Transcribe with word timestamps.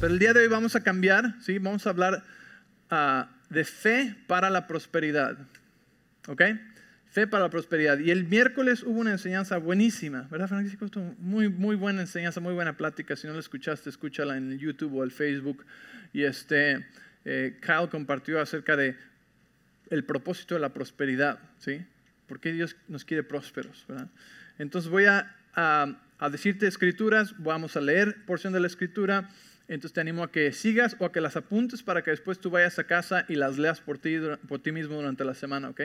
Pero 0.00 0.14
el 0.14 0.18
día 0.18 0.32
de 0.32 0.40
hoy 0.40 0.48
vamos 0.48 0.76
a 0.76 0.80
cambiar, 0.82 1.34
¿sí? 1.42 1.58
Vamos 1.58 1.86
a 1.86 1.90
hablar 1.90 2.24
ah, 2.88 3.28
de 3.50 3.64
fe 3.64 4.16
para 4.26 4.48
la 4.48 4.66
prosperidad. 4.66 5.36
¿Ok? 6.26 6.42
Fe 7.10 7.26
para 7.26 7.44
la 7.44 7.50
prosperidad. 7.50 7.98
Y 7.98 8.10
el 8.10 8.24
miércoles 8.24 8.82
hubo 8.82 8.98
una 8.98 9.10
enseñanza 9.10 9.58
buenísima, 9.58 10.26
¿verdad, 10.30 10.48
Francisco? 10.48 10.86
Muy, 11.18 11.50
muy 11.50 11.76
buena 11.76 12.00
enseñanza, 12.00 12.40
muy 12.40 12.54
buena 12.54 12.78
plática. 12.78 13.14
Si 13.14 13.26
no 13.26 13.34
la 13.34 13.40
escuchaste, 13.40 13.90
escúchala 13.90 14.38
en 14.38 14.58
YouTube 14.58 14.94
o 14.94 15.04
el 15.04 15.10
Facebook. 15.10 15.66
Y 16.14 16.22
este, 16.22 16.86
eh, 17.26 17.58
Kyle 17.60 17.90
compartió 17.90 18.40
acerca 18.40 18.76
de 18.76 18.96
el 19.90 20.04
propósito 20.04 20.54
de 20.54 20.62
la 20.62 20.70
prosperidad, 20.70 21.40
¿sí? 21.58 21.84
¿Por 22.26 22.40
qué 22.40 22.52
Dios 22.52 22.74
nos 22.88 23.04
quiere 23.04 23.22
prósperos, 23.22 23.84
verdad? 23.86 24.08
Entonces 24.58 24.90
voy 24.90 25.04
a, 25.04 25.36
a 25.54 26.30
decirte 26.30 26.66
escrituras, 26.66 27.34
vamos 27.36 27.76
a 27.76 27.82
leer 27.82 28.24
porción 28.24 28.54
de 28.54 28.60
la 28.60 28.66
escritura. 28.66 29.28
Entonces 29.70 29.92
te 29.92 30.00
animo 30.00 30.24
a 30.24 30.32
que 30.32 30.50
sigas 30.52 30.96
o 30.98 31.04
a 31.04 31.12
que 31.12 31.20
las 31.20 31.36
apuntes 31.36 31.84
para 31.84 32.02
que 32.02 32.10
después 32.10 32.40
tú 32.40 32.50
vayas 32.50 32.80
a 32.80 32.84
casa 32.84 33.24
y 33.28 33.36
las 33.36 33.56
leas 33.56 33.80
por 33.80 33.98
ti, 33.98 34.16
por 34.48 34.60
ti 34.60 34.72
mismo 34.72 34.96
durante 34.96 35.24
la 35.24 35.32
semana, 35.32 35.68
¿ok? 35.68 35.82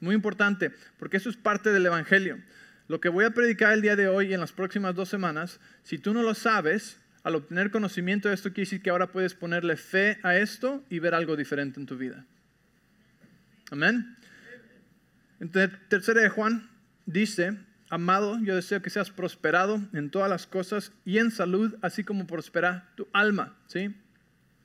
Muy 0.00 0.16
importante, 0.16 0.72
porque 0.98 1.18
eso 1.18 1.30
es 1.30 1.36
parte 1.36 1.70
del 1.70 1.86
Evangelio. 1.86 2.40
Lo 2.88 3.00
que 3.00 3.08
voy 3.08 3.24
a 3.24 3.30
predicar 3.30 3.72
el 3.74 3.80
día 3.80 3.94
de 3.94 4.08
hoy 4.08 4.30
y 4.30 4.34
en 4.34 4.40
las 4.40 4.50
próximas 4.50 4.96
dos 4.96 5.08
semanas, 5.08 5.60
si 5.84 5.98
tú 5.98 6.12
no 6.12 6.24
lo 6.24 6.34
sabes, 6.34 6.98
al 7.22 7.36
obtener 7.36 7.70
conocimiento 7.70 8.28
de 8.28 8.34
esto 8.34 8.48
quiere 8.48 8.62
decir 8.62 8.82
que 8.82 8.90
ahora 8.90 9.12
puedes 9.12 9.34
ponerle 9.34 9.76
fe 9.76 10.18
a 10.24 10.36
esto 10.36 10.84
y 10.90 10.98
ver 10.98 11.14
algo 11.14 11.36
diferente 11.36 11.78
en 11.78 11.86
tu 11.86 11.96
vida. 11.96 12.24
Amén. 13.70 14.16
Entonces, 15.38 15.78
tercera 15.88 16.22
de 16.22 16.28
Juan 16.28 16.68
dice, 17.06 17.56
Amado, 17.90 18.38
yo 18.42 18.54
deseo 18.54 18.82
que 18.82 18.90
seas 18.90 19.10
prosperado 19.10 19.82
en 19.94 20.10
todas 20.10 20.28
las 20.28 20.46
cosas 20.46 20.92
y 21.06 21.18
en 21.18 21.30
salud, 21.30 21.76
así 21.80 22.04
como 22.04 22.26
prospera 22.26 22.90
tu 22.96 23.08
alma. 23.12 23.56
¿Sí? 23.66 23.94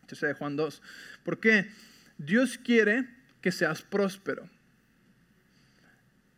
Tercera 0.08 0.34
de 0.34 0.38
Juan 0.38 0.58
2. 0.58 0.82
¿Por 1.24 1.40
qué? 1.40 1.70
Dios 2.18 2.58
quiere 2.58 3.08
que 3.42 3.52
seas 3.52 3.82
próspero. 3.82 4.50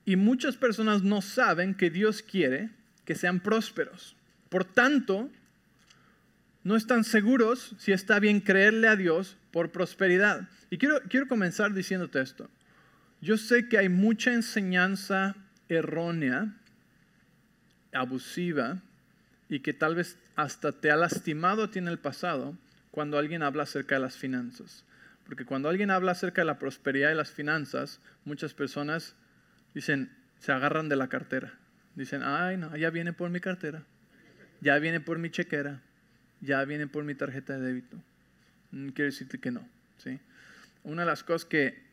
Y 0.06 0.16
muchas 0.16 0.58
personas 0.58 1.02
no 1.02 1.22
saben 1.22 1.74
que 1.74 1.90
Dios 1.90 2.22
quiere 2.22 2.70
que 3.06 3.16
sean 3.16 3.40
prósperos. 3.40 4.16
Por 4.50 4.64
tanto, 4.64 5.32
no 6.64 6.76
están 6.76 7.04
seguros 7.04 7.76
si 7.80 7.92
está 7.92 8.20
bien 8.20 8.40
creerle 8.42 8.88
a 8.88 8.96
Dios 8.96 9.38
por 9.52 9.72
prosperidad. 9.72 10.48
Y 10.70 10.78
quiero, 10.78 11.02
quiero 11.10 11.28
comenzar 11.28 11.74
diciéndote 11.74 12.22
esto. 12.22 12.50
Yo 13.22 13.38
sé 13.38 13.68
que 13.68 13.80
hay 13.80 13.90
mucha 13.90 14.34
enseñanza 14.34 15.36
errónea 15.68 16.54
abusiva 17.96 18.82
y 19.50 19.60
que 19.62 19.74
tal 19.74 19.96
vez 19.96 20.18
hasta 20.36 20.72
te 20.72 20.92
ha 20.92 20.96
lastimado 20.96 21.64
a 21.64 21.72
ti 21.72 21.80
en 21.80 21.88
el 21.88 21.98
pasado 21.98 22.58
cuando 22.92 23.18
alguien 23.18 23.44
habla 23.44 23.64
acerca 23.64 23.96
de 23.96 24.02
las 24.02 24.18
finanzas. 24.18 24.84
Porque 25.26 25.46
cuando 25.46 25.70
alguien 25.70 25.92
habla 25.92 26.12
acerca 26.12 26.42
de 26.42 26.46
la 26.46 26.60
prosperidad 26.60 27.12
y 27.12 27.16
las 27.16 27.32
finanzas, 27.32 28.00
muchas 28.26 28.54
personas 28.54 29.16
dicen, 29.74 30.12
se 30.40 30.52
agarran 30.52 30.90
de 30.90 30.96
la 30.96 31.10
cartera. 31.10 31.54
Dicen, 31.96 32.22
ay, 32.24 32.58
no, 32.58 32.76
ya 32.78 32.90
viene 32.90 33.14
por 33.14 33.30
mi 33.30 33.40
cartera, 33.40 33.84
ya 34.62 34.78
viene 34.80 35.00
por 35.00 35.18
mi 35.18 35.30
chequera, 35.32 35.82
ya 36.42 36.64
viene 36.66 36.88
por 36.88 37.04
mi 37.04 37.16
tarjeta 37.16 37.58
de 37.58 37.66
débito. 37.66 37.98
Mm, 38.72 38.90
quiero 38.90 39.12
decirte 39.12 39.40
que 39.40 39.52
no. 39.52 39.68
¿sí? 39.98 40.20
Una 40.84 41.04
de 41.04 41.08
las 41.08 41.24
cosas 41.24 41.46
que 41.46 41.84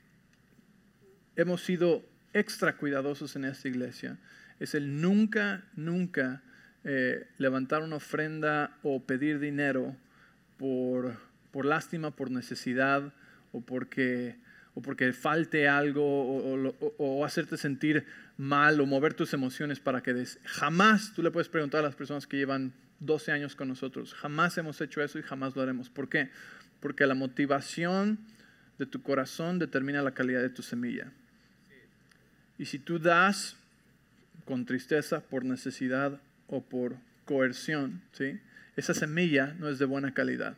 hemos 1.37 1.63
sido 1.63 2.05
extra 2.33 2.77
cuidadosos 2.77 3.37
en 3.37 3.45
esta 3.45 3.69
iglesia 3.69 4.19
es 4.63 4.77
el 4.77 5.01
nunca, 5.01 5.65
nunca 5.75 6.41
eh, 6.85 7.27
levantar 7.39 7.83
una 7.83 7.97
ofrenda 7.97 8.77
o 8.85 9.03
pedir 9.03 9.41
dinero 9.41 9.97
por, 10.57 11.17
por 11.51 11.65
lástima, 11.65 12.13
por 12.13 12.31
necesidad 12.31 13.13
o 13.51 13.61
porque, 13.61 14.37
o 14.75 14.81
porque 14.81 15.13
falte 15.13 15.69
algo 15.69 16.05
o, 16.05 16.75
o, 16.97 17.25
hacerte 17.25 17.57
sentir 17.57 18.07
mal 18.39 18.81
o 18.81 18.87
mover 18.87 19.15
tus 19.15 19.35
emociones 19.35 19.81
para 19.81 20.01
que 20.01 20.15
des. 20.15 20.39
Jamás 20.45 21.13
tú 21.13 21.25
le 21.25 21.33
puedes 21.33 21.49
preguntar 21.49 21.81
a 21.81 21.83
las 21.83 21.97
personas 21.97 22.29
que 22.29 22.37
llevan 22.37 22.73
12 23.01 23.33
años 23.33 23.57
con 23.57 23.67
nosotros, 23.67 24.15
jamás 24.15 24.57
hemos 24.59 24.81
hecho 24.81 25.03
eso 25.03 25.19
y 25.19 25.23
jamás 25.23 25.57
lo 25.57 25.63
haremos. 25.63 25.91
¿Por 25.91 26.09
qué? 26.09 26.31
Porque 26.79 27.05
la 27.05 27.17
motivación 27.17 28.21
de 28.79 28.87
tu 28.87 29.03
corazón 29.03 29.59
determina 29.59 30.03
la 30.03 30.15
calidad 30.15 30.41
de 30.41 30.51
tu 30.51 30.63
semilla. 30.63 31.11
Y 32.59 32.67
si 32.67 32.79
tú 32.79 33.01
das 33.01 33.57
con 34.45 34.67
tristeza, 34.67 35.21
por 35.21 35.45
necesidad 35.45 36.21
o 36.47 36.63
por 36.63 36.97
coerción, 37.25 38.03
¿sí? 38.13 38.39
esa 38.77 38.95
semilla 38.95 39.55
no 39.59 39.69
es 39.69 39.79
de 39.79 39.85
buena 39.85 40.15
calidad. 40.15 40.57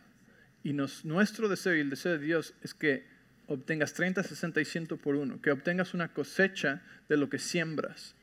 Y 0.63 0.73
nuestro 0.73 1.49
deseo 1.49 1.77
y 1.77 1.81
el 1.81 1.91
deseo 1.91 2.13
de 2.13 2.19
Dios 2.19 2.55
es 2.63 2.73
que 2.73 3.05
obtengas 3.47 3.93
30, 3.93 4.23
60 4.23 4.61
y 4.61 4.65
100 4.65 4.87
por 4.87 5.15
uno, 5.17 5.41
que 5.43 5.51
obtengas 5.51 5.93
una 5.93 6.09
cosecha 6.09 6.83
de 7.09 7.17
lo 7.17 7.29
que 7.29 7.39
siembras. 7.39 8.15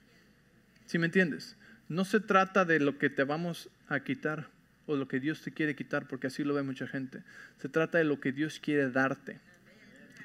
¿Sí 0.88 0.98
me 0.98 1.06
entiendes? 1.06 1.56
No 1.88 2.04
se 2.04 2.20
trata 2.20 2.66
de 2.66 2.80
lo 2.80 2.98
que 2.98 3.10
te 3.10 3.24
vamos 3.24 3.70
a 3.88 4.00
quitar 4.00 4.50
o 4.88 4.96
lo 4.96 5.08
que 5.08 5.20
Dios 5.20 5.42
te 5.42 5.52
quiere 5.52 5.76
quitar, 5.76 6.08
porque 6.08 6.28
así 6.28 6.44
lo 6.44 6.56
ve 6.56 6.64
mucha 6.64 6.88
gente. 6.88 7.22
Se 7.62 7.70
trata 7.70 8.00
de 8.00 8.06
lo 8.06 8.20
que 8.20 8.32
Dios 8.32 8.60
quiere 8.60 8.90
darte 8.90 9.40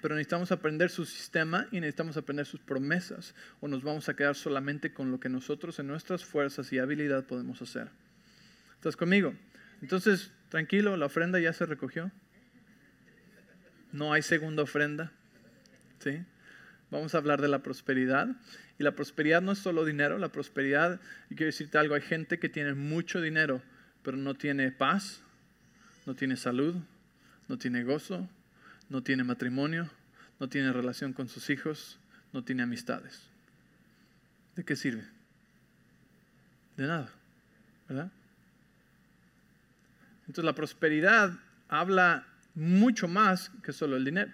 pero 0.00 0.14
necesitamos 0.14 0.52
aprender 0.52 0.90
su 0.90 1.04
sistema 1.04 1.66
y 1.70 1.80
necesitamos 1.80 2.16
aprender 2.16 2.46
sus 2.46 2.60
promesas 2.60 3.34
o 3.60 3.68
nos 3.68 3.82
vamos 3.82 4.08
a 4.08 4.14
quedar 4.14 4.34
solamente 4.34 4.92
con 4.92 5.10
lo 5.10 5.20
que 5.20 5.28
nosotros 5.28 5.78
en 5.78 5.86
nuestras 5.86 6.24
fuerzas 6.24 6.72
y 6.72 6.78
habilidad 6.78 7.24
podemos 7.24 7.62
hacer. 7.62 7.88
¿Estás 8.74 8.96
conmigo? 8.96 9.34
Entonces, 9.82 10.32
tranquilo, 10.48 10.96
la 10.96 11.06
ofrenda 11.06 11.38
ya 11.40 11.52
se 11.52 11.66
recogió. 11.66 12.10
No 13.92 14.12
hay 14.12 14.22
segunda 14.22 14.62
ofrenda. 14.62 15.12
¿Sí? 15.98 16.22
Vamos 16.90 17.14
a 17.14 17.18
hablar 17.18 17.40
de 17.40 17.48
la 17.48 17.62
prosperidad. 17.62 18.28
Y 18.78 18.84
la 18.84 18.94
prosperidad 18.94 19.42
no 19.42 19.52
es 19.52 19.58
solo 19.58 19.84
dinero, 19.84 20.18
la 20.18 20.28
prosperidad, 20.28 21.00
y 21.30 21.34
quiero 21.34 21.46
decirte 21.46 21.78
algo, 21.78 21.94
hay 21.94 22.02
gente 22.02 22.38
que 22.38 22.50
tiene 22.50 22.74
mucho 22.74 23.22
dinero, 23.22 23.62
pero 24.02 24.18
no 24.18 24.34
tiene 24.34 24.70
paz, 24.70 25.22
no 26.04 26.14
tiene 26.14 26.36
salud, 26.36 26.76
no 27.48 27.56
tiene 27.56 27.84
gozo, 27.84 28.28
no 28.88 29.02
tiene 29.02 29.24
matrimonio, 29.24 29.90
no 30.38 30.48
tiene 30.48 30.72
relación 30.72 31.12
con 31.12 31.28
sus 31.28 31.50
hijos, 31.50 31.98
no 32.32 32.44
tiene 32.44 32.62
amistades. 32.62 33.22
¿De 34.54 34.64
qué 34.64 34.76
sirve? 34.76 35.04
De 36.76 36.86
nada, 36.86 37.10
¿verdad? 37.88 38.10
Entonces 40.26 40.44
la 40.44 40.54
prosperidad 40.54 41.38
habla 41.68 42.26
mucho 42.54 43.08
más 43.08 43.50
que 43.62 43.72
solo 43.72 43.96
el 43.96 44.04
dinero. 44.04 44.32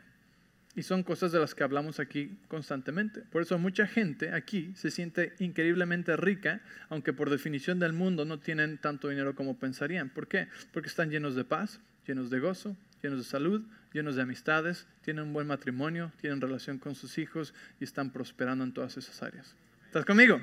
Y 0.74 0.84
son 0.84 1.02
cosas 1.02 1.32
de 1.32 1.38
las 1.38 1.54
que 1.54 1.64
hablamos 1.64 2.00
aquí 2.00 2.38
constantemente. 2.48 3.20
Por 3.20 3.42
eso 3.42 3.58
mucha 3.58 3.86
gente 3.86 4.32
aquí 4.32 4.72
se 4.74 4.90
siente 4.90 5.34
increíblemente 5.38 6.16
rica, 6.16 6.62
aunque 6.88 7.12
por 7.12 7.28
definición 7.28 7.78
del 7.78 7.92
mundo 7.92 8.24
no 8.24 8.38
tienen 8.38 8.78
tanto 8.78 9.08
dinero 9.08 9.34
como 9.34 9.58
pensarían. 9.58 10.08
¿Por 10.08 10.28
qué? 10.28 10.48
Porque 10.72 10.88
están 10.88 11.10
llenos 11.10 11.34
de 11.34 11.44
paz, 11.44 11.78
llenos 12.06 12.30
de 12.30 12.40
gozo, 12.40 12.74
llenos 13.02 13.18
de 13.18 13.24
salud, 13.24 13.62
llenos 13.92 14.16
de 14.16 14.22
amistades, 14.22 14.86
tienen 15.02 15.24
un 15.24 15.32
buen 15.32 15.46
matrimonio, 15.46 16.12
tienen 16.20 16.40
relación 16.40 16.78
con 16.78 16.94
sus 16.94 17.18
hijos 17.18 17.54
y 17.80 17.84
están 17.84 18.10
prosperando 18.10 18.64
en 18.64 18.72
todas 18.72 18.96
esas 18.96 19.22
áreas. 19.22 19.54
¿Estás 19.86 20.04
conmigo? 20.04 20.40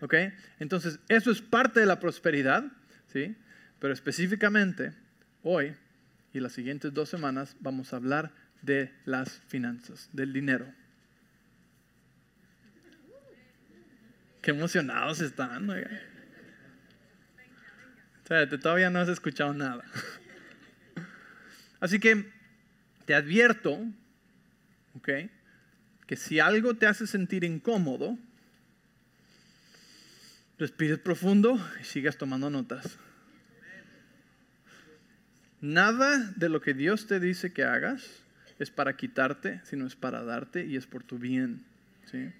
¿Ok? 0.00 0.14
Entonces, 0.58 0.98
eso 1.08 1.30
es 1.30 1.40
parte 1.40 1.80
de 1.80 1.86
la 1.86 2.00
prosperidad, 2.00 2.64
¿sí? 3.12 3.36
Pero 3.78 3.92
específicamente, 3.92 4.92
hoy 5.42 5.74
y 6.32 6.40
las 6.40 6.52
siguientes 6.52 6.92
dos 6.92 7.08
semanas 7.08 7.56
vamos 7.60 7.92
a 7.92 7.96
hablar 7.96 8.32
de 8.62 8.92
las 9.04 9.40
finanzas, 9.46 10.08
del 10.12 10.32
dinero. 10.32 10.66
Qué 14.42 14.50
emocionados 14.50 15.20
están. 15.20 15.70
O 15.70 15.74
sea, 18.26 18.48
todavía 18.48 18.90
no 18.90 18.98
has 18.98 19.08
escuchado 19.08 19.54
nada. 19.54 19.84
Así 21.80 21.98
que 21.98 22.30
te 23.06 23.14
advierto, 23.14 23.78
¿ok? 24.96 25.08
Que 26.06 26.16
si 26.16 26.40
algo 26.40 26.74
te 26.74 26.86
hace 26.86 27.06
sentir 27.06 27.44
incómodo, 27.44 28.18
respires 30.58 30.98
profundo 30.98 31.58
y 31.80 31.84
sigas 31.84 32.16
tomando 32.16 32.50
notas. 32.50 32.98
Nada 35.60 36.18
de 36.36 36.48
lo 36.48 36.60
que 36.60 36.74
Dios 36.74 37.06
te 37.06 37.20
dice 37.20 37.52
que 37.52 37.64
hagas 37.64 38.22
es 38.58 38.70
para 38.70 38.96
quitarte, 38.96 39.60
sino 39.64 39.86
es 39.86 39.96
para 39.96 40.22
darte 40.22 40.66
y 40.66 40.76
es 40.76 40.86
por 40.86 41.02
tu 41.02 41.18
bien. 41.18 41.64
¿sí? 42.10 42.30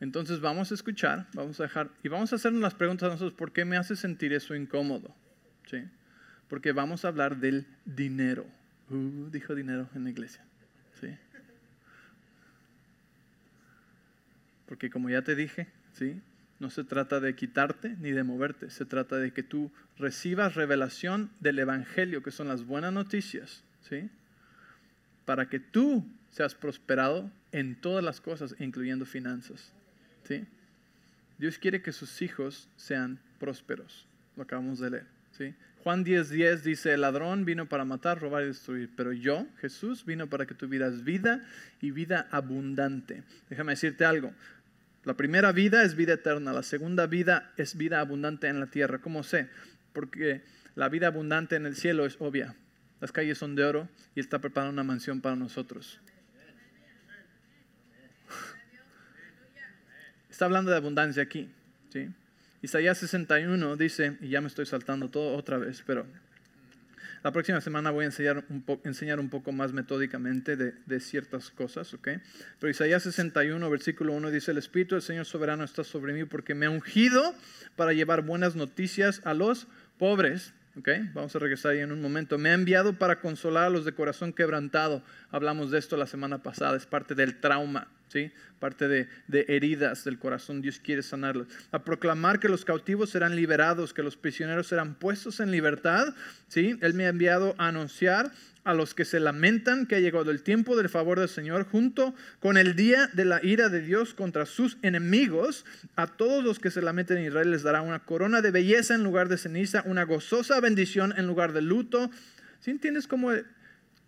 Entonces 0.00 0.40
vamos 0.40 0.70
a 0.70 0.74
escuchar, 0.74 1.26
vamos 1.34 1.58
a 1.60 1.64
dejar 1.64 1.90
y 2.02 2.08
vamos 2.08 2.32
a 2.32 2.36
hacernos 2.36 2.62
las 2.62 2.74
preguntas 2.74 3.08
a 3.08 3.12
nosotros, 3.12 3.34
¿por 3.34 3.52
qué 3.52 3.64
me 3.64 3.76
hace 3.76 3.96
sentir 3.96 4.32
eso 4.32 4.54
incómodo? 4.54 5.14
¿Sí? 5.66 5.82
Porque 6.48 6.72
vamos 6.72 7.04
a 7.04 7.08
hablar 7.08 7.38
del 7.38 7.66
dinero. 7.84 8.46
Uh, 8.90 9.28
dijo 9.30 9.54
dinero 9.54 9.88
en 9.94 10.04
la 10.04 10.10
iglesia. 10.10 10.42
¿sí? 11.00 11.08
Porque 14.66 14.90
como 14.90 15.10
ya 15.10 15.22
te 15.22 15.34
dije, 15.34 15.66
¿sí? 15.92 16.20
no 16.60 16.70
se 16.70 16.84
trata 16.84 17.20
de 17.20 17.34
quitarte 17.34 17.96
ni 18.00 18.10
de 18.10 18.24
moverte, 18.24 18.70
se 18.70 18.84
trata 18.84 19.16
de 19.16 19.32
que 19.32 19.42
tú 19.42 19.70
recibas 19.96 20.54
revelación 20.54 21.30
del 21.40 21.58
Evangelio, 21.58 22.22
que 22.22 22.30
son 22.30 22.48
las 22.48 22.64
buenas 22.64 22.92
noticias, 22.92 23.62
¿sí? 23.88 24.10
Para 25.24 25.48
que 25.48 25.60
tú 25.60 26.04
seas 26.30 26.54
prosperado 26.54 27.30
en 27.52 27.76
todas 27.76 28.04
las 28.04 28.20
cosas, 28.20 28.56
incluyendo 28.58 29.06
finanzas, 29.06 29.72
¿sí? 30.24 30.46
Dios 31.38 31.58
quiere 31.58 31.80
que 31.80 31.92
sus 31.92 32.22
hijos 32.22 32.68
sean 32.76 33.20
prósperos, 33.38 34.06
lo 34.36 34.42
acabamos 34.42 34.80
de 34.80 34.90
leer, 34.90 35.06
¿sí? 35.36 35.54
Juan 35.88 36.04
10:10 36.04 36.28
10 36.28 36.64
dice, 36.64 36.92
el 36.92 37.00
ladrón 37.00 37.46
vino 37.46 37.66
para 37.66 37.86
matar, 37.86 38.20
robar 38.20 38.42
y 38.42 38.48
destruir, 38.48 38.90
pero 38.94 39.10
yo, 39.14 39.46
Jesús, 39.58 40.04
vino 40.04 40.26
para 40.26 40.44
que 40.44 40.52
tuvieras 40.52 41.02
vida 41.02 41.48
y 41.80 41.92
vida 41.92 42.28
abundante. 42.30 43.22
Déjame 43.48 43.72
decirte 43.72 44.04
algo, 44.04 44.34
la 45.04 45.14
primera 45.14 45.50
vida 45.50 45.84
es 45.84 45.94
vida 45.94 46.12
eterna, 46.12 46.52
la 46.52 46.62
segunda 46.62 47.06
vida 47.06 47.54
es 47.56 47.78
vida 47.78 48.00
abundante 48.00 48.48
en 48.48 48.60
la 48.60 48.66
tierra. 48.66 48.98
¿Cómo 48.98 49.22
sé? 49.22 49.48
Porque 49.94 50.42
la 50.74 50.90
vida 50.90 51.06
abundante 51.06 51.56
en 51.56 51.64
el 51.64 51.74
cielo 51.74 52.04
es 52.04 52.16
obvia. 52.18 52.54
Las 53.00 53.10
calles 53.10 53.38
son 53.38 53.54
de 53.54 53.64
oro 53.64 53.88
y 54.14 54.20
está 54.20 54.40
preparando 54.40 54.74
una 54.74 54.84
mansión 54.84 55.22
para 55.22 55.36
nosotros. 55.36 56.02
Está 60.28 60.44
hablando 60.44 60.70
de 60.70 60.76
abundancia 60.76 61.22
aquí. 61.22 61.48
¿sí? 61.88 62.10
Isaías 62.62 62.98
61 62.98 63.76
dice, 63.76 64.16
y 64.20 64.30
ya 64.30 64.40
me 64.40 64.48
estoy 64.48 64.66
saltando 64.66 65.08
todo 65.08 65.36
otra 65.36 65.58
vez, 65.58 65.82
pero 65.86 66.06
la 67.22 67.32
próxima 67.32 67.60
semana 67.60 67.90
voy 67.90 68.04
a 68.04 68.06
enseñar 68.06 68.44
un, 68.48 68.64
enseñar 68.84 69.18
un 69.20 69.28
poco 69.28 69.52
más 69.52 69.72
metódicamente 69.72 70.56
de, 70.56 71.00
ciertas 71.00 71.50
cosas, 71.50 71.92
¿ok? 71.94 72.08
Pero 72.60 72.70
Isaías 72.70 73.02
61, 73.02 73.70
versículo 73.70 74.12
1 74.12 74.30
dice, 74.30 74.52
el 74.52 74.58
Espíritu 74.58 74.94
del 74.94 75.02
Señor 75.02 75.24
soberano 75.24 75.64
está 75.64 75.84
sobre 75.84 76.12
mí 76.12 76.24
porque 76.24 76.54
me 76.54 76.66
ha 76.66 76.70
ungido 76.70 77.34
para 77.76 77.92
llevar 77.92 78.22
buenas 78.22 78.56
noticias 78.56 79.20
a 79.24 79.34
los 79.34 79.66
pobres. 79.98 80.52
¿ok? 80.78 80.88
Vamos 81.12 81.34
a 81.34 81.38
regresar 81.40 81.72
ahí 81.72 81.80
en 81.80 81.90
un 81.90 82.00
momento. 82.00 82.38
Me 82.38 82.50
ha 82.50 82.54
enviado 82.54 82.94
para 82.94 83.20
consolar 83.20 83.64
a 83.64 83.70
los 83.70 83.84
de 83.84 83.92
corazón 83.92 84.32
quebrantado. 84.32 85.02
Hablamos 85.30 85.70
de 85.70 85.78
esto 85.78 85.96
la 85.96 86.06
semana 86.06 86.42
pasada, 86.42 86.76
es 86.76 86.86
parte 86.86 87.14
del 87.14 87.40
trauma. 87.40 87.88
Parte 88.58 88.88
de, 88.88 89.08
heridas 89.48 90.04
del 90.04 90.18
corazón, 90.18 90.62
Dios 90.62 90.80
quiere 90.80 91.02
sanarlos. 91.02 91.46
A 91.70 91.84
proclamar 91.84 92.40
que 92.40 92.48
los 92.48 92.64
cautivos 92.64 93.10
serán 93.10 93.36
liberados, 93.36 93.94
que 93.94 94.02
los 94.02 94.16
prisioneros 94.16 94.66
serán 94.66 94.94
puestos 94.94 95.40
en 95.40 95.50
libertad. 95.50 96.14
¿sí? 96.48 96.78
Él 96.80 96.94
me 96.94 97.06
ha 97.06 97.10
enviado 97.10 97.54
a 97.58 97.68
anunciar 97.68 98.32
a 98.64 98.74
los 98.74 98.92
que 98.92 99.06
se 99.06 99.18
lamentan 99.18 99.86
que 99.86 99.94
ha 99.94 100.00
llegado 100.00 100.30
el 100.30 100.42
tiempo 100.42 100.76
del 100.76 100.88
favor 100.88 101.18
del 101.18 101.28
Señor, 101.28 101.64
junto 101.64 102.14
con 102.38 102.58
el 102.58 102.76
día 102.76 103.08
de 103.14 103.24
la 103.24 103.42
ira 103.42 103.70
de 103.70 103.80
Dios 103.80 104.12
contra 104.12 104.44
sus 104.44 104.76
enemigos. 104.82 105.64
A 105.96 106.06
todos 106.06 106.44
los 106.44 106.58
que 106.58 106.70
se 106.70 106.82
lamenten 106.82 107.18
en 107.18 107.26
Israel 107.28 107.50
les 107.50 107.62
dará 107.62 107.80
una 107.80 108.00
corona 108.00 108.42
de 108.42 108.50
belleza 108.50 108.94
en 108.94 109.04
lugar 109.04 109.28
de 109.28 109.38
ceniza, 109.38 109.82
una 109.86 110.02
gozosa 110.02 110.60
bendición 110.60 111.14
en 111.16 111.26
lugar 111.26 111.52
de 111.52 111.62
luto. 111.62 112.10
¿Sí 112.60 112.70
entiendes 112.70 113.06
cómo 113.06 113.30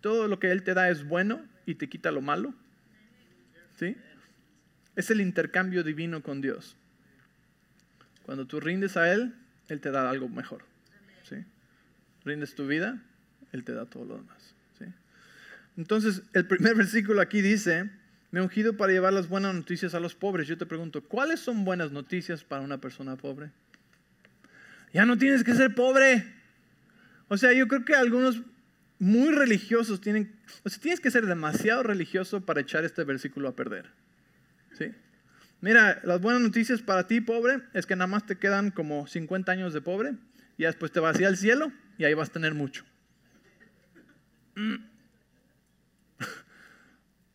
todo 0.01 0.27
lo 0.27 0.39
que 0.39 0.51
Él 0.51 0.61
te 0.61 0.73
da 0.73 0.89
es 0.89 1.07
bueno 1.07 1.41
y 1.65 1.75
te 1.75 1.89
quita 1.89 2.11
lo 2.11 2.21
malo? 2.21 2.53
¿Sí? 3.81 3.97
Es 4.95 5.09
el 5.09 5.21
intercambio 5.21 5.83
divino 5.83 6.21
con 6.21 6.39
Dios. 6.39 6.75
Cuando 8.21 8.45
tú 8.45 8.59
rindes 8.59 8.95
a 8.95 9.11
Él, 9.11 9.33
Él 9.69 9.81
te 9.81 9.89
da 9.89 10.07
algo 10.07 10.29
mejor. 10.29 10.63
¿sí? 11.27 11.37
Rindes 12.23 12.53
tu 12.53 12.67
vida, 12.67 13.01
Él 13.51 13.63
te 13.63 13.73
da 13.73 13.87
todo 13.87 14.05
lo 14.05 14.17
demás. 14.17 14.53
Entonces, 15.77 16.21
el 16.33 16.45
primer 16.45 16.75
versículo 16.83 17.21
aquí 17.21 17.41
dice, 17.41 17.89
me 18.29 18.39
he 18.39 18.43
ungido 18.43 18.77
para 18.77 18.93
llevar 18.93 19.13
las 19.13 19.27
buenas 19.27 19.55
noticias 19.55 19.95
a 19.95 19.99
los 19.99 20.13
pobres. 20.13 20.47
Yo 20.47 20.59
te 20.59 20.67
pregunto, 20.67 21.01
¿cuáles 21.01 21.39
son 21.39 21.65
buenas 21.65 21.91
noticias 21.91 22.43
para 22.43 22.61
una 22.61 22.77
persona 22.77 23.15
pobre? 23.15 23.49
Ya 24.93 25.05
no 25.05 25.17
tienes 25.17 25.43
que 25.43 25.55
ser 25.55 25.73
pobre. 25.73 26.23
O 27.29 27.37
sea, 27.37 27.51
yo 27.53 27.67
creo 27.67 27.83
que 27.83 27.95
algunos 27.95 28.43
muy 29.01 29.33
religiosos 29.33 29.99
tienen, 29.99 30.31
o 30.63 30.69
sea, 30.69 30.79
tienes 30.79 30.99
que 30.99 31.09
ser 31.09 31.25
demasiado 31.25 31.81
religioso 31.81 32.41
para 32.41 32.61
echar 32.61 32.85
este 32.85 33.03
versículo 33.03 33.49
a 33.49 33.55
perder. 33.55 33.89
¿Sí? 34.77 34.91
Mira, 35.59 35.99
las 36.03 36.21
buenas 36.21 36.43
noticias 36.43 36.83
para 36.83 37.07
ti, 37.07 37.19
pobre, 37.19 37.63
es 37.73 37.87
que 37.87 37.95
nada 37.95 38.05
más 38.05 38.27
te 38.27 38.37
quedan 38.37 38.69
como 38.69 39.07
50 39.07 39.51
años 39.51 39.73
de 39.73 39.81
pobre 39.81 40.13
y 40.55 40.65
después 40.65 40.91
te 40.91 40.99
vas 40.99 41.19
al 41.19 41.35
cielo 41.35 41.71
y 41.97 42.03
ahí 42.03 42.13
vas 42.13 42.29
a 42.29 42.33
tener 42.33 42.53
mucho. 42.53 42.85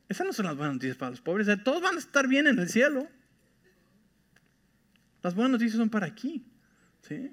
Esas 0.09 0.25
no 0.25 0.33
son 0.33 0.47
las 0.47 0.55
buenas 0.55 0.75
noticias 0.75 0.97
para 0.97 1.11
los 1.11 1.21
pobres. 1.21 1.49
todos 1.65 1.83
van 1.83 1.97
a 1.97 1.99
estar 1.99 2.29
bien 2.29 2.47
en 2.47 2.61
el 2.61 2.69
cielo. 2.69 3.09
Las 5.21 5.35
buenas 5.35 5.51
noticias 5.51 5.79
son 5.79 5.91
para 5.91 6.07
aquí. 6.07 6.47
¿sí? 7.03 7.33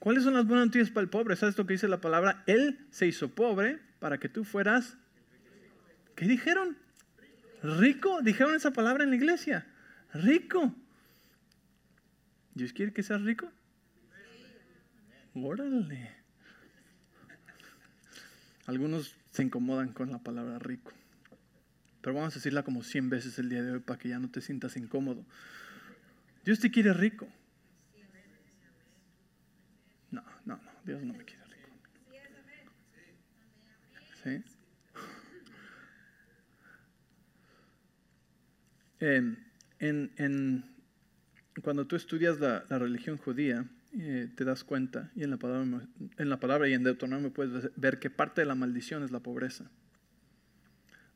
¿Cuáles 0.00 0.24
son 0.24 0.34
las 0.34 0.46
buenas 0.46 0.66
noticias 0.66 0.90
para 0.90 1.04
el 1.04 1.10
pobre? 1.10 1.36
¿Sabes 1.36 1.56
lo 1.56 1.66
que 1.66 1.74
dice 1.74 1.86
la 1.86 2.00
palabra? 2.00 2.42
Él 2.46 2.78
se 2.90 3.06
hizo 3.06 3.28
pobre 3.28 3.78
para 4.00 4.18
que 4.18 4.28
tú 4.28 4.44
fueras. 4.44 4.96
¿Qué 6.16 6.26
dijeron? 6.26 6.76
Rico. 7.62 8.20
Dijeron 8.22 8.56
esa 8.56 8.72
palabra 8.72 9.04
en 9.04 9.10
la 9.10 9.16
iglesia. 9.16 9.66
Rico. 10.14 10.74
¿Dios 12.54 12.72
quiere 12.72 12.92
que 12.92 13.02
seas 13.02 13.22
rico? 13.22 13.52
Órale. 15.34 16.10
Algunos 18.66 19.14
se 19.30 19.42
incomodan 19.42 19.92
con 19.92 20.10
la 20.10 20.18
palabra 20.18 20.58
rico. 20.58 20.92
Pero 22.00 22.14
vamos 22.14 22.32
a 22.32 22.36
decirla 22.36 22.62
como 22.62 22.82
100 22.82 23.10
veces 23.10 23.38
el 23.38 23.48
día 23.48 23.62
de 23.62 23.72
hoy 23.72 23.80
para 23.80 23.98
que 23.98 24.08
ya 24.08 24.18
no 24.18 24.30
te 24.30 24.40
sientas 24.40 24.76
incómodo. 24.76 25.24
Dios 26.44 26.58
te 26.58 26.70
quiere 26.70 26.94
rico. 26.94 27.28
No, 30.10 30.22
no, 30.44 30.56
no, 30.56 30.70
Dios 30.90 31.04
no 31.04 31.14
me 31.14 31.24
quiere 31.24 31.44
rico. 31.44 31.68
¿Sí? 34.24 34.42
En, 39.78 40.64
cuando 41.62 41.86
tú 41.86 41.94
estudias 41.94 42.40
la, 42.40 42.64
religión 42.70 43.18
judía, 43.18 43.66
eh, 43.96 44.28
te 44.34 44.44
das 44.44 44.64
cuenta, 44.64 45.12
y 45.14 45.22
en 45.22 45.30
la, 45.30 45.36
palabra, 45.36 45.86
en 46.18 46.28
la 46.28 46.40
palabra 46.40 46.68
y 46.68 46.74
en 46.74 46.82
Deuteronomio 46.82 47.32
puedes 47.32 47.70
ver 47.76 48.00
que 48.00 48.10
parte 48.10 48.40
de 48.40 48.48
la 48.48 48.56
maldición 48.56 49.04
es 49.04 49.12
la 49.12 49.20
pobreza. 49.20 49.70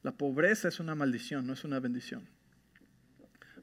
La 0.04 0.12
pobreza 0.12 0.68
es 0.68 0.78
una 0.78 0.94
maldición, 0.94 1.48
no 1.48 1.52
es 1.52 1.64
una 1.64 1.80
bendición. 1.80 2.28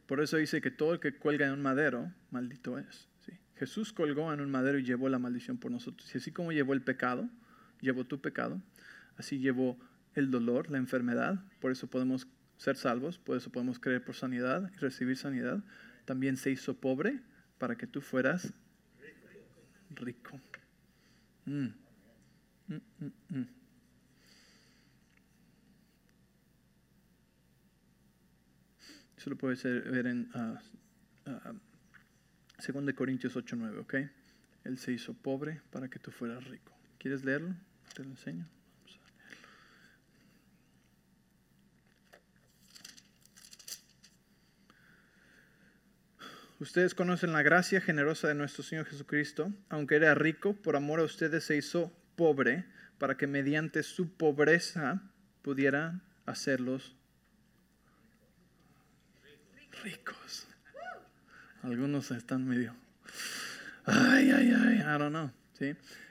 Por 0.07 0.19
eso 0.19 0.35
dice 0.35 0.59
que 0.59 0.71
todo 0.71 0.93
el 0.93 0.99
que 0.99 1.15
cuelga 1.15 1.45
en 1.45 1.53
un 1.53 1.61
madero, 1.61 2.11
maldito 2.31 2.77
es. 2.77 3.10
Jesús 3.61 3.93
colgó 3.93 4.33
en 4.33 4.41
un 4.41 4.49
madero 4.49 4.79
y 4.79 4.83
llevó 4.83 5.07
la 5.07 5.19
maldición 5.19 5.59
por 5.59 5.69
nosotros. 5.69 6.11
Y 6.15 6.17
así 6.17 6.31
como 6.31 6.51
llevó 6.51 6.73
el 6.73 6.81
pecado, 6.81 7.29
llevó 7.79 8.07
tu 8.07 8.19
pecado, 8.19 8.59
así 9.17 9.37
llevó 9.37 9.77
el 10.15 10.31
dolor, 10.31 10.71
la 10.71 10.79
enfermedad, 10.79 11.45
por 11.59 11.71
eso 11.71 11.87
podemos 11.87 12.27
ser 12.57 12.75
salvos, 12.75 13.19
por 13.19 13.37
eso 13.37 13.51
podemos 13.51 13.77
creer 13.77 14.03
por 14.03 14.15
sanidad 14.15 14.71
y 14.73 14.77
recibir 14.79 15.15
sanidad. 15.15 15.63
También 16.05 16.37
se 16.37 16.49
hizo 16.49 16.75
pobre 16.75 17.19
para 17.59 17.75
que 17.75 17.85
tú 17.85 18.01
fueras 18.01 18.51
rico. 19.91 20.41
Mm. 21.45 21.67
Mm, 22.67 22.81
mm, 23.29 23.47
eso 29.17 29.29
lo 29.29 29.37
puedes 29.37 29.63
ver 29.63 30.07
en 30.07 30.31
ah, 30.33 30.59
ah, 31.27 31.53
2 32.61 32.93
Corintios 32.93 33.35
8, 33.35 33.55
9, 33.57 33.79
¿ok? 33.79 33.95
Él 34.63 34.77
se 34.77 34.91
hizo 34.91 35.13
pobre 35.13 35.61
para 35.71 35.89
que 35.89 35.97
tú 35.97 36.11
fueras 36.11 36.43
rico. 36.45 36.71
¿Quieres 36.99 37.25
leerlo? 37.25 37.55
Te 37.95 38.03
lo 38.03 38.11
enseño. 38.11 38.47
Vamos 38.77 38.99
a 38.99 39.01
leerlo. 39.01 39.41
Ustedes 46.59 46.93
conocen 46.93 47.33
la 47.33 47.41
gracia 47.41 47.81
generosa 47.81 48.27
de 48.27 48.35
nuestro 48.35 48.61
Señor 48.63 48.85
Jesucristo. 48.85 49.51
Aunque 49.69 49.95
era 49.95 50.13
rico, 50.13 50.53
por 50.53 50.75
amor 50.75 50.99
a 50.99 51.03
ustedes 51.03 51.45
se 51.45 51.57
hizo 51.57 51.91
pobre 52.15 52.65
para 52.99 53.17
que 53.17 53.25
mediante 53.25 53.81
su 53.81 54.13
pobreza 54.13 55.01
pudiera 55.41 56.01
hacerlos 56.27 56.95
ricos. 59.83 60.50
Algunos 61.63 62.11
están 62.11 62.47
medio, 62.47 62.75
ay, 63.85 64.31
ay, 64.31 64.53
ay, 64.55 64.77
I 64.79 64.97
don't 64.97 65.09
know. 65.09 65.31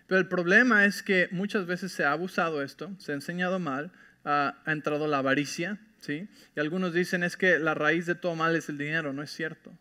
Pero 0.07 0.21
el 0.21 0.28
problema 0.28 0.85
es 0.85 1.02
que 1.02 1.28
muchas 1.30 1.66
veces 1.66 1.92
se 1.92 2.04
ha 2.04 2.12
abusado 2.12 2.62
esto, 2.62 2.95
se 2.99 3.12
ha 3.12 3.14
enseñado 3.14 3.59
mal, 3.59 3.92
ha 4.25 4.62
entrado 4.66 5.07
la 5.09 5.19
avaricia, 5.19 5.80
¿sí? 5.99 6.28
Y 6.57 6.61
algunos 6.61 6.92
dicen 6.92 7.23
es 7.23 7.37
que 7.37 7.59
la 7.59 7.75
raíz 7.75 8.07
de 8.07 8.14
todo 8.14 8.35
mal 8.37 8.54
es 8.57 8.69
el 8.69 8.78
dinero, 8.78 9.12
no 9.12 9.23
es 9.23 9.30
cierto. 9.30 9.76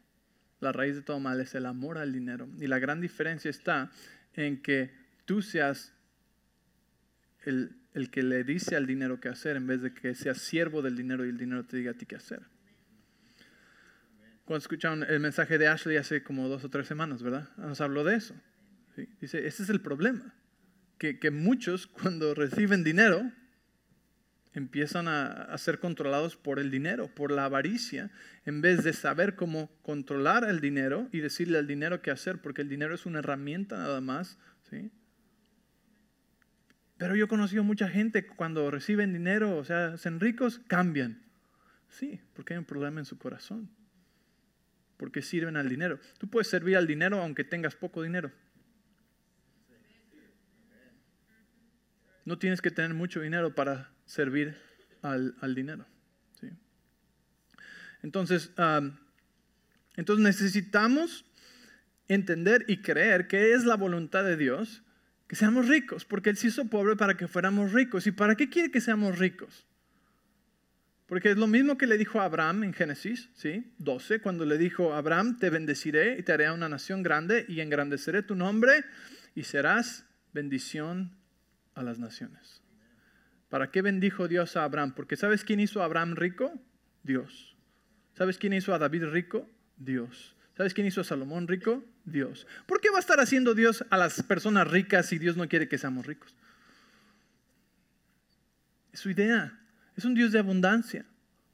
La 0.60 0.72
raíz 0.72 0.96
de 0.96 1.02
todo 1.02 1.20
mal 1.20 1.40
es 1.40 1.56
el 1.56 1.66
amor 1.66 1.98
al 1.98 2.12
dinero. 2.12 2.50
Y 2.60 2.68
la 2.68 2.80
gran 2.80 3.00
diferencia 3.02 3.50
está 3.50 3.92
en 4.34 4.62
que 4.62 4.92
tú 5.26 5.42
seas 5.42 5.94
el, 7.46 7.78
el 7.94 8.10
que 8.10 8.24
le 8.24 8.44
dice 8.44 8.76
al 8.76 8.86
dinero 8.86 9.20
qué 9.20 9.30
hacer 9.30 9.56
en 9.56 9.68
vez 9.68 9.82
de 9.82 9.94
que 9.94 10.16
seas 10.16 10.40
siervo 10.40 10.82
del 10.82 10.96
dinero 10.96 11.26
y 11.26 11.30
el 11.30 11.38
dinero 11.38 11.66
te 11.66 11.78
diga 11.78 11.92
a 11.92 11.94
ti 11.94 12.06
qué 12.06 12.16
hacer. 12.16 12.42
Cuando 14.50 14.63
escucharon 14.63 15.03
el 15.03 15.20
mensaje 15.20 15.60
de 15.60 15.68
Ashley 15.68 15.98
hace 15.98 16.24
como 16.24 16.50
dos 16.50 16.63
o 16.63 16.70
tres 16.72 16.88
semanas, 16.88 17.22
¿verdad? 17.22 17.50
Nos 17.58 17.82
habló 17.82 18.03
de 18.03 18.15
eso. 18.15 18.34
Dice, 19.22 19.46
ese 19.46 19.62
es 19.62 19.70
el 19.70 19.79
problema, 19.79 20.34
que, 20.98 21.20
que 21.20 21.29
muchos 21.29 21.86
cuando 22.01 22.34
reciben 22.34 22.84
dinero 22.84 23.32
empiezan 24.53 25.08
a, 25.08 25.56
ser 25.60 25.77
controlados 25.77 26.36
por 26.36 26.58
el 26.58 26.72
dinero, 26.72 27.13
por 27.13 27.29
la 27.29 27.46
avaricia, 27.46 28.10
en 28.44 28.62
vez 28.62 28.84
de 28.84 28.94
saber 28.94 29.36
cómo 29.36 29.70
controlar 29.84 30.44
el 30.50 30.62
dinero 30.62 31.08
y 31.12 31.20
decirle 31.20 31.60
al 31.60 31.68
dinero 31.68 32.01
qué 32.01 32.10
hacer, 32.10 32.41
porque 32.41 32.63
el 32.63 32.70
dinero 32.70 32.96
es 32.96 33.06
una 33.06 33.20
herramienta 33.20 33.77
nada 33.77 34.01
más. 34.01 34.39
¿sí? 34.68 34.89
Pero 36.98 37.15
yo 37.15 37.25
he 37.25 37.27
conocido 37.27 37.63
mucha 37.63 37.88
gente 37.88 38.25
cuando 38.25 38.72
reciben 38.72 39.13
dinero, 39.13 39.58
o 39.58 39.63
sea, 39.63 39.94
hacen 39.94 40.20
ricos, 40.20 40.60
cambian. 40.65 41.22
Sí, 41.88 42.20
porque 42.34 42.56
hay 42.56 42.58
un 42.58 42.65
problema 42.65 43.00
en 43.00 43.06
su 43.06 43.20
corazón. 43.20 43.70
Porque 45.00 45.22
sirven 45.22 45.56
al 45.56 45.70
dinero. 45.70 45.98
Tú 46.18 46.29
puedes 46.29 46.50
servir 46.50 46.75
al 46.75 46.86
dinero 46.86 47.22
aunque 47.22 47.46
tengas 47.46 47.74
poco 47.74 48.03
dinero. 48.03 48.34
No 52.25 52.38
tienes 52.38 52.62
que 52.62 52.70
tener 52.70 52.94
mucho 52.94 53.22
dinero 53.22 53.56
para 53.56 53.89
servir 54.06 54.58
al, 55.01 55.56
dinero. 55.56 55.86
Entonces, 58.03 58.51
entonces 59.96 60.24
necesitamos 60.24 61.25
entender 62.10 62.65
y 62.68 62.82
creer 62.82 63.27
que 63.29 63.53
es 63.53 63.63
la 63.63 63.75
voluntad 63.75 64.25
de 64.25 64.36
Dios 64.36 64.84
que 65.27 65.38
seamos 65.38 65.70
ricos, 65.70 66.03
porque 66.03 66.29
Él 66.32 66.38
se 66.38 66.48
hizo 66.48 66.65
pobre 66.65 66.98
para 66.98 67.15
que 67.15 67.27
fuéramos 67.27 67.72
ricos. 67.72 68.06
¿Y 68.06 68.12
para 68.12 68.36
qué 68.36 68.50
quiere 68.50 68.70
que 68.70 68.82
seamos 68.82 69.18
ricos? 69.18 69.65
Porque 71.10 71.32
es 71.32 71.38
lo 71.38 71.48
mismo 71.48 71.75
que 71.75 71.88
le 71.88 71.98
dijo 71.98 72.22
a 72.22 72.25
Abraham 72.25 72.63
en 72.63 72.72
Génesis 72.72 73.30
¿sí? 73.34 73.74
12, 73.80 74.22
cuando 74.22 74.46
le 74.46 74.60
dijo, 74.60 74.94
Abraham, 74.94 75.39
te 75.39 75.50
bendeciré 75.50 76.20
y 76.20 76.24
te 76.24 76.34
haré 76.34 76.51
una 76.51 76.70
nación 76.70 77.01
grande 77.01 77.46
y 77.50 77.62
engrandeceré 77.62 78.22
tu 78.22 78.36
nombre 78.36 78.86
y 79.34 79.44
serás 79.44 80.06
bendición 80.34 81.18
a 81.74 81.82
las 81.82 81.98
naciones. 81.98 82.62
¿Para 83.50 83.72
qué 83.72 83.82
bendijo 83.82 84.28
Dios 84.28 84.56
a 84.56 84.63
Abraham? 84.63 84.94
Porque 84.94 85.16
¿sabes 85.16 85.44
quién 85.44 85.60
hizo 85.60 85.82
a 85.82 85.86
Abraham 85.86 86.16
rico? 86.16 86.54
Dios. 87.01 87.58
¿Sabes 88.13 88.38
quién 88.38 88.54
hizo 88.54 88.75
a 88.75 88.78
David 88.78 89.06
rico? 89.06 89.50
Dios. 89.78 90.36
¿Sabes 90.56 90.75
quién 90.75 90.86
hizo 90.86 91.01
a 91.01 91.06
Salomón 91.06 91.48
rico? 91.48 91.84
Dios. 92.06 92.46
¿Por 92.68 92.82
qué 92.82 92.92
va 92.92 92.98
a 92.98 93.00
estar 93.00 93.20
haciendo 93.20 93.56
Dios 93.56 93.84
a 93.89 93.98
las 93.98 94.22
personas 94.22 94.70
ricas 94.70 95.08
si 95.08 95.18
Dios 95.18 95.36
no 95.38 95.50
quiere 95.50 95.68
que 95.68 95.80
seamos 95.80 96.06
ricos? 96.06 96.36
Es 98.94 99.00
su 99.00 99.10
idea. 99.10 99.59
Es 100.00 100.06
un 100.06 100.13
Dios 100.13 100.32
de 100.32 100.39
abundancia. 100.39 101.06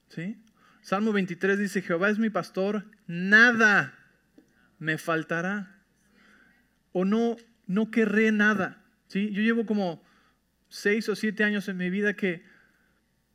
¿sí? 0.10 0.38
Salmo 0.82 1.12
23 1.12 1.58
dice, 1.58 1.82
Jehová 1.82 2.12
es 2.12 2.20
mi 2.20 2.30
pastor, 2.30 2.86
nada 3.08 3.96
me 4.78 5.00
faltará. 5.00 5.82
O 6.92 7.06
no, 7.06 7.38
no 7.66 7.90
querré 7.90 8.32
nada. 8.32 8.84
¿sí? 9.08 9.32
Yo 9.32 9.42
llevo 9.42 9.66
como 9.66 10.04
seis 10.70 11.10
o 11.10 11.16
siete 11.16 11.44
años 11.44 11.68
en 11.70 11.78
mi 11.78 11.90
vida 11.90 12.14
que 12.14 12.44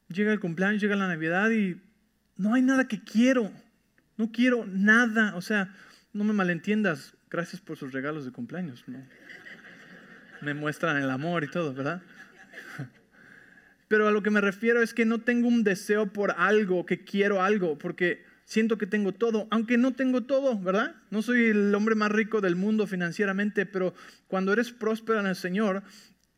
llega 0.07 0.33
el 0.33 0.39
cumpleaños, 0.39 0.81
llega 0.81 0.95
la 0.95 1.09
Navidad 1.09 1.51
y 1.51 1.83
no 2.37 2.55
hay 2.55 2.63
nada 2.63 2.87
que 2.87 3.03
quiero. 3.03 3.51
No 4.17 4.31
quiero 4.31 4.65
nada. 4.65 5.35
O 5.35 5.43
sea, 5.43 5.75
no 6.13 6.23
me 6.23 6.33
malentiendas. 6.33 7.17
Gracias 7.29 7.61
por 7.61 7.77
sus 7.77 7.93
regalos 7.93 8.27
de 8.27 8.31
cumpleaños. 8.31 8.85
Me 10.41 10.55
muestran 10.55 10.99
el 10.99 11.11
amor 11.11 11.43
y 11.43 11.49
todo, 11.49 11.75
¿verdad? 11.75 12.01
Pero 13.91 14.07
a 14.07 14.13
lo 14.13 14.23
que 14.23 14.31
me 14.31 14.41
refiero 14.41 14.83
es 14.83 14.95
que 14.95 15.05
no 15.05 15.23
tengo 15.23 15.49
un 15.49 15.65
deseo 15.65 16.13
por 16.13 16.31
algo, 16.39 16.87
que 16.87 17.03
quiero 17.03 17.43
algo, 17.43 17.77
porque 17.77 18.23
siento 18.45 18.79
que 18.79 18.87
tengo 18.87 19.11
todo, 19.11 19.49
aunque 19.51 19.79
no 19.79 19.95
tengo 19.95 20.23
todo, 20.23 20.57
¿verdad? 20.57 20.95
No 21.11 21.23
soy 21.23 21.47
el 21.47 21.75
hombre 21.75 21.97
más 21.97 22.13
rico 22.13 22.41
del 22.41 22.55
mundo 22.55 22.87
financieramente, 22.87 23.67
pero 23.67 23.93
cuando 24.29 24.53
eres 24.53 24.71
próspero 24.71 25.19
en 25.19 25.27
el 25.27 25.35
Señor, 25.35 25.83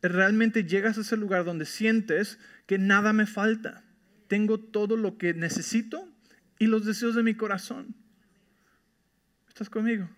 realmente 0.00 0.64
llegas 0.64 0.96
a 0.96 1.02
ese 1.02 1.18
lugar 1.18 1.44
donde 1.44 1.66
sientes 1.66 2.38
que 2.64 2.78
nada 2.78 3.12
me 3.12 3.26
falta. 3.26 3.84
Tengo 4.28 4.58
todo 4.58 4.96
lo 4.96 5.18
que 5.18 5.34
necesito 5.34 6.08
y 6.58 6.68
los 6.68 6.86
deseos 6.86 7.14
de 7.14 7.22
mi 7.22 7.34
corazón. 7.34 7.94
¿Estás 9.48 9.68
conmigo? 9.68 10.08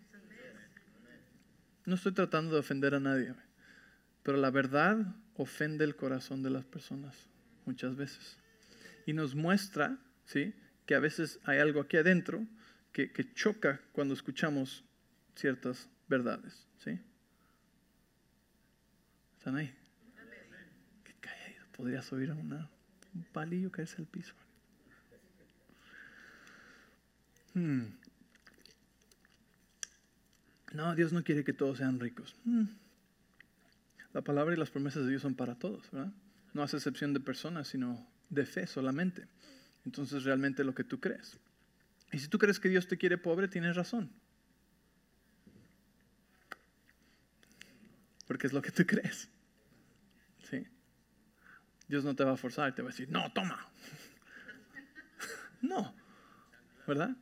No 1.84 1.96
estoy 1.96 2.12
tratando 2.12 2.54
de 2.54 2.60
ofender 2.60 2.94
a 2.94 3.00
nadie, 3.00 3.34
pero 4.22 4.38
la 4.38 4.52
verdad 4.52 5.16
ofende 5.36 5.84
el 5.84 5.96
corazón 5.96 6.42
de 6.42 6.50
las 6.50 6.64
personas 6.64 7.28
muchas 7.66 7.96
veces. 7.96 8.38
Y 9.06 9.12
nos 9.12 9.34
muestra, 9.34 9.98
¿sí? 10.26 10.54
Que 10.86 10.94
a 10.94 11.00
veces 11.00 11.40
hay 11.44 11.58
algo 11.58 11.80
aquí 11.80 11.96
adentro 11.96 12.46
que, 12.92 13.10
que 13.10 13.32
choca 13.34 13.80
cuando 13.92 14.14
escuchamos 14.14 14.84
ciertas 15.34 15.88
verdades, 16.08 16.66
¿sí? 16.78 17.00
¿Están 19.38 19.56
ahí? 19.56 19.74
Qué 21.04 21.12
caído. 21.20 21.66
Podrías 21.76 22.10
oír 22.12 22.30
una, 22.30 22.70
un 23.14 23.24
palillo 23.24 23.70
caerse 23.70 23.96
al 23.98 24.06
piso. 24.06 24.34
Hmm. 27.54 27.84
No, 30.72 30.94
Dios 30.94 31.12
no 31.12 31.22
quiere 31.22 31.44
que 31.44 31.52
todos 31.52 31.78
sean 31.78 32.00
ricos. 32.00 32.34
Hmm. 32.44 32.64
La 34.14 34.22
palabra 34.22 34.54
y 34.54 34.56
las 34.56 34.70
promesas 34.70 35.04
de 35.04 35.10
Dios 35.10 35.22
son 35.22 35.34
para 35.34 35.56
todos, 35.56 35.90
¿verdad? 35.90 36.12
No 36.54 36.62
hace 36.62 36.76
excepción 36.76 37.12
de 37.12 37.20
personas, 37.20 37.68
sino 37.68 38.08
de 38.30 38.46
fe 38.46 38.66
solamente. 38.66 39.26
Entonces 39.84 40.24
realmente 40.24 40.64
lo 40.64 40.74
que 40.74 40.84
tú 40.84 41.00
crees. 41.00 41.38
Y 42.12 42.20
si 42.20 42.28
tú 42.28 42.38
crees 42.38 42.60
que 42.60 42.68
Dios 42.68 42.86
te 42.86 42.96
quiere 42.96 43.18
pobre, 43.18 43.48
tienes 43.48 43.76
razón. 43.76 44.10
Porque 48.26 48.46
es 48.46 48.52
lo 48.52 48.62
que 48.62 48.70
tú 48.70 48.86
crees. 48.86 49.28
Dios 51.86 52.04
no 52.04 52.16
te 52.16 52.24
va 52.24 52.32
a 52.32 52.36
forzar, 52.36 52.74
te 52.74 52.82
va 52.82 52.88
a 52.88 52.92
decir, 52.92 53.10
no, 53.10 53.30
toma. 53.32 53.68
no, 55.62 55.94
¿verdad? 56.86 57.14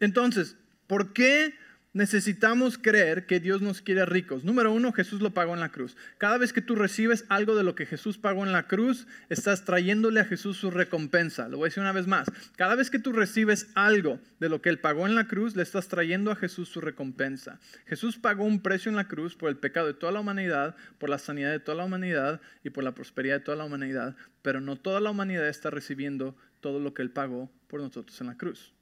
Entonces, 0.00 0.56
¿por 0.86 1.12
qué 1.12 1.54
necesitamos 1.98 2.78
creer 2.78 3.26
que 3.26 3.40
Dios 3.40 3.60
nos 3.60 3.82
quiere 3.82 4.06
ricos? 4.06 4.44
Número 4.44 4.72
uno, 4.72 4.92
Jesús 4.92 5.20
lo 5.20 5.34
pagó 5.34 5.54
en 5.54 5.60
la 5.60 5.70
cruz. 5.70 5.96
Cada 6.16 6.38
vez 6.38 6.52
que 6.52 6.62
tú 6.62 6.76
recibes 6.76 7.24
algo 7.28 7.56
de 7.56 7.64
lo 7.64 7.74
que 7.74 7.86
Jesús 7.86 8.18
pagó 8.18 8.46
en 8.46 8.52
la 8.52 8.68
cruz, 8.68 9.08
estás 9.28 9.64
trayéndole 9.64 10.20
a 10.20 10.24
Jesús 10.24 10.56
su 10.56 10.70
recompensa. 10.70 11.48
Lo 11.48 11.56
voy 11.56 11.66
a 11.66 11.70
decir 11.70 11.82
una 11.82 11.92
vez 11.92 12.06
más. 12.06 12.30
Cada 12.54 12.76
vez 12.76 12.88
que 12.88 13.00
tú 13.00 13.12
recibes 13.12 13.66
algo 13.74 14.20
de 14.38 14.48
lo 14.48 14.62
que 14.62 14.68
Él 14.68 14.78
pagó 14.78 15.08
en 15.08 15.16
la 15.16 15.26
cruz, 15.26 15.56
le 15.56 15.64
estás 15.64 15.88
trayendo 15.88 16.30
a 16.30 16.36
Jesús 16.36 16.68
su 16.68 16.80
recompensa. 16.80 17.58
Jesús 17.86 18.16
pagó 18.16 18.44
un 18.44 18.62
precio 18.62 18.90
en 18.90 18.96
la 18.96 19.08
cruz 19.08 19.34
por 19.34 19.50
el 19.50 19.56
pecado 19.56 19.88
de 19.88 19.94
toda 19.94 20.12
la 20.12 20.20
humanidad, 20.20 20.76
por 20.98 21.10
la 21.10 21.18
sanidad 21.18 21.50
de 21.50 21.58
toda 21.58 21.78
la 21.78 21.84
humanidad 21.84 22.40
y 22.62 22.70
por 22.70 22.84
la 22.84 22.92
prosperidad 22.92 23.38
de 23.38 23.44
toda 23.44 23.56
la 23.56 23.64
humanidad, 23.64 24.14
pero 24.42 24.60
no 24.60 24.76
toda 24.76 25.00
la 25.00 25.10
humanidad 25.10 25.48
está 25.48 25.70
recibiendo 25.70 26.36
todo 26.60 26.78
lo 26.78 26.94
que 26.94 27.02
Él 27.02 27.10
pagó 27.10 27.50
por 27.66 27.80
nosotros 27.80 28.20
en 28.20 28.28
la 28.28 28.36
cruz. 28.36 28.72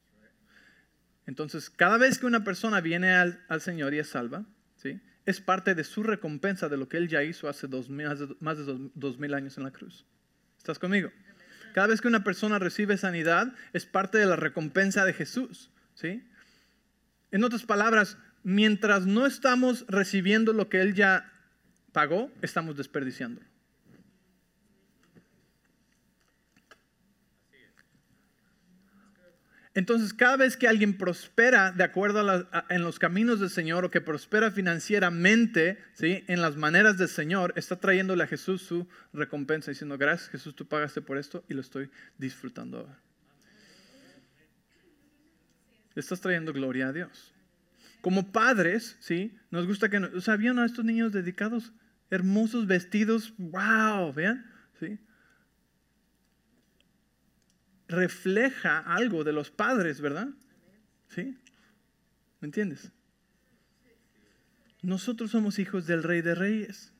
Entonces, 1.26 1.70
cada 1.70 1.98
vez 1.98 2.18
que 2.18 2.26
una 2.26 2.44
persona 2.44 2.80
viene 2.80 3.12
al, 3.12 3.60
Señor 3.60 3.94
y 3.94 3.98
es 3.98 4.08
salva, 4.08 4.44
¿sí? 4.76 5.00
es 5.24 5.40
parte 5.40 5.74
de 5.74 5.84
su 5.84 6.02
recompensa 6.02 6.68
de 6.68 6.76
lo 6.76 6.88
que 6.88 6.96
Él 6.96 7.08
ya 7.08 7.24
hizo 7.24 7.48
hace 7.48 7.66
dos, 7.66 7.90
más 7.90 8.18
de 8.18 8.90
dos, 8.94 9.18
mil 9.18 9.34
años 9.34 9.58
en 9.58 9.64
la 9.64 9.72
cruz. 9.72 10.06
¿Estás 10.56 10.78
conmigo? 10.78 11.10
Cada 11.74 11.88
vez 11.88 12.00
que 12.00 12.08
una 12.08 12.24
persona 12.24 12.58
recibe 12.58 12.96
sanidad, 12.96 13.52
es 13.72 13.86
parte 13.86 14.18
de 14.18 14.26
la 14.26 14.36
recompensa 14.36 15.04
de 15.04 15.12
Jesús. 15.12 15.70
¿sí? 15.94 16.22
En 17.32 17.44
otras 17.44 17.64
palabras, 17.64 18.18
mientras 18.44 19.04
no 19.04 19.26
estamos 19.26 19.84
recibiendo 19.88 20.52
lo 20.52 20.68
que 20.68 20.80
Él 20.80 20.94
ya 20.94 21.30
pagó, 21.92 22.30
estamos 22.40 22.76
desperdiciando. 22.76 23.42
Entonces, 29.76 30.14
cada 30.14 30.38
vez 30.38 30.56
que 30.56 30.68
alguien 30.68 30.96
prospera 30.96 31.70
de 31.70 31.84
acuerdo 31.84 32.20
a 32.30 32.64
en 32.70 32.82
los 32.82 32.98
caminos 32.98 33.40
del 33.40 33.50
Señor 33.50 33.84
o 33.84 33.90
que 33.90 34.00
prospera 34.00 34.50
financieramente, 34.50 35.78
¿sí? 35.92 36.24
en 36.28 36.40
las 36.40 36.56
maneras 36.56 36.96
del 36.96 37.10
Señor, 37.10 37.52
está 37.56 37.78
trayéndole 37.78 38.24
a 38.24 38.26
Jesús 38.26 38.62
su 38.62 38.88
recompensa, 39.12 39.70
diciendo, 39.70 39.98
gracias 39.98 40.30
Jesús, 40.30 40.56
tú 40.56 40.66
pagaste 40.66 41.02
por 41.02 41.18
esto 41.18 41.44
y 41.46 41.52
lo 41.52 41.60
estoy 41.60 41.90
disfrutando 42.16 42.78
ahora. 42.78 42.98
Estás 45.94 46.22
trayendo 46.22 46.54
gloria 46.54 46.88
a 46.88 46.92
Dios. 46.94 47.34
Como 48.00 48.32
padres, 48.32 48.96
¿sí? 49.00 49.36
Nos 49.50 49.66
gusta 49.66 49.90
que, 49.90 50.22
sea, 50.22 50.36
¿vieron 50.36 50.58
a 50.58 50.64
estos 50.64 50.86
niños 50.86 51.12
dedicados? 51.12 51.74
Hermosos 52.08 52.66
vestidos, 52.66 53.34
wow, 53.36 54.10
vean, 54.14 54.50
¿sí? 54.80 54.98
Refleja 57.88 58.78
algo 58.78 59.24
de 59.24 59.32
los 59.32 59.50
padres, 59.50 60.00
¿verdad? 60.00 60.28
¿Sí? 61.08 61.36
¿Me 62.40 62.46
entiendes? 62.46 62.90
Nosotros 64.82 65.30
somos 65.30 65.58
hijos 65.58 65.86
del 65.86 66.02
Rey 66.02 66.22
de 66.22 66.34
Reyes. 66.34 66.92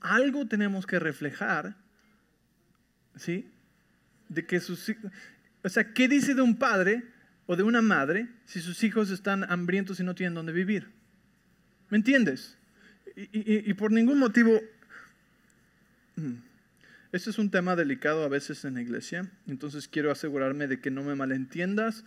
Algo 0.00 0.46
tenemos 0.46 0.86
que 0.86 0.98
reflejar, 0.98 1.76
¿sí? 3.16 3.50
De 4.28 4.46
que 4.46 4.60
sus 4.60 4.92
O 5.62 5.68
sea, 5.68 5.92
¿qué 5.92 6.06
dice 6.06 6.34
de 6.34 6.42
un 6.42 6.56
padre 6.56 7.02
o 7.48 7.56
de 7.56 7.62
una 7.62 7.80
madre 7.80 8.28
si 8.44 8.60
sus 8.60 8.84
hijos 8.84 9.10
están 9.10 9.50
hambrientos 9.50 9.98
y 9.98 10.04
no 10.04 10.14
tienen 10.14 10.34
dónde 10.34 10.52
vivir. 10.52 10.90
¿Me 11.88 11.96
entiendes? 11.96 12.58
Y, 13.16 13.72
por 13.74 13.90
ningún 13.90 14.18
motivo... 14.18 14.60
Mm, 16.16 16.34
este 17.12 17.30
es 17.30 17.38
un 17.38 17.50
tema 17.50 17.76
delicado 17.76 18.22
a 18.24 18.28
veces 18.28 18.64
en 18.64 18.74
la 18.74 18.82
iglesia, 18.82 19.30
entonces 19.46 19.88
quiero 19.88 20.10
asegurarme 20.10 20.66
de 20.66 20.80
que 20.80 20.90
no 20.90 21.02
me 21.02 21.14
malentiendas 21.14 22.04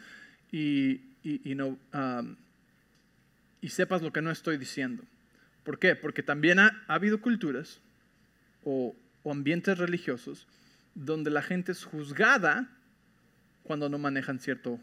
y, 0.51 1.01
no, 1.55 1.77
y 3.61 3.69
sepas 3.69 4.01
lo 4.01 4.13
que 4.13 4.21
no 4.21 4.31
estoy 4.31 4.57
diciendo. 4.57 5.03
¿Por 5.63 5.79
qué? 5.79 5.95
Porque 5.95 6.23
también 6.23 6.59
ha, 6.59 6.83
habido 6.87 7.21
culturas 7.21 7.79
o, 8.63 8.95
o 9.23 9.31
ambientes 9.31 9.77
religiosos 9.77 10.47
donde 10.93 11.31
la 11.31 11.41
gente 11.41 11.71
es 11.71 11.83
juzgada 11.83 12.69
cuando 13.63 13.89
no 13.89 13.97
manejan 13.97 14.39
cierto 14.39 14.79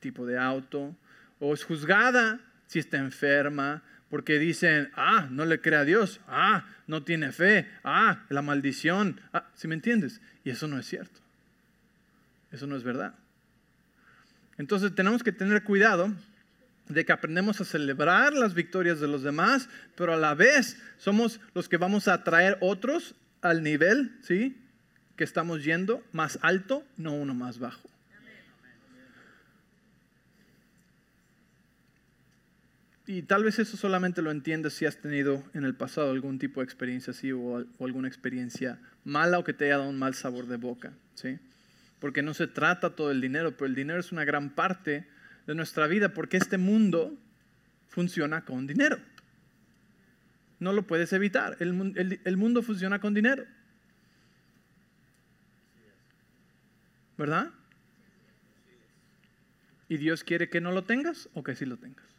tipo 0.00 0.26
de 0.26 0.38
auto, 0.38 0.96
o 1.38 1.54
es 1.54 1.64
juzgada 1.64 2.40
si 2.66 2.78
está 2.78 2.98
enferma, 2.98 3.82
porque 4.10 4.38
dicen, 4.38 4.90
ah, 4.96 5.28
no 5.30 5.46
le 5.46 5.60
cree 5.60 5.78
a 5.78 5.84
Dios, 5.84 6.20
ah, 6.26 6.66
no 6.86 7.04
tiene 7.04 7.32
fe, 7.32 7.68
ah, 7.84 8.24
la 8.28 8.42
maldición, 8.42 9.20
ah, 9.32 9.46
¿sí 9.54 9.68
me 9.68 9.76
entiendes? 9.76 10.20
Y 10.44 10.50
eso 10.50 10.66
no 10.66 10.78
es 10.78 10.86
cierto, 10.86 11.20
eso 12.50 12.66
no 12.66 12.76
es 12.76 12.82
verdad. 12.82 13.14
Entonces 14.58 14.94
tenemos 14.94 15.22
que 15.22 15.32
tener 15.32 15.62
cuidado 15.62 16.12
de 16.88 17.04
que 17.04 17.12
aprendemos 17.12 17.60
a 17.60 17.64
celebrar 17.64 18.32
las 18.32 18.52
victorias 18.52 18.98
de 18.98 19.06
los 19.06 19.22
demás, 19.22 19.68
pero 19.94 20.12
a 20.12 20.16
la 20.16 20.34
vez 20.34 20.76
somos 20.98 21.40
los 21.54 21.68
que 21.68 21.76
vamos 21.76 22.08
a 22.08 22.14
atraer 22.14 22.58
otros 22.60 23.14
al 23.42 23.62
nivel, 23.62 24.12
¿sí? 24.22 24.56
Que 25.16 25.24
estamos 25.24 25.64
yendo 25.64 26.02
más 26.12 26.38
alto, 26.42 26.84
no 26.96 27.12
uno 27.12 27.32
más 27.32 27.60
bajo. 27.60 27.88
Y 33.10 33.22
tal 33.22 33.42
vez 33.42 33.58
eso 33.58 33.76
solamente 33.76 34.22
lo 34.22 34.30
entiendes 34.30 34.74
si 34.74 34.86
has 34.86 34.98
tenido 34.98 35.42
en 35.52 35.64
el 35.64 35.74
pasado 35.74 36.12
algún 36.12 36.38
tipo 36.38 36.60
de 36.60 36.64
experiencia 36.64 37.10
así 37.10 37.32
o, 37.32 37.56
alguna 37.80 38.06
experiencia 38.06 38.78
mala 39.02 39.40
o 39.40 39.42
que 39.42 39.52
te 39.52 39.64
haya 39.64 39.78
dado 39.78 39.90
un 39.90 39.98
mal 39.98 40.14
sabor 40.14 40.46
de 40.46 40.56
boca, 40.56 40.92
¿sí? 41.16 41.40
Porque 41.98 42.22
no 42.22 42.34
se 42.34 42.46
trata 42.46 42.94
todo 42.94 43.10
el 43.10 43.20
dinero, 43.20 43.56
pero 43.56 43.66
el 43.66 43.74
dinero 43.74 43.98
es 43.98 44.12
una 44.12 44.24
gran 44.24 44.50
parte 44.50 45.08
de 45.44 45.54
nuestra 45.56 45.88
vida 45.88 46.14
porque 46.14 46.36
este 46.36 46.56
mundo 46.56 47.18
funciona 47.88 48.44
con 48.44 48.68
dinero. 48.68 49.00
No 50.60 50.72
lo 50.72 50.86
puedes 50.86 51.12
evitar, 51.12 51.56
el, 51.58 52.20
el 52.22 52.36
mundo 52.36 52.62
funciona 52.62 53.00
con 53.00 53.12
dinero. 53.12 53.44
¿Verdad? 57.18 57.50
¿Y 59.88 59.96
Dios 59.96 60.22
quiere 60.22 60.48
que 60.48 60.60
no 60.60 60.70
lo 60.70 60.84
tengas 60.84 61.28
o 61.34 61.42
que 61.42 61.56
sí 61.56 61.66
lo 61.66 61.76
tengas? 61.76 62.09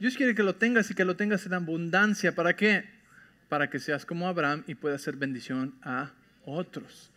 Dios 0.00 0.16
quiere 0.16 0.34
que 0.34 0.42
lo 0.42 0.54
tengas 0.54 0.90
y 0.90 0.94
que 0.94 1.04
lo 1.04 1.14
tengas 1.14 1.44
en 1.44 1.52
abundancia. 1.52 2.34
¿Para 2.34 2.56
qué? 2.56 2.88
Para 3.50 3.68
que 3.68 3.78
seas 3.78 4.06
como 4.06 4.26
Abraham 4.26 4.64
y 4.66 4.74
puedas 4.74 5.02
hacer 5.02 5.16
bendición 5.16 5.74
a 5.82 6.12
otros. 6.46 7.10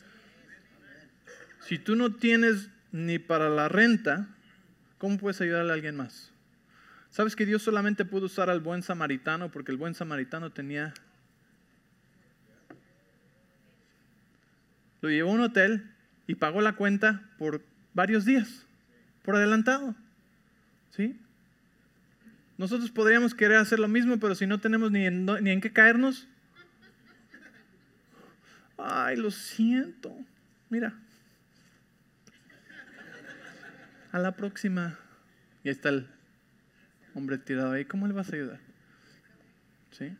Si 1.61 1.79
tú 1.79 1.95
no 1.95 2.13
tienes 2.13 2.69
ni 2.91 3.19
para 3.19 3.49
la 3.49 3.69
renta, 3.69 4.27
¿cómo 4.97 5.17
puedes 5.17 5.39
ayudarle 5.39 5.71
a 5.71 5.75
alguien 5.75 5.95
más? 5.95 6.31
¿Sabes 7.09 7.37
que 7.37 7.45
Dios 7.45 7.61
solamente 7.61 8.03
pudo 8.03 8.25
usar 8.25 8.49
al 8.49 8.59
buen 8.59 8.83
samaritano 8.83 9.49
porque 9.49 9.71
el 9.71 9.77
buen 9.77 9.95
samaritano 9.95 10.51
tenía... 10.51 10.93
Lo 14.99 15.09
llevó 15.09 15.31
a 15.31 15.35
un 15.35 15.41
hotel 15.41 15.89
y 16.27 16.35
pagó 16.35 16.59
la 16.59 16.73
cuenta 16.73 17.29
por 17.37 17.61
varios 17.93 18.25
días, 18.25 18.65
por 19.23 19.37
adelantado. 19.37 19.95
¿Sí? 20.91 21.17
Nosotros 22.57 22.91
podríamos 22.91 23.33
querer 23.33 23.57
hacer 23.57 23.79
lo 23.79 23.87
mismo, 23.87 24.19
pero 24.19 24.35
si 24.35 24.45
no 24.45 24.59
tenemos 24.59 24.91
ni 24.91 25.05
en, 25.05 25.25
ni 25.25 25.49
en 25.49 25.61
qué 25.61 25.73
caernos. 25.73 26.27
Ay, 28.77 29.17
lo 29.17 29.31
siento. 29.31 30.15
Mira. 30.69 30.93
A 34.11 34.19
la 34.19 34.35
próxima. 34.35 34.99
Y 35.63 35.69
ahí 35.69 35.73
está 35.73 35.89
el 35.89 36.07
hombre 37.15 37.37
tirado 37.37 37.71
ahí. 37.71 37.85
¿Cómo 37.85 38.07
le 38.07 38.13
vas 38.13 38.31
a 38.31 38.35
ayudar? 38.35 38.59
¿Sí? 39.91 40.15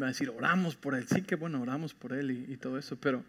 Va 0.00 0.06
a 0.06 0.08
decir, 0.08 0.30
oramos 0.30 0.76
por 0.76 0.94
él. 0.94 1.06
Sí, 1.08 1.22
que 1.22 1.34
bueno, 1.34 1.60
oramos 1.60 1.92
por 1.92 2.12
él 2.12 2.30
y 2.30 2.56
todo 2.56 2.78
eso, 2.78 2.96
pero 2.96 3.24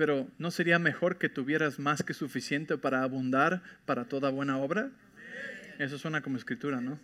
pero 0.00 0.26
¿no 0.38 0.50
sería 0.50 0.78
mejor 0.78 1.18
que 1.18 1.28
tuvieras 1.28 1.78
más 1.78 2.02
que 2.02 2.14
suficiente 2.14 2.78
para 2.78 3.02
abundar 3.02 3.62
para 3.84 4.06
toda 4.06 4.30
buena 4.30 4.56
obra? 4.56 4.88
Eso 5.78 5.98
suena 5.98 6.22
como 6.22 6.38
escritura, 6.38 6.80
¿no? 6.80 6.98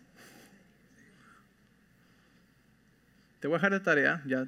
Te 3.39 3.49
voy 3.49 3.57
a 3.57 3.59
dejar 3.59 3.73
de 3.75 3.81
tarea, 3.81 4.23
ya 4.25 4.47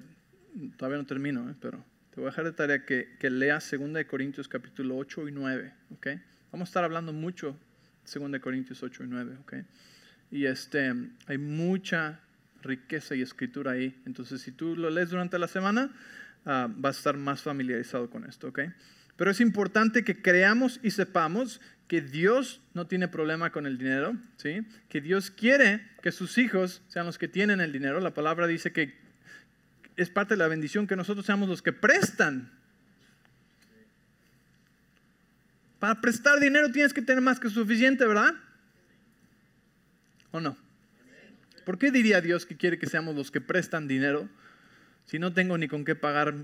todavía 0.79 0.97
no 0.97 1.05
termino, 1.05 1.51
¿eh? 1.51 1.55
pero 1.61 1.85
te 2.15 2.23
voy 2.23 2.29
a 2.29 2.31
dejar 2.31 2.47
de 2.47 2.53
tarea 2.53 2.87
que, 2.87 3.17
que 3.19 3.29
leas 3.29 3.71
2 3.71 4.05
Corintios 4.07 4.49
capítulo 4.49 4.97
8 4.97 5.29
y 5.29 5.33
9, 5.33 5.75
¿ok? 5.97 6.07
Vamos 6.51 6.69
a 6.69 6.71
estar 6.71 6.85
hablando 6.85 7.13
mucho 7.13 7.55
de 8.11 8.29
2 8.31 8.41
Corintios 8.41 8.83
8 8.83 9.05
y 9.05 9.09
9, 9.09 9.37
¿ok? 9.43 9.55
Y 10.31 10.47
este, 10.47 10.95
hay 11.27 11.37
mucha 11.37 12.21
riqueza 12.63 13.15
y 13.15 13.21
escritura 13.21 13.73
ahí. 13.73 13.95
Entonces, 14.07 14.41
si 14.41 14.53
tú 14.53 14.75
lo 14.75 14.89
lees 14.89 15.11
durante 15.11 15.39
la 15.39 15.49
semana, 15.49 15.91
Ah, 16.45 16.69
vas 16.71 16.97
a 16.97 16.99
estar 16.99 17.17
más 17.17 17.43
familiarizado 17.43 18.09
con 18.11 18.25
esto, 18.25 18.49
¿ok? 18.49 18.61
Pero 19.17 19.31
es 19.31 19.41
importante 19.41 20.05
que 20.05 20.23
creamos 20.23 20.81
y 20.83 20.93
sepamos 20.93 21.61
que 21.89 22.01
Dios 22.01 22.61
no 22.75 22.87
tiene 22.87 23.09
problema 23.09 23.51
con 23.51 23.67
el 23.67 23.79
dinero, 23.79 24.17
¿sí? 24.37 24.67
Que 24.89 25.01
Dios 25.01 25.31
quiere 25.31 25.87
que 26.03 26.13
sus 26.13 26.39
hijos 26.39 26.83
sean 26.89 27.07
los 27.07 27.19
que 27.19 27.29
tienen 27.29 27.61
el 27.61 27.73
dinero. 27.73 27.99
La 28.01 28.15
palabra 28.15 28.47
dice 28.47 28.73
que 28.73 28.95
es 29.97 30.11
parte 30.11 30.35
de 30.35 30.39
la 30.39 30.49
bendición 30.49 30.87
que 30.87 30.95
nosotros 30.97 31.27
seamos 31.27 31.49
los 31.49 31.63
que 31.63 31.73
prestan. 31.73 32.53
Para 35.79 36.01
prestar 36.01 36.39
dinero 36.39 36.71
tienes 36.71 36.93
que 36.93 37.03
tener 37.03 37.23
más 37.23 37.41
que 37.41 37.51
suficiente, 37.51 38.07
¿verdad? 38.07 38.35
¿O 40.31 40.41
no? 40.41 40.57
¿Por 41.65 41.79
qué 41.79 41.91
diría 41.91 42.21
Dios 42.21 42.47
que 42.47 42.57
quiere 42.57 42.79
que 42.79 42.87
seamos 42.87 43.15
los 43.15 43.31
que 43.31 43.41
prestan 43.41 43.89
dinero? 43.89 44.29
Si 45.09 45.19
no 45.19 45.33
tengo 45.33 45.57
ni 45.59 45.69
con 45.69 45.85
qué 45.85 45.95
pagar 45.95 46.35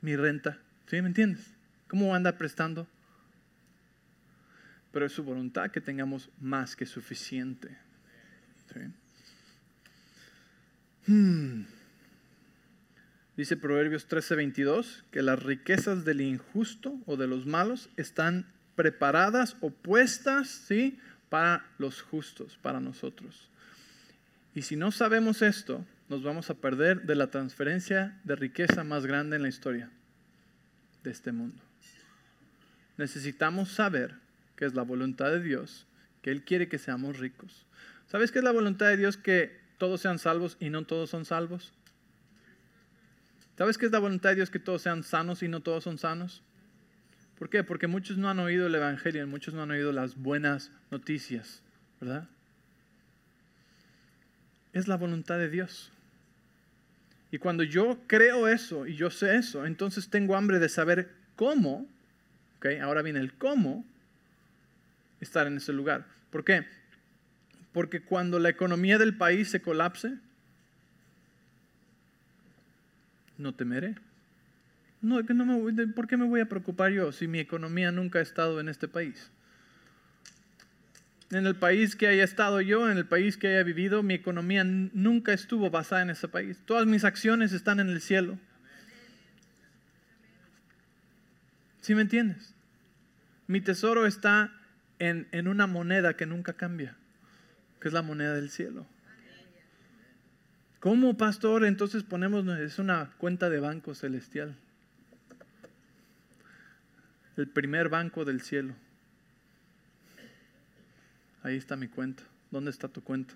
mi 0.00 0.16
renta? 0.16 0.58
¿Sí 0.88 1.00
me 1.02 1.08
entiendes? 1.08 1.46
¿Cómo 1.88 2.06
voy 2.06 2.14
a 2.14 2.16
andar 2.16 2.38
prestando? 2.38 2.86
Pero 4.92 5.06
es 5.06 5.12
su 5.12 5.22
voluntad 5.22 5.70
que 5.70 5.80
tengamos 5.80 6.30
más 6.40 6.74
que 6.74 6.86
suficiente. 6.86 7.76
Hmm. 11.06 11.64
Dice 13.36 13.56
Proverbios 13.56 14.08
13:22 14.08 15.04
que 15.10 15.22
las 15.22 15.42
riquezas 15.42 16.04
del 16.04 16.22
injusto 16.22 16.98
o 17.04 17.16
de 17.16 17.26
los 17.26 17.46
malos 17.46 17.90
están 17.96 18.46
preparadas 18.74 19.56
o 19.60 19.70
puestas 19.70 20.48
¿sí? 20.48 20.98
para 21.28 21.66
los 21.78 22.00
justos, 22.00 22.58
para 22.62 22.80
nosotros. 22.80 23.50
Y 24.54 24.62
si 24.62 24.76
no 24.76 24.90
sabemos 24.90 25.42
esto, 25.42 25.84
nos 26.08 26.22
vamos 26.22 26.50
a 26.50 26.54
perder 26.54 27.02
de 27.02 27.16
la 27.16 27.30
transferencia 27.30 28.18
de 28.24 28.36
riqueza 28.36 28.84
más 28.84 29.06
grande 29.06 29.36
en 29.36 29.42
la 29.42 29.48
historia 29.48 29.90
de 31.02 31.10
este 31.10 31.32
mundo. 31.32 31.62
Necesitamos 32.96 33.70
saber 33.70 34.14
que 34.56 34.64
es 34.64 34.74
la 34.74 34.82
voluntad 34.82 35.30
de 35.30 35.42
Dios, 35.42 35.86
que 36.22 36.30
Él 36.30 36.44
quiere 36.44 36.68
que 36.68 36.78
seamos 36.78 37.18
ricos. 37.18 37.66
¿Sabes 38.06 38.30
qué 38.30 38.38
es 38.38 38.44
la 38.44 38.52
voluntad 38.52 38.86
de 38.86 38.96
Dios 38.96 39.16
que 39.16 39.60
todos 39.78 40.00
sean 40.00 40.18
salvos 40.18 40.56
y 40.60 40.70
no 40.70 40.84
todos 40.84 41.10
son 41.10 41.24
salvos? 41.24 41.72
¿Sabes 43.58 43.78
qué 43.78 43.86
es 43.86 43.92
la 43.92 43.98
voluntad 43.98 44.30
de 44.30 44.36
Dios 44.36 44.50
que 44.50 44.58
todos 44.58 44.82
sean 44.82 45.02
sanos 45.02 45.42
y 45.42 45.48
no 45.48 45.60
todos 45.60 45.84
son 45.84 45.98
sanos? 45.98 46.42
¿Por 47.38 47.50
qué? 47.50 47.64
Porque 47.64 47.86
muchos 47.86 48.16
no 48.16 48.30
han 48.30 48.38
oído 48.38 48.66
el 48.66 48.74
Evangelio, 48.74 49.26
muchos 49.26 49.54
no 49.54 49.62
han 49.62 49.70
oído 49.70 49.92
las 49.92 50.16
buenas 50.16 50.70
noticias, 50.90 51.62
¿verdad? 52.00 52.28
Es 54.72 54.88
la 54.88 54.96
voluntad 54.96 55.38
de 55.38 55.50
Dios. 55.50 55.92
Y 57.36 57.38
cuando 57.38 57.64
yo 57.64 57.98
creo 58.06 58.48
eso 58.48 58.86
y 58.86 58.96
yo 58.96 59.10
sé 59.10 59.36
eso, 59.36 59.66
entonces 59.66 60.08
tengo 60.08 60.36
hambre 60.36 60.58
de 60.58 60.70
saber 60.70 61.10
cómo, 61.36 61.86
¿okay? 62.56 62.78
ahora 62.78 63.02
viene 63.02 63.20
el 63.20 63.34
cómo, 63.34 63.84
estar 65.20 65.46
en 65.46 65.58
ese 65.58 65.74
lugar. 65.74 66.06
¿Por 66.30 66.44
qué? 66.46 66.64
Porque 67.74 68.00
cuando 68.00 68.38
la 68.38 68.48
economía 68.48 68.96
del 68.96 69.18
país 69.18 69.50
se 69.50 69.60
colapse, 69.60 70.14
no 73.36 73.52
temeré. 73.52 73.96
No, 75.02 75.20
no 75.20 75.44
me, 75.44 75.86
¿Por 75.88 76.06
qué 76.06 76.16
me 76.16 76.24
voy 76.24 76.40
a 76.40 76.48
preocupar 76.48 76.90
yo 76.90 77.12
si 77.12 77.28
mi 77.28 77.38
economía 77.38 77.92
nunca 77.92 78.20
ha 78.20 78.22
estado 78.22 78.60
en 78.60 78.70
este 78.70 78.88
país? 78.88 79.30
En 81.30 81.46
el 81.46 81.56
país 81.56 81.96
que 81.96 82.06
haya 82.06 82.24
estado 82.24 82.60
yo, 82.60 82.90
en 82.90 82.98
el 82.98 83.06
país 83.06 83.36
que 83.36 83.48
haya 83.48 83.62
vivido, 83.64 84.02
mi 84.02 84.14
economía 84.14 84.64
nunca 84.64 85.32
estuvo 85.32 85.70
basada 85.70 86.02
en 86.02 86.10
ese 86.10 86.28
país. 86.28 86.58
Todas 86.66 86.86
mis 86.86 87.04
acciones 87.04 87.52
están 87.52 87.80
en 87.80 87.88
el 87.88 88.00
cielo. 88.00 88.38
¿Sí 91.80 91.94
me 91.94 92.02
entiendes? 92.02 92.54
Mi 93.48 93.60
tesoro 93.60 94.06
está 94.06 94.52
en, 94.98 95.28
en 95.32 95.48
una 95.48 95.66
moneda 95.66 96.14
que 96.14 96.26
nunca 96.26 96.52
cambia, 96.52 96.96
que 97.80 97.88
es 97.88 97.94
la 97.94 98.02
moneda 98.02 98.34
del 98.34 98.50
cielo. 98.50 98.86
¿Cómo, 100.80 101.16
pastor? 101.16 101.64
Entonces 101.64 102.04
ponemos, 102.04 102.46
es 102.58 102.78
una 102.78 103.10
cuenta 103.18 103.50
de 103.50 103.58
banco 103.58 103.94
celestial. 103.94 104.56
El 107.36 107.48
primer 107.48 107.88
banco 107.88 108.24
del 108.24 108.40
cielo. 108.40 108.74
Ahí 111.46 111.56
está 111.56 111.76
mi 111.76 111.86
cuenta. 111.86 112.24
¿Dónde 112.50 112.72
está 112.72 112.88
tu 112.88 113.04
cuenta? 113.04 113.32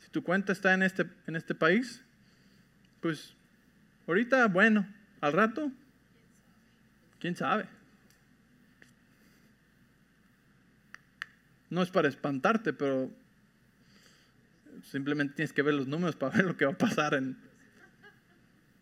Si 0.00 0.10
tu 0.10 0.22
cuenta 0.22 0.52
está 0.52 0.74
en 0.74 0.82
este, 0.82 1.06
en 1.26 1.34
este 1.34 1.54
país, 1.54 2.02
pues 3.00 3.32
ahorita, 4.06 4.46
bueno, 4.48 4.86
al 5.22 5.32
rato, 5.32 5.72
quién 7.20 7.34
sabe. 7.34 7.64
No 11.70 11.80
es 11.80 11.88
para 11.88 12.06
espantarte, 12.06 12.74
pero 12.74 13.10
simplemente 14.90 15.36
tienes 15.36 15.54
que 15.54 15.62
ver 15.62 15.72
los 15.72 15.86
números 15.86 16.16
para 16.16 16.32
ver 16.36 16.44
lo 16.44 16.58
que 16.58 16.66
va 16.66 16.72
a 16.72 16.78
pasar. 16.78 17.14
En, 17.14 17.38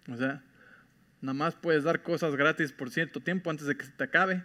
o 0.08 0.16
sea, 0.16 0.42
nada 1.20 1.34
más 1.34 1.54
puedes 1.54 1.84
dar 1.84 2.02
cosas 2.02 2.34
gratis 2.34 2.72
por 2.72 2.90
cierto 2.90 3.20
tiempo 3.20 3.48
antes 3.48 3.68
de 3.68 3.76
que 3.76 3.84
se 3.84 3.92
te 3.92 4.02
acabe. 4.02 4.42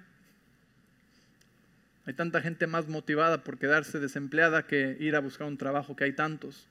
Hay 2.06 2.14
tanta 2.14 2.42
gente 2.42 2.66
más 2.68 2.88
motivada 2.88 3.44
por 3.44 3.60
quedarse 3.60 4.00
desempleada 4.00 4.66
que 4.66 4.98
ir 5.00 5.16
a 5.16 5.20
buscar 5.20 5.48
un 5.48 5.58
trabajo 5.58 5.96
que 5.96 6.06
hay 6.06 6.14
tantos. 6.14 6.68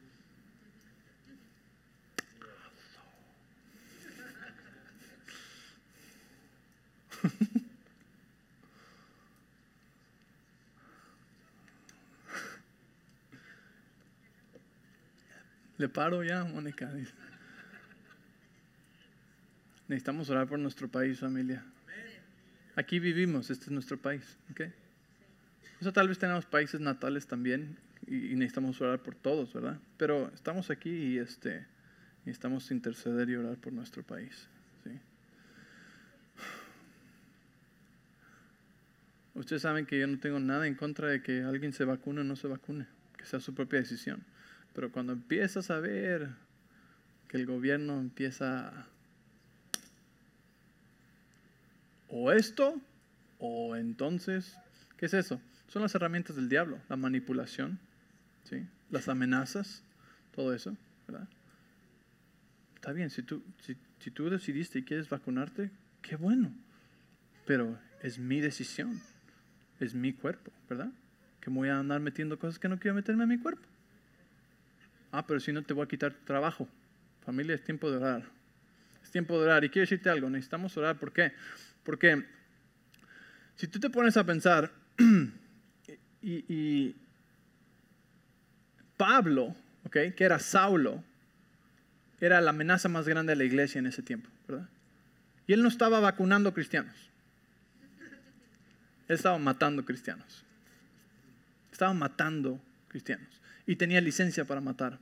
Le 15.79 15.89
paro 15.89 16.23
ya, 16.23 16.45
Mónica. 16.45 16.91
Necesitamos 19.89 20.29
orar 20.29 20.47
por 20.47 20.59
nuestro 20.59 20.89
país, 20.89 21.21
familia. 21.21 21.65
Aquí 22.77 22.99
vivimos, 22.99 23.49
este 23.51 23.65
es 23.67 23.71
nuestro 23.71 23.97
país. 23.97 24.37
¿okay? 24.51 24.73
O 25.81 25.83
sea, 25.83 25.93
tal 25.93 26.09
vez 26.09 26.19
tenemos 26.19 26.45
países 26.45 26.81
natales 26.81 27.27
también 27.27 27.79
y, 28.07 28.35
necesitamos 28.37 28.81
orar 28.81 29.03
por 29.03 29.15
todos, 29.15 29.53
¿verdad? 29.55 29.79
Pero 29.97 30.31
estamos 30.35 30.71
aquí 30.71 30.91
y 30.91 31.19
este, 31.19 31.67
necesitamos 32.27 32.71
interceder 32.71 33.31
y 33.31 33.37
orar 33.37 33.57
por 33.57 33.73
nuestro 33.73 34.03
país. 34.03 34.49
Ustedes 39.33 39.63
saben 39.63 39.87
que 39.87 39.99
yo 39.99 40.07
no 40.07 40.19
tengo 40.19 40.39
nada 40.39 40.67
en 40.67 40.75
contra 40.75 41.09
de 41.09 41.23
que 41.23 41.43
alguien 41.43 41.73
se 41.73 41.87
vacune 41.87 42.21
o 42.21 42.25
no 42.25 42.37
se 42.37 42.47
vacune, 42.47 42.87
que 43.17 43.25
sea 43.25 43.41
su 43.41 43.55
propia 43.55 43.79
decisión. 43.79 44.23
Pero 44.75 44.93
cuando 44.93 45.15
empiezas 45.15 45.71
a 45.71 45.81
ver 45.81 46.29
que 47.27 47.39
el 47.39 47.47
gobierno 47.47 48.01
empieza 48.01 48.87
o 52.09 52.33
esto 52.33 52.79
o 53.39 53.77
entonces, 53.77 54.59
¿qué 54.99 55.07
es 55.07 55.15
eso? 55.15 55.41
Son 55.71 55.83
las 55.83 55.95
herramientas 55.95 56.37
del 56.37 56.49
diablo, 56.49 56.81
la 56.89 56.97
manipulación, 56.97 57.79
¿sí? 58.45 58.67
las 58.91 59.09
amenazas, 59.09 59.83
todo 60.35 60.53
eso, 60.53 60.77
¿verdad? 61.07 61.29
Está 62.75 62.93
bien, 62.93 63.09
si 63.11 63.23
tú, 63.23 63.43
si, 63.61 63.77
si 64.01 64.11
tú 64.11 64.29
decidiste 64.29 64.81
y 64.81 64.83
quieres 64.83 65.09
vacunarte, 65.09 65.71
qué 66.03 66.17
bueno, 66.17 66.53
pero 67.47 67.79
es 68.03 68.19
mi 68.19 68.41
decisión, 68.41 69.01
es 69.79 69.95
mi 69.95 70.13
cuerpo, 70.13 70.51
¿verdad? 70.69 70.91
Que 71.41 71.51
voy 71.51 71.69
a 71.69 71.79
andar 71.79 72.01
metiendo 72.01 72.39
cosas 72.39 72.59
que 72.59 72.69
no 72.69 72.79
quiero 72.79 72.95
meterme 72.95 73.25
a 73.25 73.27
mi 73.27 73.39
cuerpo. 73.39 73.63
Ah, 75.13 75.27
pero 75.27 75.41
si 75.41 75.53
no 75.53 75.63
te 75.63 75.73
voy 75.73 75.85
a 75.85 75.89
quitar 75.89 76.13
tu 76.13 76.25
trabajo. 76.25 76.69
Familia, 77.25 77.55
es 77.55 77.65
tiempo 77.65 77.91
de 77.91 77.97
orar. 77.97 78.25
Es 79.03 79.11
tiempo 79.11 79.39
de 79.39 79.45
orar. 79.45 79.65
Y 79.65 79.71
quiero 79.71 79.83
decirte 79.83 80.11
algo, 80.11 80.31
necesitamos 80.31 80.77
orar. 80.77 80.99
¿Por 80.99 81.13
qué? 81.13 81.33
Porque 81.85 82.25
si 83.57 83.67
tú 83.67 83.81
te 83.81 83.91
pones 83.91 84.17
a 84.17 84.25
pensar, 84.25 84.73
y, 86.23 86.95
Pablo, 88.97 89.55
que 89.91 90.15
era 90.19 90.39
Saulo, 90.39 91.03
era 92.21 92.41
la 92.41 92.51
amenaza 92.51 92.89
más 92.89 93.09
grande 93.09 93.33
de 93.33 93.37
la 93.37 93.45
iglesia 93.45 93.79
en 93.79 93.87
ese 93.87 94.03
tiempo, 94.03 94.29
¿verdad? 94.47 94.69
Y 95.47 95.55
él 95.55 95.63
no 95.63 95.69
estaba 95.69 96.01
vacunando 96.01 96.53
cristianos. 96.53 96.95
Él 99.09 99.17
estaba 99.17 99.39
matando 99.39 99.85
cristianos. 99.85 100.45
Estaba 101.73 101.95
matando 101.95 102.61
cristianos 102.89 103.41
y 103.67 103.77
tenía 103.77 104.01
licencia 104.01 104.45
para 104.45 104.61
matar. 104.61 104.99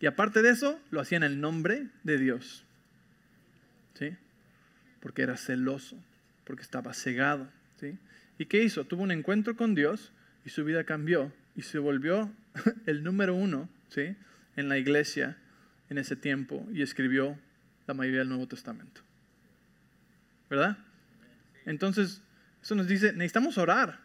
Y 0.00 0.06
aparte 0.06 0.42
de 0.42 0.50
eso, 0.50 0.80
lo 0.90 1.00
hacía 1.00 1.16
en 1.16 1.22
el 1.22 1.40
nombre 1.40 1.88
de 2.02 2.18
Dios. 2.18 2.64
¿Sí? 3.98 4.16
Porque 5.00 5.22
era 5.22 5.36
celoso, 5.36 5.96
porque 6.44 6.62
estaba 6.62 6.94
cegado. 6.94 7.48
¿Sí? 7.78 7.98
¿Y 8.38 8.46
qué 8.46 8.64
hizo? 8.64 8.84
Tuvo 8.84 9.02
un 9.02 9.12
encuentro 9.12 9.54
con 9.54 9.74
Dios 9.74 10.12
y 10.44 10.50
su 10.50 10.64
vida 10.64 10.84
cambió 10.84 11.32
y 11.56 11.62
se 11.62 11.78
volvió 11.78 12.32
el 12.86 13.02
número 13.04 13.34
uno 13.34 13.68
¿sí? 13.88 14.16
en 14.56 14.68
la 14.68 14.78
iglesia 14.78 15.36
en 15.88 15.98
ese 15.98 16.16
tiempo 16.16 16.66
y 16.72 16.82
escribió 16.82 17.38
la 17.86 17.94
mayoría 17.94 18.20
del 18.20 18.28
Nuevo 18.28 18.46
Testamento. 18.46 19.02
¿Verdad? 20.48 20.78
Entonces, 21.66 22.22
eso 22.62 22.74
nos 22.74 22.86
dice, 22.86 23.12
necesitamos 23.12 23.58
orar. 23.58 24.00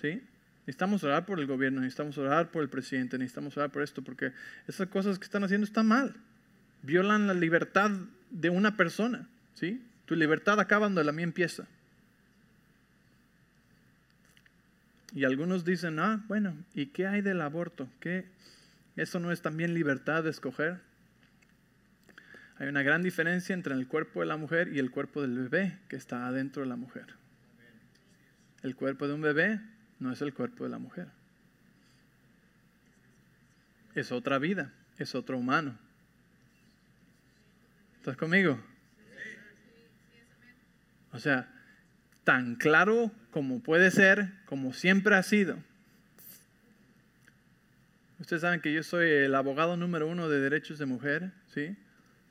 ¿sí? 0.00 0.22
Necesitamos 0.66 1.02
orar 1.04 1.26
por 1.26 1.40
el 1.40 1.46
gobierno, 1.46 1.80
necesitamos 1.80 2.18
orar 2.18 2.50
por 2.50 2.62
el 2.62 2.68
presidente, 2.68 3.18
necesitamos 3.18 3.56
orar 3.56 3.70
por 3.70 3.82
esto, 3.82 4.02
porque 4.02 4.32
esas 4.68 4.88
cosas 4.88 5.18
que 5.18 5.24
están 5.24 5.44
haciendo 5.44 5.64
están 5.64 5.86
mal. 5.86 6.14
Violan 6.82 7.26
la 7.26 7.34
libertad 7.34 7.90
de 8.30 8.50
una 8.50 8.76
persona. 8.76 9.28
¿sí? 9.54 9.82
Tu 10.06 10.14
libertad 10.16 10.60
acaba 10.60 10.86
donde 10.86 11.04
la 11.04 11.12
mía 11.12 11.24
empieza. 11.24 11.66
Y 15.14 15.24
algunos 15.24 15.64
dicen, 15.64 15.98
ah, 15.98 16.24
bueno, 16.26 16.56
¿y 16.74 16.86
qué 16.86 17.06
hay 17.06 17.20
del 17.20 17.40
aborto? 17.42 17.88
¿Qué? 18.00 18.26
¿Eso 18.96 19.20
no 19.20 19.30
es 19.30 19.42
también 19.42 19.74
libertad 19.74 20.24
de 20.24 20.30
escoger? 20.30 20.80
Hay 22.58 22.68
una 22.68 22.82
gran 22.82 23.02
diferencia 23.02 23.54
entre 23.54 23.74
el 23.74 23.86
cuerpo 23.88 24.20
de 24.20 24.26
la 24.26 24.36
mujer 24.36 24.68
y 24.68 24.78
el 24.78 24.90
cuerpo 24.90 25.20
del 25.20 25.36
bebé 25.36 25.78
que 25.88 25.96
está 25.96 26.26
adentro 26.26 26.62
de 26.62 26.68
la 26.68 26.76
mujer. 26.76 27.06
El 28.62 28.76
cuerpo 28.76 29.06
de 29.06 29.14
un 29.14 29.20
bebé 29.20 29.60
no 29.98 30.12
es 30.12 30.22
el 30.22 30.32
cuerpo 30.32 30.64
de 30.64 30.70
la 30.70 30.78
mujer. 30.78 31.08
Es 33.94 34.12
otra 34.12 34.38
vida, 34.38 34.72
es 34.96 35.14
otro 35.14 35.36
humano. 35.36 35.76
¿Estás 37.96 38.16
conmigo? 38.16 38.58
O 41.12 41.18
sea, 41.18 41.52
tan 42.24 42.54
claro 42.54 43.12
como 43.32 43.60
puede 43.60 43.90
ser, 43.90 44.30
como 44.44 44.72
siempre 44.72 45.16
ha 45.16 45.22
sido. 45.22 45.56
Ustedes 48.20 48.42
saben 48.42 48.60
que 48.60 48.72
yo 48.72 48.84
soy 48.84 49.10
el 49.10 49.34
abogado 49.34 49.76
número 49.76 50.06
uno 50.06 50.28
de 50.28 50.38
derechos 50.38 50.78
de 50.78 50.86
mujer, 50.86 51.32
¿sí? 51.52 51.74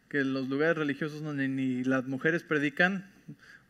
Que 0.07 0.19
en 0.19 0.33
los 0.33 0.47
lugares 0.47 0.77
religiosos 0.77 1.21
donde 1.21 1.49
ni 1.49 1.83
las 1.83 2.05
mujeres 2.05 2.43
predican, 2.43 3.09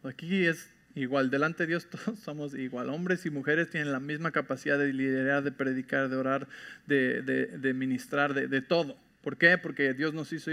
aquí 0.03 0.45
es 0.45 0.69
igual, 0.93 1.29
delante 1.29 1.63
de 1.63 1.67
Dios 1.67 1.87
todos 1.89 2.19
somos 2.19 2.53
igual. 2.53 2.89
Hombres 2.89 3.25
y 3.25 3.31
mujeres 3.31 3.69
tienen 3.69 3.91
la 3.91 3.99
misma 3.99 4.31
capacidad 4.31 4.77
de 4.77 4.93
liderar, 4.93 5.41
de 5.41 5.51
predicar, 5.51 6.09
de 6.09 6.15
orar, 6.17 6.47
de, 6.85 7.21
de, 7.23 7.73
ministrar, 7.73 8.33
de, 8.33 8.61
todo. 8.61 8.97
¿Por 9.23 9.37
qué? 9.37 9.57
Porque 9.57 9.93
Dios 9.93 10.13
nos 10.13 10.33
hizo 10.33 10.51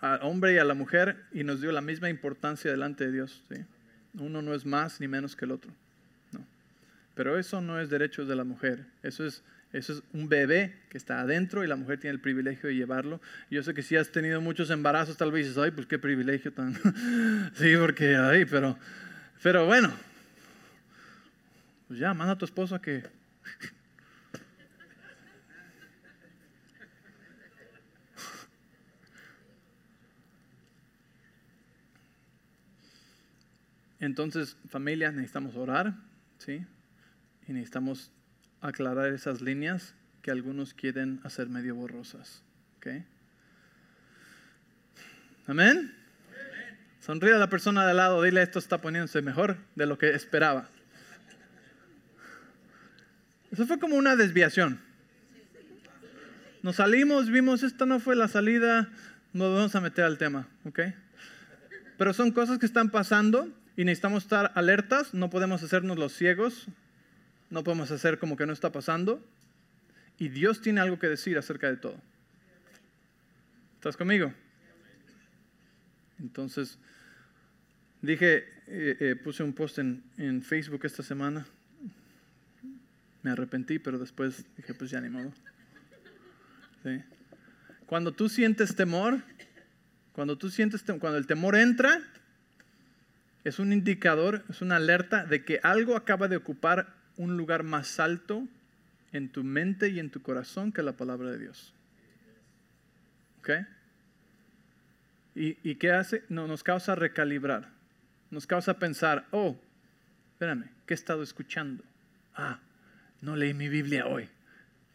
al 0.00 0.22
hombre 0.22 0.54
y 0.54 0.58
a 0.58 0.64
la 0.64 0.74
mujer 0.74 1.16
y 1.32 1.44
nos 1.44 1.60
dio 1.60 1.70
la 1.70 1.80
misma 1.80 2.10
importancia 2.10 2.70
delante 2.70 3.06
de 3.06 3.12
Dios. 3.12 3.42
¿sí? 3.48 3.64
Uno 4.14 4.42
no 4.42 4.54
es 4.54 4.66
más 4.66 5.00
ni 5.00 5.08
menos 5.08 5.36
que 5.36 5.44
el 5.44 5.52
otro. 5.52 5.70
No. 6.32 6.44
Pero 7.14 7.38
eso 7.38 7.60
no 7.60 7.80
es 7.80 7.90
derechos 7.90 8.28
de 8.28 8.36
la 8.36 8.44
mujer. 8.44 8.84
Eso 9.02 9.26
es, 9.26 9.42
eso 9.72 9.92
es 9.92 10.02
un 10.12 10.28
bebé 10.28 10.74
que 10.88 10.98
está 10.98 11.20
adentro 11.20 11.64
y 11.64 11.66
la 11.66 11.76
mujer 11.76 12.00
tiene 12.00 12.14
el 12.14 12.20
privilegio 12.20 12.68
de 12.68 12.74
llevarlo. 12.74 13.20
Yo 13.50 13.62
sé 13.62 13.74
que 13.74 13.82
si 13.82 13.96
has 13.96 14.10
tenido 14.10 14.40
muchos 14.40 14.70
embarazos, 14.70 15.16
tal 15.16 15.32
vez 15.32 15.46
dices, 15.46 15.62
ay, 15.62 15.70
pues 15.70 15.86
qué 15.86 15.98
privilegio 15.98 16.52
tan... 16.52 16.74
sí, 17.54 17.74
porque, 17.78 18.16
ay, 18.16 18.44
pero 18.44 18.78
pero 19.42 19.66
bueno, 19.66 19.92
pues 21.86 22.00
ya, 22.00 22.12
manda 22.12 22.32
a 22.32 22.38
tu 22.38 22.44
esposo 22.44 22.74
a 22.74 22.82
que... 22.82 23.04
Entonces, 34.00 34.56
familia, 34.68 35.10
necesitamos 35.10 35.56
orar, 35.56 35.94
¿sí? 36.38 36.64
Y 37.46 37.52
necesitamos 37.52 38.12
aclarar 38.60 39.12
esas 39.12 39.40
líneas 39.40 39.94
que 40.22 40.30
algunos 40.30 40.74
quieren 40.74 41.20
hacer 41.24 41.48
medio 41.48 41.74
borrosas, 41.74 42.42
¿ok? 42.76 42.86
Amén. 45.46 45.94
Sonríe 47.00 47.34
a 47.34 47.38
la 47.38 47.48
persona 47.48 47.86
de 47.86 47.94
lado, 47.94 48.22
dile 48.22 48.42
esto 48.42 48.58
está 48.58 48.80
poniéndose 48.80 49.22
mejor 49.22 49.56
de 49.74 49.86
lo 49.86 49.98
que 49.98 50.10
esperaba. 50.10 50.68
Eso 53.50 53.66
fue 53.66 53.78
como 53.78 53.96
una 53.96 54.14
desviación. 54.14 54.80
Nos 56.62 56.76
salimos, 56.76 57.30
vimos, 57.30 57.62
esta 57.62 57.86
no 57.86 57.98
fue 57.98 58.14
la 58.14 58.28
salida, 58.28 58.90
nos 59.32 59.54
vamos 59.54 59.74
a 59.74 59.80
meter 59.80 60.04
al 60.04 60.18
tema, 60.18 60.48
¿ok? 60.64 60.80
Pero 61.96 62.12
son 62.12 62.30
cosas 62.30 62.58
que 62.58 62.66
están 62.66 62.90
pasando 62.90 63.48
y 63.78 63.84
necesitamos 63.84 64.24
estar 64.24 64.50
alertas, 64.56 65.14
no 65.14 65.30
podemos 65.30 65.62
hacernos 65.62 65.98
los 65.98 66.12
ciegos, 66.12 66.66
no 67.48 67.62
podemos 67.62 67.92
hacer 67.92 68.18
como 68.18 68.36
que 68.36 68.44
no 68.44 68.52
está 68.52 68.72
pasando. 68.72 69.24
Y 70.18 70.30
Dios 70.30 70.60
tiene 70.60 70.80
algo 70.80 70.98
que 70.98 71.06
decir 71.06 71.38
acerca 71.38 71.68
de 71.68 71.76
todo. 71.76 71.94
¿Estás 73.76 73.96
conmigo? 73.96 74.34
Entonces, 76.18 76.76
dije, 78.02 78.48
eh, 78.66 78.96
eh, 78.98 79.14
puse 79.14 79.44
un 79.44 79.52
post 79.52 79.78
en, 79.78 80.42
Facebook 80.42 80.80
esta 80.82 81.04
semana. 81.04 81.46
Me 83.22 83.30
arrepentí, 83.30 83.78
pero 83.78 83.96
después 83.96 84.44
dije, 84.56 84.74
pues 84.74 84.90
ya 84.90 85.00
ni 85.00 85.08
modo. 85.08 85.32
Cuando 87.86 88.10
tú 88.10 88.28
sientes 88.28 88.74
temor, 88.74 89.22
cuando 90.14 90.36
tú 90.36 90.50
sientes, 90.50 90.82
cuando 90.82 91.16
el 91.16 91.28
temor 91.28 91.54
entra, 91.54 92.02
es 93.44 93.58
un 93.58 93.72
indicador, 93.72 94.44
es 94.48 94.62
una 94.62 94.76
alerta 94.76 95.24
de 95.24 95.44
que 95.44 95.60
algo 95.62 95.96
acaba 95.96 96.28
de 96.28 96.36
ocupar 96.36 96.94
un 97.16 97.36
lugar 97.36 97.62
más 97.62 98.00
alto 98.00 98.46
en 99.12 99.28
tu 99.28 99.44
mente 99.44 99.88
y 99.88 100.00
en 100.00 100.10
tu 100.10 100.22
corazón 100.22 100.72
que 100.72 100.82
la 100.82 100.92
palabra 100.92 101.30
de 101.30 101.38
Dios. 101.38 101.72
¿Ok? 103.38 103.50
¿Y, 105.34 105.76
qué 105.76 105.92
hace? 105.92 106.24
No, 106.28 106.48
nos 106.48 106.64
causa 106.64 106.96
recalibrar. 106.96 107.68
Nos 108.30 108.46
causa 108.46 108.80
pensar, 108.80 109.26
oh, 109.30 109.56
espérame, 110.32 110.64
¿qué 110.84 110.94
he 110.94 110.96
estado 110.96 111.22
escuchando? 111.22 111.84
Ah, 112.34 112.58
no 113.20 113.36
leí 113.36 113.54
mi 113.54 113.68
Biblia 113.68 114.06
hoy. 114.06 114.24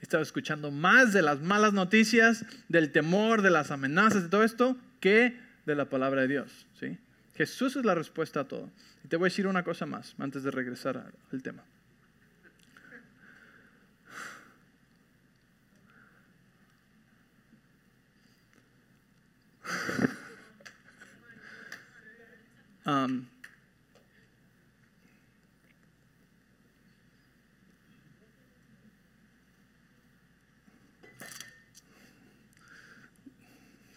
He 0.02 0.04
estado 0.04 0.22
escuchando 0.22 0.70
más 0.70 1.14
de 1.14 1.22
las 1.22 1.40
malas 1.40 1.72
noticias, 1.72 2.46
del 2.68 2.92
temor, 2.92 3.42
de 3.42 3.52
las 3.52 3.72
amenazas, 3.72 4.24
de 4.24 4.30
todo 4.30 4.44
esto, 4.44 4.78
que 5.00 5.40
de 5.66 5.76
la 5.76 5.86
palabra 5.86 6.22
de 6.22 6.28
Dios. 6.28 6.68
¿sí? 6.78 6.98
Jesús 7.36 7.76
es 7.76 7.86
la 7.86 7.96
respuesta 7.96 8.42
a 8.42 8.48
todo. 8.48 8.70
Y 9.04 9.08
te 9.08 9.18
voy 9.18 9.28
a 9.28 9.30
decir 9.30 9.48
una 9.48 9.64
cosa 9.64 9.86
más 9.86 10.16
antes 10.20 10.44
de 10.44 10.52
regresar 10.52 11.12
al 11.32 11.44
tema. 11.44 11.64
Um, 22.86 23.26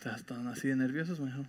¿Están 0.04 0.46
así 0.46 0.68
de 0.68 0.76
nerviosos, 0.76 1.18
mejor? 1.18 1.46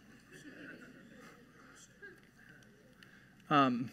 Um, 3.49 3.89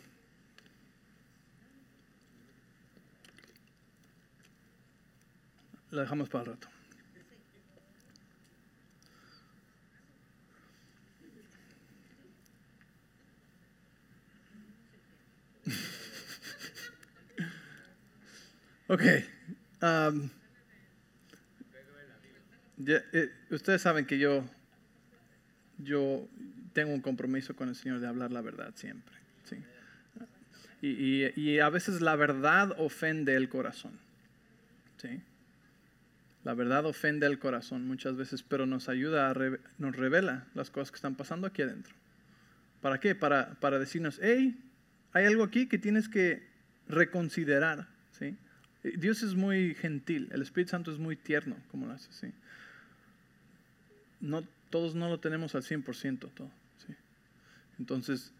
la 5.90 6.02
dejamos 6.02 6.28
para 6.28 6.42
el 6.42 6.50
rato. 6.50 6.68
ok. 18.88 19.02
Um, 19.82 20.30
eh, 22.86 23.30
ustedes 23.50 23.80
saben 23.80 24.04
que 24.04 24.18
yo, 24.18 24.44
yo 25.78 26.28
tengo 26.72 26.92
un 26.92 27.00
compromiso 27.00 27.54
con 27.54 27.68
el 27.68 27.76
Señor 27.76 28.00
de 28.00 28.08
hablar 28.08 28.32
la 28.32 28.40
verdad 28.40 28.72
siempre. 28.74 29.23
Y, 30.86 31.58
a 31.60 31.70
veces 31.70 32.02
la 32.02 32.14
verdad 32.14 32.74
ofende 32.78 33.34
el 33.36 33.48
corazón. 33.48 33.92
¿sí? 34.98 35.20
La 36.44 36.52
verdad 36.52 36.84
ofende 36.84 37.26
el 37.26 37.38
corazón 37.38 37.86
muchas 37.86 38.16
veces, 38.16 38.42
pero 38.42 38.66
nos 38.66 38.90
ayuda, 38.90 39.30
a 39.30 39.34
nos 39.78 39.96
revela 39.96 40.46
las 40.54 40.70
cosas 40.70 40.90
que 40.90 40.96
están 40.96 41.14
pasando 41.14 41.46
aquí 41.46 41.62
adentro. 41.62 41.94
¿Para 42.82 43.00
qué? 43.00 43.14
Para, 43.14 43.54
para 43.60 43.78
decirnos, 43.78 44.20
hey, 44.22 44.58
hay 45.12 45.24
algo 45.24 45.42
aquí 45.42 45.66
que 45.68 45.78
tienes 45.78 46.06
que 46.06 46.42
reconsiderar. 46.86 47.88
¿sí? 48.18 48.36
Dios 48.82 49.22
es 49.22 49.34
muy 49.34 49.74
gentil, 49.76 50.28
el 50.32 50.42
Espíritu 50.42 50.72
Santo 50.72 50.92
es 50.92 50.98
muy 50.98 51.16
tierno, 51.16 51.56
como 51.70 51.86
lo 51.86 51.94
hace. 51.94 52.12
¿sí? 52.12 52.34
No, 54.20 54.46
todos 54.68 54.94
no 54.94 55.08
lo 55.08 55.18
tenemos 55.18 55.54
al 55.54 55.62
100% 55.62 56.18
todo. 56.34 56.50
¿sí? 56.86 56.94
Entonces, 57.78 58.34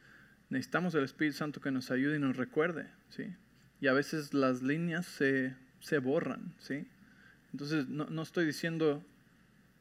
necesitamos 0.55 0.95
el 0.95 1.05
Espíritu 1.05 1.37
Santo 1.37 1.61
que 1.61 1.71
nos 1.71 1.91
ayude 1.91 2.17
y 2.17 2.19
nos 2.19 2.37
recuerde. 2.37 2.87
¿sí? 3.11 3.35
Y 3.81 3.89
a 3.89 3.93
veces 3.93 4.33
las 4.33 4.63
líneas 4.63 5.07
se, 5.07 5.55
se 5.81 5.99
borran. 5.99 6.55
¿sí? 6.59 6.87
Entonces, 7.53 7.89
no, 7.89 8.07
no, 8.07 8.23
estoy 8.23 8.47
diciendo 8.47 9.05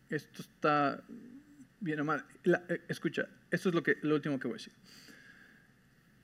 esto 0.10 0.42
está 0.42 1.02
bien 1.80 2.00
o 2.02 2.06
mal. 2.06 2.26
Eh, 2.44 2.82
escucha, 2.88 3.28
esto 3.50 3.70
es 3.70 3.76
lo, 3.76 3.82
que, 3.84 3.98
lo 4.02 4.16
último 4.16 4.40
que 4.40 4.48
voy 4.48 4.56
a 4.56 4.58
decir 4.58 4.74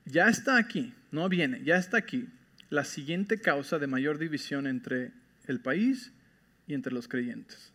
ya 0.04 0.28
está 0.28 0.56
aquí, 0.56 0.92
no 1.10 1.28
viene, 1.28 1.62
ya 1.64 1.76
está 1.76 1.98
aquí 1.98 2.28
la 2.68 2.84
siguiente 2.84 3.40
causa 3.40 3.78
de 3.78 3.86
mayor 3.86 4.18
división 4.18 4.66
entre 4.66 5.12
el 5.46 5.60
país 5.60 6.12
y 6.66 6.74
entre 6.74 6.92
los 6.92 7.08
creyentes. 7.08 7.72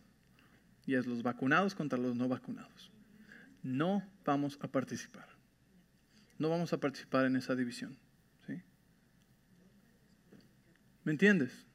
Y 0.86 0.96
es 0.96 1.06
los 1.06 1.24
vacunados 1.24 1.76
contra 1.76 1.98
los 1.98 2.16
no 2.16 2.28
vacunados. 2.28 2.92
No 3.64 4.04
vamos 4.24 4.58
a 4.62 4.68
participar. 4.68 5.28
No 6.38 6.50
vamos 6.50 6.74
a 6.74 6.80
participar 6.80 7.26
en 7.26 7.36
esa 7.36 7.56
división. 7.56 7.98
¿sí? 8.46 8.62
¿Me 11.04 11.12
entiendes? 11.12 11.66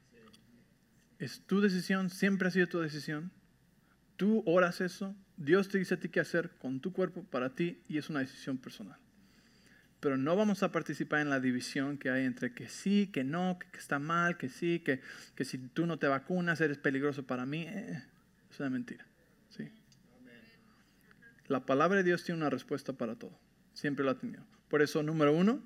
Es 1.19 1.41
tu 1.45 1.61
decisión, 1.61 2.09
siempre 2.09 2.47
ha 2.47 2.51
sido 2.51 2.67
tu 2.67 2.79
decisión. 2.79 3.31
Tú 4.17 4.43
oras 4.45 4.81
eso, 4.81 5.15
Dios 5.37 5.69
te 5.69 5.77
dice 5.77 5.95
a 5.95 5.99
ti 5.99 6.09
qué 6.09 6.19
hacer 6.19 6.51
con 6.59 6.79
tu 6.79 6.93
cuerpo 6.93 7.23
para 7.23 7.55
ti 7.55 7.81
y 7.87 7.97
es 7.97 8.09
una 8.09 8.19
decisión 8.19 8.57
personal 8.57 8.99
pero 10.01 10.17
no 10.17 10.35
vamos 10.35 10.63
a 10.63 10.71
participar 10.71 11.21
en 11.21 11.29
la 11.29 11.39
división 11.39 11.99
que 11.99 12.09
hay 12.09 12.25
entre 12.25 12.53
que 12.53 12.67
sí, 12.67 13.11
que 13.13 13.23
no, 13.23 13.59
que, 13.59 13.77
está 13.77 13.99
mal, 13.99 14.35
que 14.35 14.49
sí, 14.49 14.79
que, 14.79 14.99
que, 15.35 15.45
si 15.45 15.59
tú 15.59 15.85
no 15.85 15.99
te 15.99 16.07
vacunas 16.07 16.59
eres 16.59 16.79
peligroso 16.79 17.27
para 17.27 17.45
mí. 17.45 17.67
Eh, 17.67 18.03
es 18.49 18.59
una 18.59 18.71
mentira. 18.71 19.05
¿sí? 19.49 19.71
La 21.47 21.67
palabra 21.67 21.97
de 21.97 22.03
Dios 22.03 22.23
tiene 22.23 22.41
una 22.41 22.49
respuesta 22.49 22.93
para 22.93 23.15
todo. 23.15 23.39
Siempre 23.73 24.05
lo 24.05 24.11
ha 24.11 24.17
tenido. 24.17 24.43
Por 24.69 24.81
eso, 24.81 25.03
número 25.03 25.33
uno, 25.33 25.61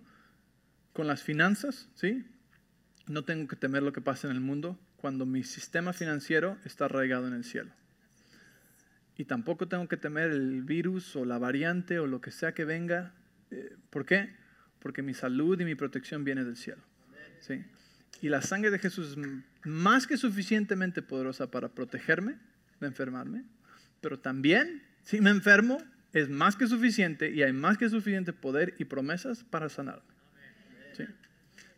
con 0.93 1.07
las 1.07 1.21
finanzas, 1.23 1.89
¿sí? 1.95 2.25
no 3.07 3.23
tengo 3.23 3.47
que 3.47 3.55
temer 3.55 3.83
lo 3.83 3.93
que 3.93 4.01
pasa 4.01 4.27
en 4.27 4.33
el 4.33 4.41
mundo 4.41 4.79
cuando 4.97 5.25
mi 5.25 5.43
sistema 5.43 5.93
financiero 5.93 6.57
está 6.65 6.85
arraigado 6.85 7.27
en 7.27 7.33
el 7.33 7.43
cielo. 7.43 7.71
Y 9.17 9.25
tampoco 9.25 9.67
tengo 9.67 9.87
que 9.87 9.97
temer 9.97 10.31
el 10.31 10.63
virus 10.63 11.15
o 11.15 11.25
la 11.25 11.37
variante 11.37 11.99
o 11.99 12.07
lo 12.07 12.21
que 12.21 12.31
sea 12.31 12.53
que 12.53 12.65
venga 12.65 13.13
eh, 13.51 13.75
¿Por 13.89 14.05
qué? 14.05 14.35
Porque 14.79 15.01
mi 15.01 15.13
salud 15.13 15.59
y 15.59 15.65
mi 15.65 15.75
protección 15.75 16.23
viene 16.23 16.43
del 16.43 16.57
cielo. 16.57 16.81
¿sí? 17.39 17.63
Y 18.21 18.29
la 18.29 18.41
sangre 18.41 18.71
de 18.71 18.79
Jesús 18.79 19.11
es 19.11 19.17
más 19.65 20.07
que 20.07 20.17
suficientemente 20.17 21.01
poderosa 21.01 21.49
para 21.51 21.69
protegerme 21.69 22.37
de 22.79 22.87
enfermarme, 22.87 23.45
pero 24.01 24.19
también, 24.19 24.83
si 25.03 25.21
me 25.21 25.29
enfermo, 25.29 25.77
es 26.15 26.29
más 26.29 26.55
que 26.55 26.65
suficiente 26.65 27.29
y 27.29 27.43
hay 27.43 27.51
más 27.51 27.77
que 27.77 27.89
suficiente 27.89 28.31
poder 28.31 28.73
y 28.79 28.85
promesas 28.85 29.43
para 29.43 29.67
sanarme. 29.67 30.13
¿sí? 30.93 31.03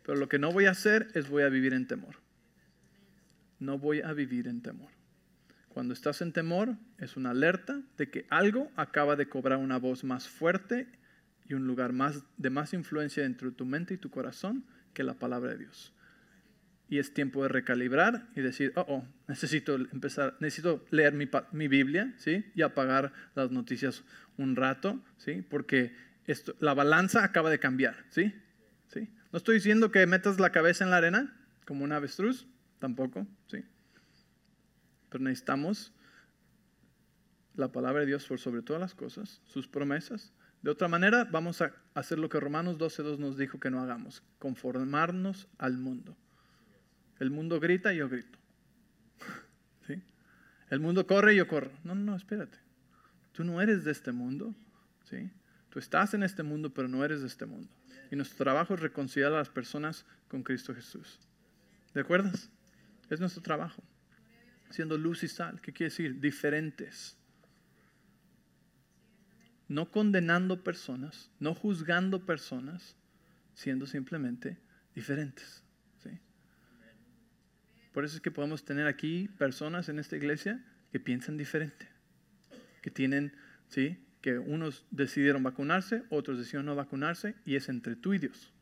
Pero 0.04 0.16
lo 0.16 0.28
que 0.28 0.38
no 0.38 0.52
voy 0.52 0.66
a 0.66 0.70
hacer 0.70 1.08
es 1.14 1.28
voy 1.28 1.42
a 1.42 1.48
vivir 1.48 1.74
en 1.74 1.88
temor. 1.88 2.14
No 3.58 3.78
voy 3.78 4.00
a 4.00 4.12
vivir 4.12 4.46
en 4.46 4.62
temor. 4.62 4.92
Cuando 5.68 5.92
estás 5.92 6.22
en 6.22 6.32
temor 6.32 6.76
es 6.98 7.16
una 7.16 7.30
alerta 7.30 7.82
de 7.96 8.10
que 8.10 8.26
algo 8.30 8.70
acaba 8.76 9.16
de 9.16 9.28
cobrar 9.28 9.58
una 9.58 9.76
voz 9.78 10.04
más 10.04 10.28
fuerte 10.28 10.86
y 11.44 11.54
un 11.54 11.66
lugar 11.66 11.92
más, 11.92 12.22
de 12.36 12.50
más 12.50 12.74
influencia 12.74 13.24
dentro 13.24 13.50
de 13.50 13.56
tu 13.56 13.64
mente 13.64 13.94
y 13.94 13.96
tu 13.96 14.08
corazón 14.08 14.64
que 14.94 15.02
la 15.02 15.14
palabra 15.14 15.50
de 15.50 15.58
Dios. 15.58 15.92
Y 16.88 16.98
es 16.98 17.12
tiempo 17.12 17.42
de 17.42 17.48
recalibrar 17.48 18.28
y 18.36 18.40
decir, 18.40 18.72
oh, 18.76 18.84
oh 18.88 19.08
necesito 19.26 19.74
empezar, 19.74 20.36
necesito 20.40 20.86
leer 20.90 21.12
mi, 21.12 21.28
mi, 21.52 21.68
Biblia, 21.68 22.14
¿sí? 22.16 22.46
Y 22.54 22.62
apagar 22.62 23.12
las 23.34 23.50
noticias 23.50 24.04
un 24.38 24.56
rato, 24.56 25.04
¿sí? 25.18 25.42
Porque 25.42 25.94
esto, 26.24 26.54
la 26.60 26.72
balanza 26.72 27.24
acaba 27.24 27.50
de 27.50 27.58
cambiar, 27.58 28.04
¿sí? 28.08 28.34
¿sí? 28.86 29.10
No 29.32 29.36
estoy 29.36 29.56
diciendo 29.56 29.90
que 29.90 30.06
metas 30.06 30.40
la 30.40 30.50
cabeza 30.50 30.84
en 30.84 30.90
la 30.90 30.96
arena 30.96 31.36
como 31.66 31.84
un 31.84 31.92
avestruz, 31.92 32.46
tampoco, 32.78 33.26
¿sí? 33.46 33.62
Pero 35.10 35.24
necesitamos 35.24 35.92
la 37.54 37.72
palabra 37.72 38.00
de 38.00 38.06
Dios 38.06 38.26
por 38.26 38.38
sobre 38.38 38.62
todas 38.62 38.80
las 38.80 38.94
cosas, 38.94 39.42
sus 39.44 39.68
promesas, 39.68 40.32
De 40.60 40.70
otra 40.70 40.88
manera, 40.88 41.24
vamos 41.24 41.62
a 41.62 41.72
hacer 41.94 42.18
lo 42.18 42.28
que 42.28 42.40
Romanos 42.40 42.78
12.2 42.78 43.18
nos 43.18 43.36
dijo 43.36 43.60
que 43.60 43.70
no 43.70 43.80
hagamos, 43.80 44.24
conformarnos 44.40 45.46
al 45.56 45.78
mundo. 45.78 46.16
El 47.20 47.30
mundo 47.30 47.60
grita 47.60 47.94
y 47.94 47.98
yo 47.98 48.08
grito. 48.08 48.38
¿Sí? 49.86 50.02
El 50.68 50.80
mundo 50.80 51.06
corre 51.06 51.34
y 51.34 51.36
yo 51.36 51.46
corro. 51.46 51.70
No, 51.84 51.94
no, 51.94 52.16
espérate. 52.16 52.58
Tú 53.32 53.44
no 53.44 53.60
eres 53.60 53.84
de 53.84 53.92
este 53.92 54.12
mundo. 54.12 54.54
¿sí? 55.04 55.30
Tú 55.70 55.78
estás 55.78 56.14
en 56.14 56.22
este 56.22 56.42
mundo, 56.42 56.72
pero 56.72 56.88
no 56.88 57.04
eres 57.04 57.20
de 57.20 57.26
este 57.26 57.46
mundo. 57.46 57.68
Y 58.10 58.16
nuestro 58.16 58.38
trabajo 58.38 58.74
es 58.74 58.80
reconciliar 58.80 59.32
a 59.32 59.38
las 59.38 59.48
personas 59.48 60.06
con 60.28 60.42
Cristo 60.42 60.74
Jesús. 60.74 61.20
¿De 61.94 62.00
acuerdo? 62.00 62.30
Es 63.10 63.20
nuestro 63.20 63.42
trabajo. 63.42 63.82
Siendo 64.70 64.98
luz 64.98 65.22
y 65.22 65.28
sal. 65.28 65.60
¿Qué 65.60 65.72
quiere 65.72 65.90
decir? 65.90 66.20
Diferentes 66.20 67.18
no 69.68 69.90
condenando 69.90 70.64
personas, 70.64 71.30
no 71.38 71.54
juzgando 71.54 72.24
personas, 72.24 72.96
siendo 73.54 73.86
simplemente 73.86 74.58
diferentes. 74.94 75.62
Por 77.92 78.04
eso 78.04 78.16
es 78.16 78.20
que 78.20 78.30
podemos 78.30 78.64
tener 78.64 78.86
aquí 78.86 79.28
personas 79.38 79.88
en 79.88 79.98
esta 79.98 80.14
iglesia 80.16 80.64
que 80.92 81.00
piensan 81.00 81.36
diferente, 81.36 81.88
que 82.82 82.90
tienen, 82.90 83.32
¿sí? 83.68 83.98
que 84.20 84.38
unos 84.38 84.84
decidieron 84.90 85.42
vacunarse, 85.42 86.04
otros 86.10 86.38
decidieron 86.38 86.66
no 86.66 86.74
vacunarse, 86.74 87.34
y 87.44 87.56
es 87.56 87.68
entre 87.68 87.96
tú 87.96 88.14
y 88.14 88.18
Dios. 88.18 88.52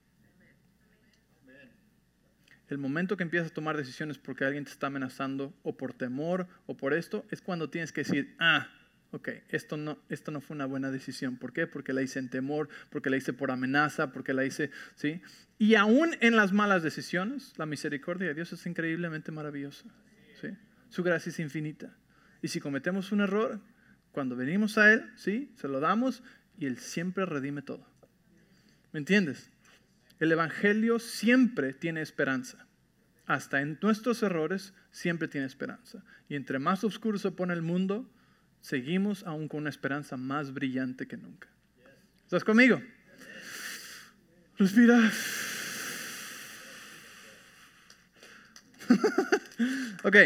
El 2.68 2.78
momento 2.78 3.16
que 3.16 3.22
empiezas 3.22 3.52
a 3.52 3.54
tomar 3.54 3.76
decisiones 3.76 4.18
porque 4.18 4.44
alguien 4.44 4.64
te 4.64 4.72
está 4.72 4.88
amenazando, 4.88 5.54
o 5.62 5.76
por 5.76 5.94
temor, 5.94 6.48
o 6.66 6.76
por 6.76 6.94
esto, 6.94 7.24
es 7.30 7.40
cuando 7.40 7.70
tienes 7.70 7.92
que 7.92 8.02
decir, 8.02 8.34
ah, 8.40 8.68
ok, 9.12 9.28
esto 9.48 9.76
no, 9.76 9.98
esto 10.08 10.32
no 10.32 10.40
fue 10.40 10.56
una 10.56 10.66
buena 10.66 10.90
decisión. 10.90 11.36
¿Por 11.36 11.52
qué? 11.52 11.68
Porque 11.68 11.92
la 11.92 12.02
hice 12.02 12.18
en 12.18 12.28
temor, 12.28 12.68
porque 12.90 13.08
la 13.08 13.16
hice 13.16 13.32
por 13.32 13.52
amenaza, 13.52 14.12
porque 14.12 14.34
la 14.34 14.44
hice, 14.44 14.70
¿sí? 14.96 15.22
Y 15.58 15.76
aún 15.76 16.16
en 16.20 16.34
las 16.34 16.52
malas 16.52 16.82
decisiones, 16.82 17.52
la 17.56 17.66
misericordia 17.66 18.28
de 18.28 18.34
Dios 18.34 18.52
es 18.52 18.66
increíblemente 18.66 19.30
maravillosa, 19.30 19.84
¿sí? 20.40 20.48
Su 20.88 21.04
gracia 21.04 21.30
es 21.30 21.38
infinita. 21.38 21.96
Y 22.42 22.48
si 22.48 22.58
cometemos 22.58 23.12
un 23.12 23.20
error, 23.20 23.60
cuando 24.16 24.34
venimos 24.34 24.78
a 24.78 24.94
Él, 24.94 25.12
¿sí? 25.16 25.52
Se 25.56 25.68
lo 25.68 25.78
damos 25.78 26.22
y 26.58 26.64
Él 26.64 26.78
siempre 26.78 27.26
redime 27.26 27.60
todo. 27.60 27.86
¿Me 28.90 28.98
entiendes? 28.98 29.50
El 30.18 30.32
Evangelio 30.32 30.98
siempre 30.98 31.74
tiene 31.74 32.00
esperanza. 32.00 32.66
Hasta 33.26 33.60
en 33.60 33.78
nuestros 33.82 34.22
errores 34.22 34.72
siempre 34.90 35.28
tiene 35.28 35.46
esperanza. 35.46 36.02
Y 36.30 36.34
entre 36.34 36.58
más 36.58 36.82
oscuro 36.82 37.18
se 37.18 37.30
pone 37.30 37.52
el 37.52 37.60
mundo, 37.60 38.10
seguimos 38.62 39.22
aún 39.24 39.48
con 39.48 39.60
una 39.60 39.68
esperanza 39.68 40.16
más 40.16 40.54
brillante 40.54 41.06
que 41.06 41.18
nunca. 41.18 41.48
¿Estás 42.24 42.42
conmigo? 42.42 42.80
Respira. 44.56 45.12
ok. 50.04 50.16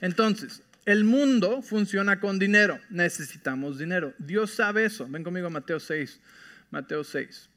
Entonces, 0.00 0.62
el 0.84 1.04
mundo 1.04 1.62
funciona 1.62 2.20
con 2.20 2.38
dinero. 2.38 2.78
Necesitamos 2.90 3.78
dinero. 3.78 4.14
Dios 4.18 4.52
sabe 4.52 4.84
eso. 4.84 5.06
Ven 5.08 5.24
conmigo 5.24 5.46
a 5.46 5.50
Mateo 5.50 5.80
6. 5.80 6.20
Mateo 6.70 7.04
6. 7.04 7.48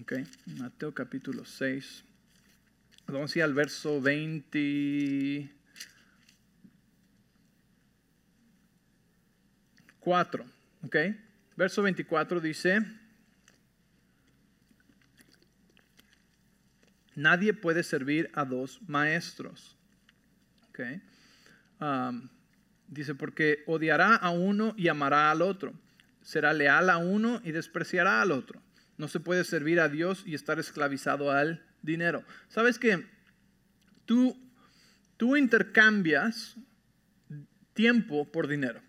Ok. 0.00 0.12
Mateo 0.58 0.94
capítulo 0.94 1.44
6. 1.44 2.04
Vamos 3.06 3.34
a 3.34 3.38
ir 3.38 3.42
al 3.44 3.54
verso 3.54 4.00
20. 4.00 5.50
4. 10.04 10.44
¿Ok? 10.84 10.96
Verso 11.56 11.82
24 11.82 12.40
dice, 12.40 12.80
nadie 17.14 17.54
puede 17.54 17.82
servir 17.82 18.30
a 18.34 18.44
dos 18.44 18.80
maestros. 18.86 19.76
¿Ok? 20.68 20.80
Dice, 22.88 23.14
porque 23.14 23.64
odiará 23.66 24.14
a 24.14 24.30
uno 24.30 24.74
y 24.76 24.88
amará 24.88 25.30
al 25.30 25.42
otro. 25.42 25.74
Será 26.22 26.52
leal 26.52 26.90
a 26.90 26.98
uno 26.98 27.40
y 27.44 27.52
despreciará 27.52 28.22
al 28.22 28.32
otro. 28.32 28.62
No 28.96 29.08
se 29.08 29.20
puede 29.20 29.44
servir 29.44 29.80
a 29.80 29.88
Dios 29.88 30.22
y 30.26 30.34
estar 30.34 30.58
esclavizado 30.58 31.30
al 31.30 31.64
dinero. 31.82 32.24
¿Sabes 32.48 32.78
que 32.78 33.06
tú, 34.06 34.36
tú 35.16 35.36
intercambias 35.36 36.56
tiempo 37.74 38.30
por 38.30 38.46
dinero? 38.46 38.80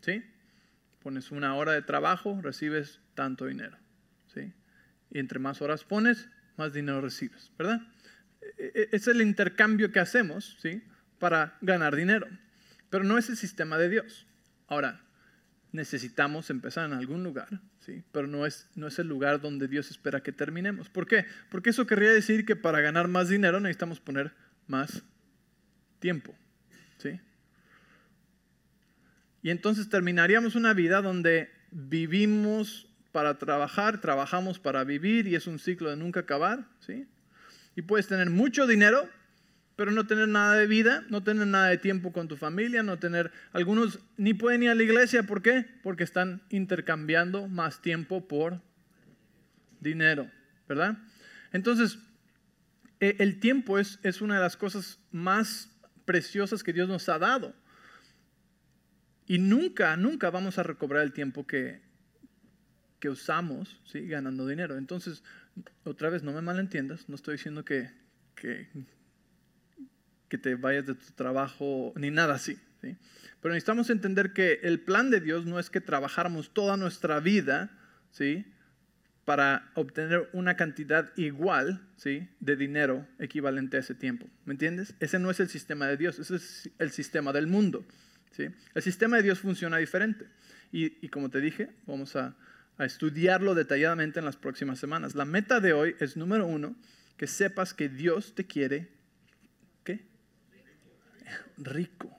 ¿Sí? 0.00 0.22
pones 1.08 1.30
una 1.30 1.54
hora 1.54 1.72
de 1.72 1.80
trabajo, 1.80 2.38
recibes 2.42 3.00
tanto 3.14 3.46
dinero. 3.46 3.78
¿sí? 4.34 4.52
Y 5.10 5.18
entre 5.18 5.38
más 5.38 5.62
horas 5.62 5.84
pones, 5.84 6.28
más 6.58 6.72
dinero 6.72 7.00
recibes, 7.00 7.50
¿verdad? 7.56 7.80
E, 8.58 8.72
e, 8.74 8.88
es 8.92 9.08
el 9.08 9.22
intercambio 9.22 9.90
que 9.90 10.00
hacemos 10.00 10.58
¿sí? 10.60 10.82
Para 11.18 11.56
ganar 11.60 11.96
dinero. 11.96 12.26
Pero 12.90 13.04
no 13.04 13.18
es 13.18 13.28
el 13.28 13.36
sistema 13.36 13.78
de 13.78 13.88
Dios. 13.88 14.26
Ahora, 14.66 15.00
necesitamos 15.72 16.50
empezar 16.50 16.86
en 16.86 16.94
algún 16.94 17.22
lugar, 17.22 17.48
¿sí? 17.80 18.02
pero 18.12 18.26
no 18.26 18.46
es, 18.46 18.68
no 18.74 18.86
es 18.86 18.98
el 18.98 19.06
lugar 19.06 19.40
donde 19.40 19.68
Dios 19.68 19.90
espera 19.90 20.22
que 20.22 20.32
terminemos. 20.32 20.88
¿Por 20.88 21.06
qué? 21.06 21.26
Porque 21.50 21.70
eso 21.70 21.86
querría 21.86 22.10
decir 22.10 22.46
que 22.46 22.56
para 22.56 22.80
ganar 22.80 23.08
más 23.08 23.28
dinero 23.28 23.60
necesitamos 23.60 24.00
poner 24.00 24.32
más 24.66 25.02
tiempo. 25.98 26.34
¿sí? 26.98 27.20
Y 29.42 29.50
entonces 29.50 29.88
terminaríamos 29.88 30.54
una 30.54 30.72
vida 30.74 31.02
donde 31.02 31.50
vivimos 31.70 32.88
para 33.12 33.38
trabajar, 33.38 34.00
trabajamos 34.00 34.58
para 34.58 34.84
vivir 34.84 35.26
y 35.26 35.34
es 35.34 35.46
un 35.46 35.58
ciclo 35.58 35.90
de 35.90 35.96
nunca 35.96 36.20
acabar, 36.20 36.66
¿sí? 36.80 37.06
Y 37.74 37.82
puedes 37.82 38.06
tener 38.06 38.30
mucho 38.30 38.66
dinero, 38.66 39.08
pero 39.78 39.92
no 39.92 40.08
tener 40.08 40.26
nada 40.26 40.56
de 40.56 40.66
vida, 40.66 41.04
no 41.08 41.22
tener 41.22 41.46
nada 41.46 41.68
de 41.68 41.78
tiempo 41.78 42.12
con 42.12 42.26
tu 42.26 42.36
familia, 42.36 42.82
no 42.82 42.98
tener, 42.98 43.30
algunos 43.52 44.00
ni 44.16 44.34
pueden 44.34 44.64
ir 44.64 44.70
a 44.70 44.74
la 44.74 44.82
iglesia, 44.82 45.22
¿por 45.22 45.40
qué? 45.40 45.66
Porque 45.84 46.02
están 46.02 46.42
intercambiando 46.50 47.46
más 47.46 47.80
tiempo 47.80 48.26
por 48.26 48.60
dinero, 49.78 50.28
¿verdad? 50.68 50.98
Entonces, 51.52 52.00
e, 52.98 53.14
el 53.20 53.38
tiempo 53.38 53.78
es, 53.78 54.00
es 54.02 54.20
una 54.20 54.34
de 54.34 54.40
las 54.40 54.56
cosas 54.56 54.98
más 55.12 55.70
preciosas 56.04 56.64
que 56.64 56.72
Dios 56.72 56.88
nos 56.88 57.08
ha 57.08 57.20
dado. 57.20 57.54
Y 59.28 59.38
nunca, 59.38 59.96
nunca 59.96 60.30
vamos 60.30 60.58
a 60.58 60.64
recobrar 60.64 61.04
el 61.04 61.12
tiempo 61.12 61.46
que, 61.46 61.82
que 62.98 63.10
usamos 63.10 63.80
¿sí? 63.84 64.08
ganando 64.08 64.44
dinero. 64.44 64.76
Entonces, 64.76 65.22
otra 65.84 66.10
vez, 66.10 66.24
no 66.24 66.32
me 66.32 66.42
malentiendas, 66.42 67.08
no 67.08 67.14
estoy 67.14 67.36
diciendo 67.36 67.64
que, 67.64 67.92
que, 68.34 68.68
te 70.36 70.56
vayas 70.56 70.86
de 70.86 70.94
tu 70.94 71.12
trabajo 71.14 71.94
ni 71.96 72.10
nada 72.10 72.34
así. 72.34 72.58
¿sí? 72.82 72.96
Pero 73.40 73.54
necesitamos 73.54 73.88
entender 73.88 74.34
que 74.34 74.60
el 74.62 74.80
plan 74.80 75.10
de 75.10 75.20
Dios 75.20 75.46
no 75.46 75.58
es 75.58 75.70
que 75.70 75.80
trabajáramos 75.80 76.52
toda 76.52 76.76
nuestra 76.76 77.20
vida 77.20 77.70
¿sí? 78.10 78.44
para 79.24 79.70
obtener 79.74 80.28
una 80.32 80.56
cantidad 80.56 81.12
igual 81.16 81.80
¿sí? 81.96 82.28
de 82.40 82.56
dinero 82.56 83.06
equivalente 83.18 83.78
a 83.78 83.80
ese 83.80 83.94
tiempo. 83.94 84.26
¿Me 84.44 84.52
entiendes? 84.52 84.94
Ese 85.00 85.18
no 85.18 85.30
es 85.30 85.40
el 85.40 85.48
sistema 85.48 85.86
de 85.86 85.96
Dios, 85.96 86.18
ese 86.18 86.36
es 86.36 86.70
el 86.78 86.90
sistema 86.90 87.32
del 87.32 87.46
mundo. 87.46 87.86
El 88.74 88.82
sistema 88.82 89.16
de 89.16 89.22
Dios 89.22 89.40
funciona 89.40 89.78
diferente. 89.78 90.26
Y, 90.70 91.08
como 91.08 91.30
te 91.30 91.40
dije, 91.40 91.70
vamos 91.86 92.16
a, 92.16 92.36
estudiarlo 92.78 93.56
detalladamente 93.56 94.20
en 94.20 94.24
las 94.24 94.36
próximas 94.36 94.78
semanas. 94.78 95.16
La 95.16 95.24
meta 95.24 95.58
de 95.58 95.72
hoy 95.72 95.96
es, 95.98 96.16
número 96.16 96.46
uno, 96.46 96.76
que 97.16 97.26
sepas 97.26 97.74
que 97.74 97.88
Dios 97.88 98.36
te 98.36 98.46
quiere. 98.46 98.86
Rico. 101.56 102.18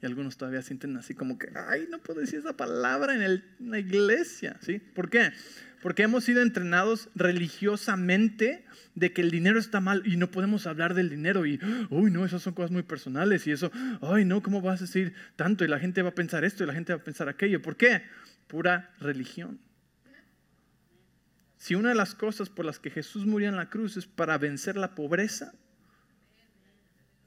Y 0.00 0.06
algunos 0.06 0.36
todavía 0.36 0.62
sienten 0.62 0.96
así 0.96 1.14
como 1.14 1.38
que, 1.38 1.50
ay, 1.56 1.88
no 1.90 1.98
puedo 1.98 2.20
decir 2.20 2.38
esa 2.38 2.56
palabra 2.56 3.14
en, 3.14 3.42
la 3.58 3.78
iglesia, 3.80 4.56
¿sí? 4.60 4.78
¿Por 4.78 5.10
qué? 5.10 5.32
Porque 5.82 6.04
hemos 6.04 6.24
sido 6.24 6.40
entrenados 6.40 7.08
religiosamente 7.16 8.64
de 8.94 9.12
que 9.12 9.22
el 9.22 9.30
dinero 9.30 9.58
está 9.58 9.80
mal 9.80 10.02
y 10.04 10.16
no 10.16 10.30
podemos 10.30 10.66
hablar 10.66 10.94
del 10.94 11.10
dinero 11.10 11.46
y, 11.46 11.58
uy, 11.90 12.10
no, 12.12 12.24
esas 12.24 12.42
son 12.42 12.54
cosas 12.54 12.70
muy 12.70 12.82
personales 12.82 13.46
y 13.46 13.52
eso, 13.52 13.72
ay, 14.00 14.24
no, 14.24 14.40
¿cómo 14.42 14.60
vas 14.60 14.80
a 14.80 14.84
decir 14.84 15.14
tanto? 15.34 15.64
Y 15.64 15.68
la 15.68 15.80
gente 15.80 16.02
va 16.02 16.10
a 16.10 16.14
pensar 16.14 16.44
esto 16.44 16.62
y 16.62 16.66
la 16.66 16.74
gente 16.74 16.92
va 16.92 17.00
a 17.00 17.04
pensar 17.04 17.28
aquello. 17.28 17.60
¿Por 17.60 17.76
qué? 17.76 18.02
Pura 18.46 18.94
religión. 19.00 19.58
Si 21.56 21.74
una 21.74 21.88
de 21.88 21.96
las 21.96 22.14
cosas 22.14 22.48
por 22.48 22.64
las 22.64 22.78
que 22.78 22.90
Jesús 22.90 23.26
murió 23.26 23.48
en 23.48 23.56
la 23.56 23.68
cruz 23.68 23.96
es 23.96 24.06
para 24.06 24.38
vencer 24.38 24.76
la 24.76 24.94
pobreza, 24.94 25.52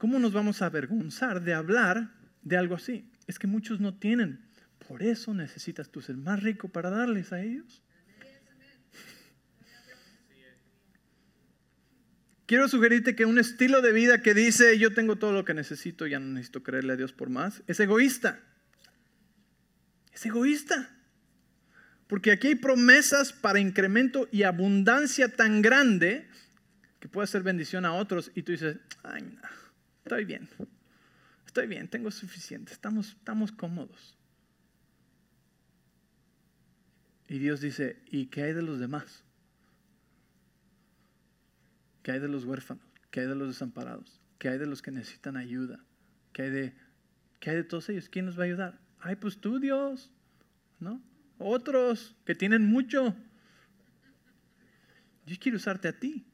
¿cómo 0.02 0.18
nos 0.18 0.34
vamos 0.34 0.64
a 0.64 0.66
avergonzar 0.66 1.44
de 1.44 1.54
hablar 1.54 2.10
de 2.42 2.58
algo 2.58 2.74
así? 2.74 3.08
Es 3.28 3.38
que 3.38 3.46
muchos 3.46 3.80
no 3.80 3.94
tienen. 3.94 4.42
Por 4.88 5.04
eso 5.04 5.32
necesitas 5.32 5.92
tú 5.92 6.02
ser 6.02 6.18
más 6.18 6.42
rico 6.42 6.70
para 6.70 6.90
darles 6.90 7.32
a 7.32 7.40
ellos. 7.40 7.84
quiero 12.48 12.68
sugerirte 12.68 13.16
que 13.16 13.26
un 13.26 13.38
estilo 13.38 13.82
de 13.82 13.94
vida 13.94 14.24
que 14.24 14.34
dice 14.34 14.78
yo 14.78 14.92
tengo 14.92 15.18
todo 15.18 15.34
lo 15.34 15.46
que 15.46 15.54
necesito, 15.54 16.08
ya 16.08 16.20
no 16.20 16.34
necesito 16.34 16.64
creerle 16.64 16.94
a 16.94 16.96
Dios 16.98 17.14
por 17.14 17.30
más, 17.30 17.62
es 17.68 17.80
egoísta. 17.80 18.40
Es 20.12 20.26
egoísta. 20.26 20.90
Porque 22.08 22.32
aquí 22.32 22.48
hay 22.48 22.56
promesas 22.56 23.34
para 23.34 23.60
incremento 23.60 24.28
y 24.32 24.44
abundancia 24.44 25.30
tan 25.30 25.62
grande 25.62 26.28
que 27.00 27.08
puede 27.08 27.28
ser 27.28 27.44
bendición 27.44 27.86
a 27.86 27.94
otros 27.94 28.32
y 28.34 28.42
tú 28.42 28.52
dices, 28.52 28.78
ay, 29.04 29.22
no, 29.22 29.61
estoy 30.12 30.26
bien, 30.26 30.50
estoy 31.46 31.68
bien, 31.68 31.88
tengo 31.88 32.12
suficiente, 32.12 32.74
estamos, 32.74 33.12
estamos 33.14 33.54
cómodos. 33.54 34.18
Y 37.30 37.40
Dios 37.40 37.62
dice, 37.62 38.04
¿y 38.08 38.26
qué 38.26 38.44
hay 38.44 38.54
de 38.54 38.62
los 38.62 38.78
demás? 38.78 39.24
¿Qué 42.04 42.12
hay 42.12 42.20
de 42.20 42.28
los 42.28 42.44
huérfanos? 42.44 42.84
¿Qué 43.10 43.22
hay 43.22 43.28
de 43.28 43.36
los 43.36 43.48
desamparados? 43.48 44.20
¿Qué 44.38 44.50
hay 44.50 44.58
de 44.58 44.66
los 44.66 44.82
que 44.82 44.92
necesitan 44.92 45.38
ayuda? 45.38 45.80
¿Qué 46.34 46.42
hay 46.42 46.50
de, 46.50 46.74
qué 47.40 47.52
hay 47.52 47.56
de 47.56 47.64
todos 47.64 47.88
ellos? 47.88 48.10
¿Quién 48.10 48.26
nos 48.26 48.38
va 48.38 48.44
a 48.44 48.48
ayudar? 48.48 48.82
Ay, 49.00 49.16
pues 49.16 49.38
tú, 49.38 49.60
Dios, 49.60 50.12
¿no? 50.82 51.02
Otros 51.38 52.18
que 52.26 52.36
tienen 52.36 52.66
mucho. 52.66 53.16
Dios 55.26 55.40
quiere 55.40 55.56
usarte 55.56 55.88
a 55.88 55.98
ti. 55.98 56.26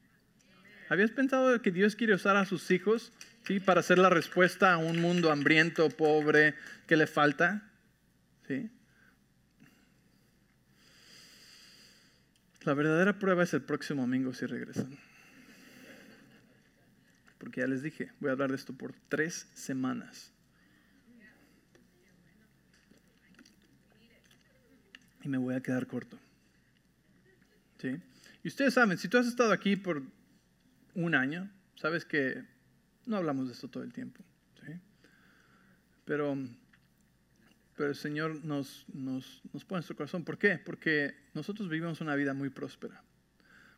¿Habías 0.89 1.11
pensado 1.11 1.61
que 1.61 1.69
Dios 1.69 1.95
quiere 1.95 2.15
usar 2.15 2.37
a 2.37 2.45
sus 2.45 2.71
hijos 2.71 3.13
¿sí? 3.47 3.61
para 3.61 3.79
hacer 3.79 3.97
la 3.97 4.09
respuesta 4.09 4.73
a 4.73 4.77
un 4.77 4.99
mundo 5.01 5.31
hambriento, 5.31 5.89
pobre, 5.89 6.55
que 6.85 6.97
le 6.97 7.07
falta? 7.07 7.63
¿Sí? 8.45 8.69
La 12.63 12.73
verdadera 12.73 13.17
prueba 13.17 13.43
es 13.43 13.53
el 13.53 13.61
próximo 13.61 14.01
domingo 14.01 14.33
si 14.33 14.45
regresan. 14.45 14.97
Porque 17.37 17.61
ya 17.61 17.67
les 17.67 17.81
dije, 17.81 18.11
voy 18.19 18.29
a 18.29 18.33
hablar 18.33 18.49
de 18.49 18.57
esto 18.57 18.73
por 18.73 18.93
tres 19.07 19.47
semanas. 19.53 20.33
Y 25.23 25.29
me 25.29 25.37
voy 25.37 25.55
a 25.55 25.61
quedar 25.61 25.87
corto. 25.87 26.19
¿Sí? 27.79 27.95
Y 28.43 28.47
ustedes 28.49 28.73
saben, 28.73 28.97
si 28.97 29.07
tú 29.07 29.17
has 29.17 29.27
estado 29.27 29.53
aquí 29.53 29.77
por 29.77 30.01
un 30.95 31.15
año, 31.15 31.49
sabes 31.75 32.03
que 32.03 32.43
no 33.07 33.17
hablamos 33.17 33.47
de 33.47 33.53
esto 33.53 33.67
todo 33.67 33.83
el 33.83 33.91
tiempo. 33.91 34.23
¿sí? 34.65 34.73
Pero 36.05 36.37
pero 37.77 37.89
el 37.89 37.95
Señor 37.95 38.43
nos, 38.43 38.85
nos, 38.91 39.43
nos 39.53 39.63
pone 39.63 39.81
en 39.81 39.87
su 39.87 39.95
corazón. 39.95 40.25
¿Por 40.25 40.39
qué? 40.39 40.57
Porque 40.57 41.15
nosotros 41.35 41.69
vivimos 41.69 42.01
una 42.01 42.15
vida 42.15 42.33
muy 42.33 42.49
próspera, 42.49 43.03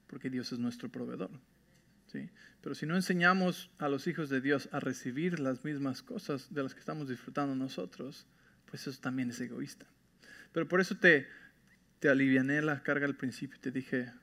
porque 0.08 0.30
Dios 0.30 0.54
es 0.54 0.58
nuestro 0.58 0.88
proveedor. 0.88 1.30
¿sí? 2.08 2.30
Pero 2.62 2.76
si 2.76 2.86
no 2.86 2.96
enseñamos 2.96 3.70
a 3.78 3.90
los 3.90 4.08
hijos 4.08 4.30
de 4.30 4.40
Dios 4.40 4.70
a 4.72 4.80
recibir 4.80 5.42
las 5.42 5.66
mismas 5.66 6.02
cosas 6.02 6.54
de 6.54 6.64
las 6.64 6.74
que 6.74 6.80
estamos 6.80 7.10
disfrutando 7.10 7.56
nosotros, 7.56 8.26
pues 8.68 8.88
eso 8.88 9.02
también 9.02 9.32
es 9.32 9.42
egoísta. 9.42 9.86
Pero 10.54 10.66
por 10.66 10.80
eso 10.80 10.96
te, 10.96 11.28
te 12.00 12.08
aliviané 12.08 12.62
la 12.62 12.82
carga 12.82 13.06
al 13.06 13.18
principio 13.18 13.58
y 13.58 13.62
te 13.62 13.72
dije, 13.72 14.14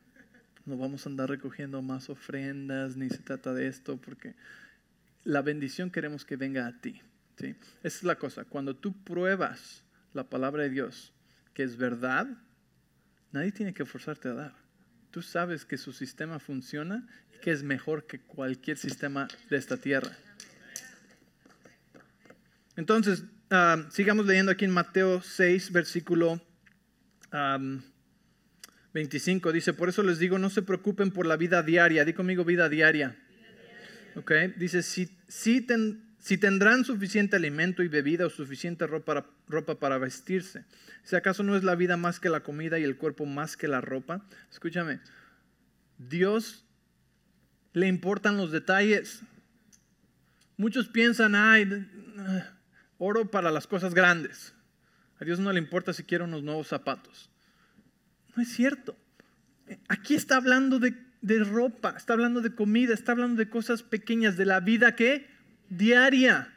no 0.64 0.78
vamos 0.78 1.04
a 1.04 1.10
andar 1.10 1.28
recogiendo 1.28 1.82
más 1.82 2.08
ofrendas, 2.08 2.96
ni 2.96 3.10
se 3.10 3.18
trata 3.18 3.52
de 3.52 3.68
esto, 3.68 3.98
porque 3.98 4.34
la 5.26 5.42
bendición 5.42 5.90
queremos 5.90 6.24
que 6.24 6.36
venga 6.36 6.66
a 6.66 6.80
ti. 6.80 7.02
Esa 7.38 7.56
es 7.82 8.04
la 8.04 8.14
cosa. 8.14 8.44
Cuando 8.44 8.76
tú 8.76 8.94
pruebas 9.02 9.82
la 10.14 10.24
palabra 10.24 10.62
de 10.62 10.70
Dios, 10.70 11.12
que 11.52 11.64
es 11.64 11.76
verdad, 11.76 12.26
nadie 13.32 13.52
tiene 13.52 13.74
que 13.74 13.84
forzarte 13.84 14.28
a 14.28 14.34
dar. 14.34 14.54
Tú 15.10 15.22
sabes 15.22 15.64
que 15.64 15.76
su 15.76 15.92
sistema 15.92 16.38
funciona 16.38 17.06
y 17.34 17.40
que 17.40 17.50
es 17.50 17.62
mejor 17.62 18.06
que 18.06 18.20
cualquier 18.20 18.78
sistema 18.78 19.26
de 19.50 19.56
esta 19.56 19.76
tierra. 19.76 20.16
Entonces, 22.76 23.24
ah, 23.50 23.84
sigamos 23.90 24.26
leyendo 24.26 24.52
aquí 24.52 24.64
en 24.64 24.70
Mateo 24.70 25.22
6, 25.22 25.72
versículo 25.72 26.40
25. 28.92 29.52
Dice, 29.52 29.72
por 29.72 29.88
eso 29.88 30.04
les 30.04 30.20
digo, 30.20 30.38
no 30.38 30.50
se 30.50 30.62
preocupen 30.62 31.10
por 31.10 31.26
la 31.26 31.36
vida 31.36 31.64
diaria. 31.64 32.04
Di 32.04 32.12
conmigo 32.12 32.44
vida 32.44 32.68
diaria. 32.68 33.16
Okay. 34.16 34.54
Dice, 34.56 34.82
si, 34.82 35.14
si 35.28 35.60
ten, 35.60 36.02
si 36.18 36.38
tendrán 36.38 36.84
suficiente 36.84 37.36
alimento 37.36 37.82
y 37.82 37.88
bebida 37.88 38.26
o 38.26 38.30
suficiente 38.30 38.86
ropa, 38.86 39.26
ropa 39.46 39.78
para 39.78 39.98
vestirse. 39.98 40.64
Si 41.02 41.14
acaso 41.16 41.42
no 41.42 41.56
es 41.56 41.62
la 41.62 41.74
vida 41.74 41.96
más 41.96 42.18
que 42.18 42.28
la 42.28 42.40
comida 42.40 42.78
y 42.78 42.84
el 42.84 42.96
cuerpo 42.96 43.26
más 43.26 43.56
que 43.56 43.68
la 43.68 43.80
ropa. 43.80 44.26
Escúchame, 44.50 45.00
Dios 45.98 46.64
le 47.74 47.86
importan 47.86 48.36
los 48.36 48.50
detalles. 48.50 49.20
Muchos 50.56 50.88
piensan, 50.88 51.34
ay, 51.34 51.86
oro 52.98 53.30
para 53.30 53.50
las 53.50 53.66
cosas 53.66 53.92
grandes. 53.92 54.54
A 55.20 55.24
Dios 55.24 55.38
no 55.38 55.52
le 55.52 55.58
importa 55.58 55.92
si 55.92 56.04
quiero 56.04 56.24
unos 56.24 56.42
nuevos 56.42 56.68
zapatos. 56.68 57.30
No 58.34 58.42
es 58.42 58.48
cierto. 58.52 58.96
Aquí 59.88 60.14
está 60.14 60.36
hablando 60.36 60.78
de, 60.78 60.94
de 61.26 61.42
ropa, 61.42 61.94
está 61.96 62.12
hablando 62.12 62.40
de 62.40 62.54
comida, 62.54 62.94
está 62.94 63.10
hablando 63.10 63.40
de 63.40 63.50
cosas 63.50 63.82
pequeñas, 63.82 64.36
de 64.36 64.46
la 64.46 64.60
vida 64.60 64.94
que 64.94 65.26
diaria. 65.68 66.54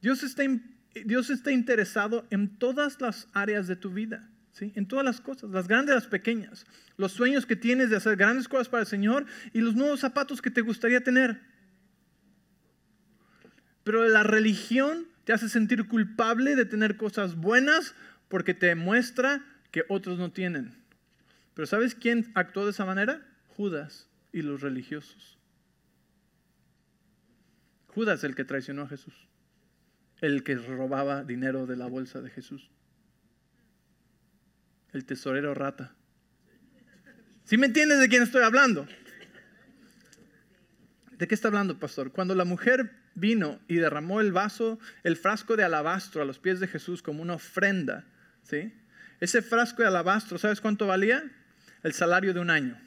Dios 0.00 0.22
está, 0.22 0.42
Dios 1.04 1.28
está 1.28 1.52
interesado 1.52 2.26
en 2.30 2.56
todas 2.56 2.98
las 3.02 3.28
áreas 3.34 3.66
de 3.66 3.76
tu 3.76 3.90
vida, 3.90 4.26
¿sí? 4.54 4.72
en 4.74 4.86
todas 4.86 5.04
las 5.04 5.20
cosas, 5.20 5.50
las 5.50 5.68
grandes 5.68 5.94
las 5.94 6.06
pequeñas. 6.06 6.64
Los 6.96 7.12
sueños 7.12 7.44
que 7.44 7.54
tienes 7.54 7.90
de 7.90 7.96
hacer 7.96 8.16
grandes 8.16 8.48
cosas 8.48 8.70
para 8.70 8.84
el 8.84 8.86
Señor 8.86 9.26
y 9.52 9.60
los 9.60 9.74
nuevos 9.74 10.00
zapatos 10.00 10.40
que 10.40 10.50
te 10.50 10.62
gustaría 10.62 11.04
tener. 11.04 11.38
Pero 13.84 14.08
la 14.08 14.22
religión 14.22 15.06
te 15.24 15.34
hace 15.34 15.50
sentir 15.50 15.86
culpable 15.88 16.56
de 16.56 16.64
tener 16.64 16.96
cosas 16.96 17.36
buenas 17.36 17.94
porque 18.28 18.54
te 18.54 18.74
muestra 18.76 19.44
que 19.70 19.84
otros 19.90 20.18
no 20.18 20.32
tienen. 20.32 20.72
Pero 21.52 21.66
¿sabes 21.66 21.94
quién 21.94 22.32
actuó 22.34 22.64
de 22.64 22.70
esa 22.70 22.86
manera? 22.86 23.20
Judas 23.56 24.08
y 24.32 24.42
los 24.42 24.60
religiosos. 24.60 25.38
Judas 27.88 28.24
el 28.24 28.34
que 28.34 28.44
traicionó 28.44 28.82
a 28.82 28.88
Jesús, 28.88 29.14
el 30.20 30.42
que 30.44 30.54
robaba 30.54 31.24
dinero 31.24 31.66
de 31.66 31.76
la 31.76 31.86
bolsa 31.86 32.20
de 32.22 32.30
Jesús, 32.30 32.70
el 34.92 35.04
tesorero 35.04 35.54
rata. 35.54 35.94
¿Sí 37.44 37.58
me 37.58 37.66
entiendes 37.66 38.00
de 38.00 38.08
quién 38.08 38.22
estoy 38.22 38.42
hablando? 38.42 38.86
¿De 41.18 41.28
qué 41.28 41.34
está 41.34 41.48
hablando, 41.48 41.78
pastor? 41.78 42.12
Cuando 42.12 42.34
la 42.34 42.44
mujer 42.44 42.90
vino 43.14 43.60
y 43.68 43.76
derramó 43.76 44.20
el 44.20 44.32
vaso, 44.32 44.78
el 45.02 45.16
frasco 45.16 45.56
de 45.56 45.64
alabastro 45.64 46.22
a 46.22 46.24
los 46.24 46.38
pies 46.38 46.60
de 46.60 46.68
Jesús 46.68 47.02
como 47.02 47.22
una 47.22 47.34
ofrenda, 47.34 48.06
¿sí? 48.42 48.72
Ese 49.20 49.42
frasco 49.42 49.82
de 49.82 49.88
alabastro, 49.88 50.38
¿sabes 50.38 50.60
cuánto 50.60 50.86
valía? 50.86 51.22
El 51.82 51.92
salario 51.92 52.32
de 52.32 52.40
un 52.40 52.50
año. 52.50 52.80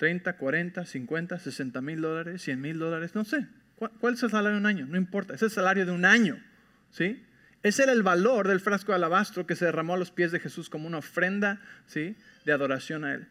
30, 0.00 0.32
40, 0.38 0.86
50, 0.86 1.38
60 1.38 1.82
mil 1.82 2.00
dólares, 2.00 2.40
100 2.40 2.58
mil 2.58 2.78
dólares, 2.78 3.14
no 3.14 3.22
sé. 3.26 3.46
¿Cuál 3.76 4.14
es 4.14 4.22
el 4.22 4.30
salario 4.30 4.52
de 4.52 4.56
un 4.56 4.64
año? 4.64 4.86
No 4.86 4.96
importa, 4.96 5.34
es 5.34 5.42
el 5.42 5.50
salario 5.50 5.84
de 5.84 5.92
un 5.92 6.06
año. 6.06 6.42
¿sí? 6.90 7.22
Ese 7.62 7.82
era 7.82 7.92
el 7.92 8.02
valor 8.02 8.48
del 8.48 8.60
frasco 8.60 8.92
de 8.92 8.96
alabastro 8.96 9.46
que 9.46 9.56
se 9.56 9.66
derramó 9.66 9.92
a 9.92 9.98
los 9.98 10.10
pies 10.10 10.32
de 10.32 10.40
Jesús 10.40 10.70
como 10.70 10.86
una 10.86 10.96
ofrenda 10.96 11.60
¿sí? 11.86 12.16
de 12.46 12.52
adoración 12.52 13.04
a 13.04 13.12
Él. 13.12 13.28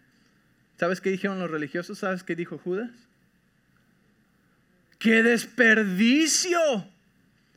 ¿Sabes 0.78 1.01
qué 1.01 1.09
dijeron 1.09 1.39
los 1.39 1.49
religiosos? 1.49 1.97
¿Sabes 1.97 2.22
qué 2.22 2.36
dijo 2.36 2.59
Judas? 2.59 2.91
¡Qué 4.99 5.24
desperdicio! 5.24 6.59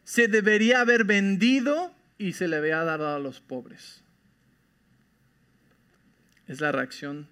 Se 0.05 0.27
debería 0.27 0.81
haber 0.81 1.05
vendido 1.05 1.95
y 2.17 2.33
se 2.33 2.49
le 2.49 2.57
había 2.57 2.83
dado 2.83 3.15
a 3.15 3.19
los 3.19 3.41
pobres. 3.41 4.03
Es 6.49 6.63
la 6.63 6.73
reacción 6.73 7.29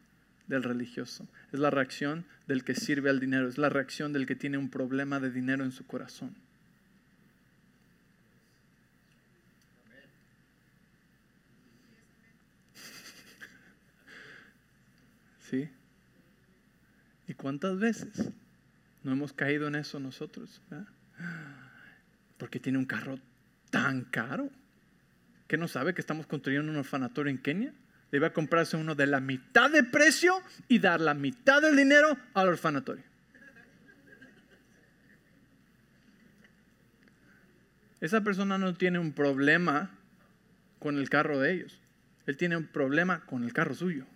del 0.47 0.63
religioso 0.63 1.27
es 1.53 1.59
la 1.59 1.71
reacción 1.71 2.27
del 2.47 2.65
que 2.65 2.75
sirve 2.75 3.09
al 3.11 3.21
dinero, 3.21 3.49
es 3.49 3.59
la 3.59 3.69
reacción 3.69 4.13
del 4.13 4.27
que 4.27 4.37
tiene 4.37 4.59
un 4.59 4.71
problema 4.71 5.21
de 5.21 5.31
dinero 5.31 5.65
en 5.65 5.73
su 5.73 5.87
corazón. 5.87 6.35
¿Sí? 15.51 15.69
¿Y 17.27 17.35
cuántas 17.35 17.79
veces 17.79 18.31
no 19.03 19.13
hemos 19.13 19.33
caído 19.33 19.69
en 19.69 19.77
eso 19.77 20.01
nosotros? 20.01 20.61
Porque 22.39 22.61
tiene 22.61 22.79
un 22.79 22.87
carro 22.87 23.19
tan 23.71 24.05
caro 24.05 24.51
que 25.49 25.57
no 25.57 25.69
sabe 25.69 25.95
que 25.95 26.01
estamos 26.01 26.27
construyendo 26.27 26.71
un 26.71 26.79
orfanatorio 26.79 27.31
en 27.31 27.39
Kenia 27.39 27.73
debe 28.11 28.33
comprarse 28.33 28.77
uno 28.77 28.95
de 28.95 29.07
la 29.07 29.21
mitad 29.21 29.71
de 29.71 29.85
precio 29.85 30.43
y 30.69 30.79
dar 30.79 31.01
la 31.01 31.15
mitad 31.15 31.63
del 31.63 31.77
dinero 31.77 32.17
al 32.35 32.49
orfanatorio. 32.49 33.05
Esa 38.01 38.23
persona 38.23 38.57
no 38.57 38.75
tiene 38.75 38.99
un 38.99 39.13
problema 39.13 39.91
con 40.79 40.97
el 40.99 41.11
carro 41.11 41.39
de 41.39 41.53
ellos. 41.53 41.79
Él 42.27 42.37
tiene 42.37 42.57
un 42.57 42.67
problema 42.67 43.21
con 43.27 43.45
el 43.45 43.53
carro 43.53 43.75
suyo. 43.75 44.07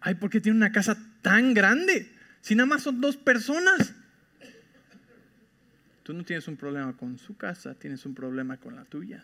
Ay, 0.00 0.14
porque 0.14 0.40
tiene 0.40 0.56
una 0.56 0.72
casa 0.72 0.96
tan 1.22 1.52
grande? 1.52 2.17
Si 2.48 2.54
nada 2.54 2.64
más 2.66 2.82
son 2.82 2.98
dos 2.98 3.18
personas. 3.18 3.92
Tú 6.02 6.14
no 6.14 6.24
tienes 6.24 6.48
un 6.48 6.56
problema 6.56 6.96
con 6.96 7.18
su 7.18 7.36
casa, 7.36 7.74
tienes 7.74 8.06
un 8.06 8.14
problema 8.14 8.56
con 8.56 8.74
la 8.74 8.86
tuya. 8.86 9.22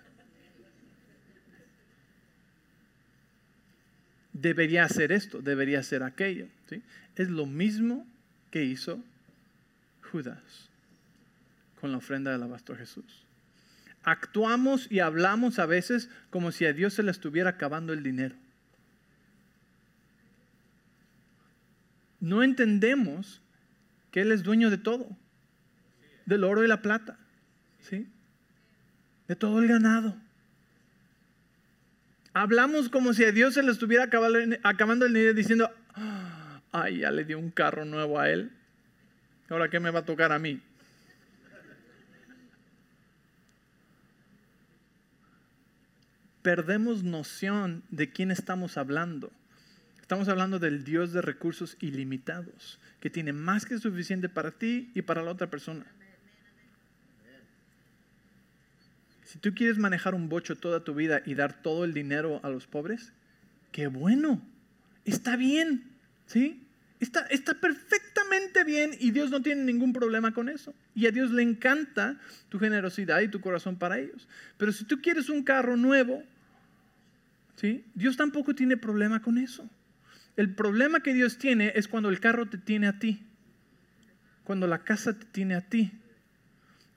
Debería 4.34 4.84
hacer 4.84 5.10
esto, 5.10 5.40
debería 5.40 5.78
hacer 5.78 6.02
aquello. 6.02 6.48
¿sí? 6.68 6.82
Es 7.16 7.30
lo 7.30 7.46
mismo 7.46 8.06
que 8.50 8.62
hizo 8.62 9.02
Judas 10.12 10.68
con 11.80 11.92
la 11.92 11.96
ofrenda 11.96 12.30
del 12.30 12.42
alabastro 12.42 12.76
Jesús. 12.76 13.24
Actuamos 14.02 14.86
y 14.92 15.00
hablamos 15.00 15.58
a 15.58 15.64
veces 15.64 16.10
como 16.28 16.52
si 16.52 16.66
a 16.66 16.74
Dios 16.74 16.92
se 16.92 17.02
le 17.02 17.10
estuviera 17.10 17.48
acabando 17.48 17.94
el 17.94 18.02
dinero. 18.02 18.34
No 22.24 22.42
entendemos 22.42 23.42
que 24.10 24.22
Él 24.22 24.32
es 24.32 24.42
dueño 24.42 24.70
de 24.70 24.78
todo 24.78 25.14
del 26.24 26.42
oro 26.42 26.64
y 26.64 26.66
la 26.66 26.80
plata, 26.80 27.18
¿sí? 27.82 28.08
De 29.28 29.36
todo 29.36 29.58
el 29.58 29.68
ganado. 29.68 30.16
Hablamos 32.32 32.88
como 32.88 33.12
si 33.12 33.24
a 33.24 33.30
Dios 33.30 33.52
se 33.52 33.62
le 33.62 33.70
estuviera 33.70 34.04
acabando 34.04 35.04
el 35.04 35.12
dinero 35.12 35.34
diciendo, 35.34 35.70
ay, 36.72 37.00
ya 37.00 37.10
le 37.10 37.26
dio 37.26 37.38
un 37.38 37.50
carro 37.50 37.84
nuevo 37.84 38.18
a 38.18 38.30
él. 38.30 38.50
Ahora, 39.50 39.68
¿qué 39.68 39.78
me 39.78 39.90
va 39.90 39.98
a 39.98 40.06
tocar 40.06 40.32
a 40.32 40.38
mí? 40.38 40.62
Perdemos 46.40 47.02
noción 47.02 47.82
de 47.90 48.08
quién 48.08 48.30
estamos 48.30 48.78
hablando. 48.78 49.30
Estamos 50.04 50.28
hablando 50.28 50.58
del 50.58 50.84
Dios 50.84 51.14
de 51.14 51.22
recursos 51.22 51.78
ilimitados, 51.80 52.78
que 53.00 53.08
tiene 53.08 53.32
más 53.32 53.64
que 53.64 53.78
suficiente 53.78 54.28
para 54.28 54.50
ti 54.50 54.90
y 54.94 55.00
para 55.00 55.22
la 55.22 55.30
otra 55.30 55.48
persona. 55.48 55.86
Si 59.22 59.38
tú 59.38 59.54
quieres 59.54 59.78
manejar 59.78 60.14
un 60.14 60.28
bocho 60.28 60.56
toda 60.56 60.84
tu 60.84 60.94
vida 60.94 61.22
y 61.24 61.34
dar 61.34 61.62
todo 61.62 61.86
el 61.86 61.94
dinero 61.94 62.38
a 62.42 62.50
los 62.50 62.66
pobres, 62.66 63.14
qué 63.72 63.86
bueno, 63.86 64.42
está 65.06 65.36
bien, 65.36 65.84
¿sí? 66.26 66.62
Está, 67.00 67.20
está 67.30 67.54
perfectamente 67.54 68.62
bien 68.62 68.90
y 69.00 69.10
Dios 69.10 69.30
no 69.30 69.40
tiene 69.40 69.64
ningún 69.64 69.94
problema 69.94 70.34
con 70.34 70.50
eso. 70.50 70.74
Y 70.94 71.06
a 71.06 71.12
Dios 71.12 71.30
le 71.30 71.42
encanta 71.42 72.20
tu 72.50 72.58
generosidad 72.58 73.22
y 73.22 73.28
tu 73.28 73.40
corazón 73.40 73.78
para 73.78 73.98
ellos. 73.98 74.28
Pero 74.58 74.70
si 74.70 74.84
tú 74.84 75.00
quieres 75.00 75.30
un 75.30 75.42
carro 75.42 75.78
nuevo, 75.78 76.22
¿sí? 77.56 77.86
Dios 77.94 78.18
tampoco 78.18 78.54
tiene 78.54 78.76
problema 78.76 79.22
con 79.22 79.38
eso. 79.38 79.66
El 80.36 80.54
problema 80.54 81.00
que 81.00 81.14
Dios 81.14 81.38
tiene 81.38 81.72
es 81.76 81.88
cuando 81.88 82.08
el 82.08 82.20
carro 82.20 82.48
te 82.48 82.58
tiene 82.58 82.86
a 82.88 82.98
ti, 82.98 83.26
cuando 84.44 84.66
la 84.66 84.84
casa 84.84 85.18
te 85.18 85.26
tiene 85.26 85.54
a 85.54 85.62
ti, 85.62 85.92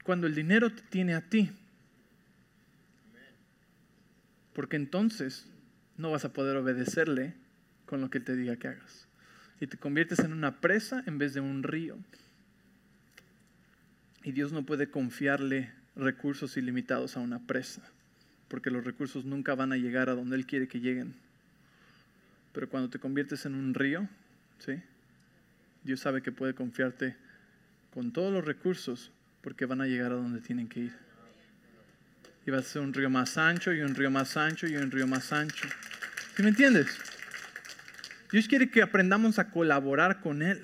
cuando 0.03 0.27
el 0.27 0.35
dinero 0.35 0.71
te 0.73 0.81
tiene 0.83 1.13
a 1.13 1.21
ti 1.21 1.51
porque 4.57 4.75
entonces 4.75 5.45
no 5.97 6.09
vas 6.09 6.25
a 6.25 6.33
poder 6.33 6.57
obedecerle 6.57 7.35
con 7.85 8.01
lo 8.01 8.09
que 8.09 8.19
te 8.19 8.35
diga 8.35 8.55
que 8.55 8.69
hagas. 8.69 9.07
Y 9.61 9.67
te 9.67 9.77
conviertes 9.77 10.17
en 10.17 10.33
una 10.33 10.61
presa 10.61 11.03
en 11.05 11.19
vez 11.19 11.35
de 11.35 11.41
un 11.41 11.61
río. 11.61 11.95
Y 14.23 14.31
Dios 14.31 14.51
no 14.53 14.65
puede 14.65 14.89
confiarle 14.89 15.71
recursos 15.95 16.57
ilimitados 16.57 17.15
a 17.15 17.19
una 17.19 17.37
presa, 17.45 17.83
porque 18.47 18.71
los 18.71 18.83
recursos 18.83 19.25
nunca 19.25 19.53
van 19.53 19.73
a 19.73 19.77
llegar 19.77 20.09
a 20.09 20.15
donde 20.15 20.35
Él 20.35 20.47
quiere 20.47 20.67
que 20.67 20.79
lleguen. 20.79 21.13
Pero 22.57 22.69
cuando 22.69 22.89
te 22.89 22.97
conviertes 22.97 23.45
en 23.45 23.53
un 23.53 23.75
río, 23.75 24.09
¿sí? 24.57 24.81
Dios 25.83 25.99
sabe 25.99 26.23
que 26.23 26.31
puede 26.31 26.55
confiarte 26.55 27.15
con 27.93 28.11
todos 28.11 28.33
los 28.33 28.43
recursos 28.43 29.11
porque 29.41 29.67
van 29.67 29.79
a 29.79 29.85
llegar 29.85 30.11
a 30.11 30.15
donde 30.15 30.41
tienen 30.41 30.67
que 30.67 30.79
ir 30.79 30.93
y 32.47 32.49
va 32.49 32.57
a 32.57 32.63
ser 32.63 32.81
un 32.81 32.95
río 32.95 33.11
más 33.11 33.37
ancho 33.37 33.71
y 33.73 33.81
un 33.81 33.93
río 33.93 34.09
más 34.09 34.37
ancho 34.37 34.65
y 34.65 34.75
un 34.75 34.89
río 34.89 35.05
más 35.05 35.31
ancho. 35.33 35.67
¿Sí 36.35 36.41
me 36.41 36.49
entiendes? 36.49 36.87
Dios 38.31 38.47
quiere 38.47 38.71
que 38.71 38.81
aprendamos 38.81 39.37
a 39.37 39.51
colaborar 39.51 40.19
con 40.21 40.41
Él. 40.41 40.59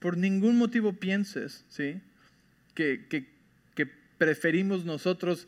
Por 0.00 0.16
ningún 0.16 0.58
motivo 0.58 0.92
pienses, 0.94 1.64
¿sí? 1.68 2.00
Que, 2.74 3.06
que, 3.08 3.32
preferimos 4.18 4.84
nosotros 4.84 5.46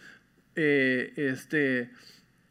eh, 0.54 1.12
este, 1.16 1.90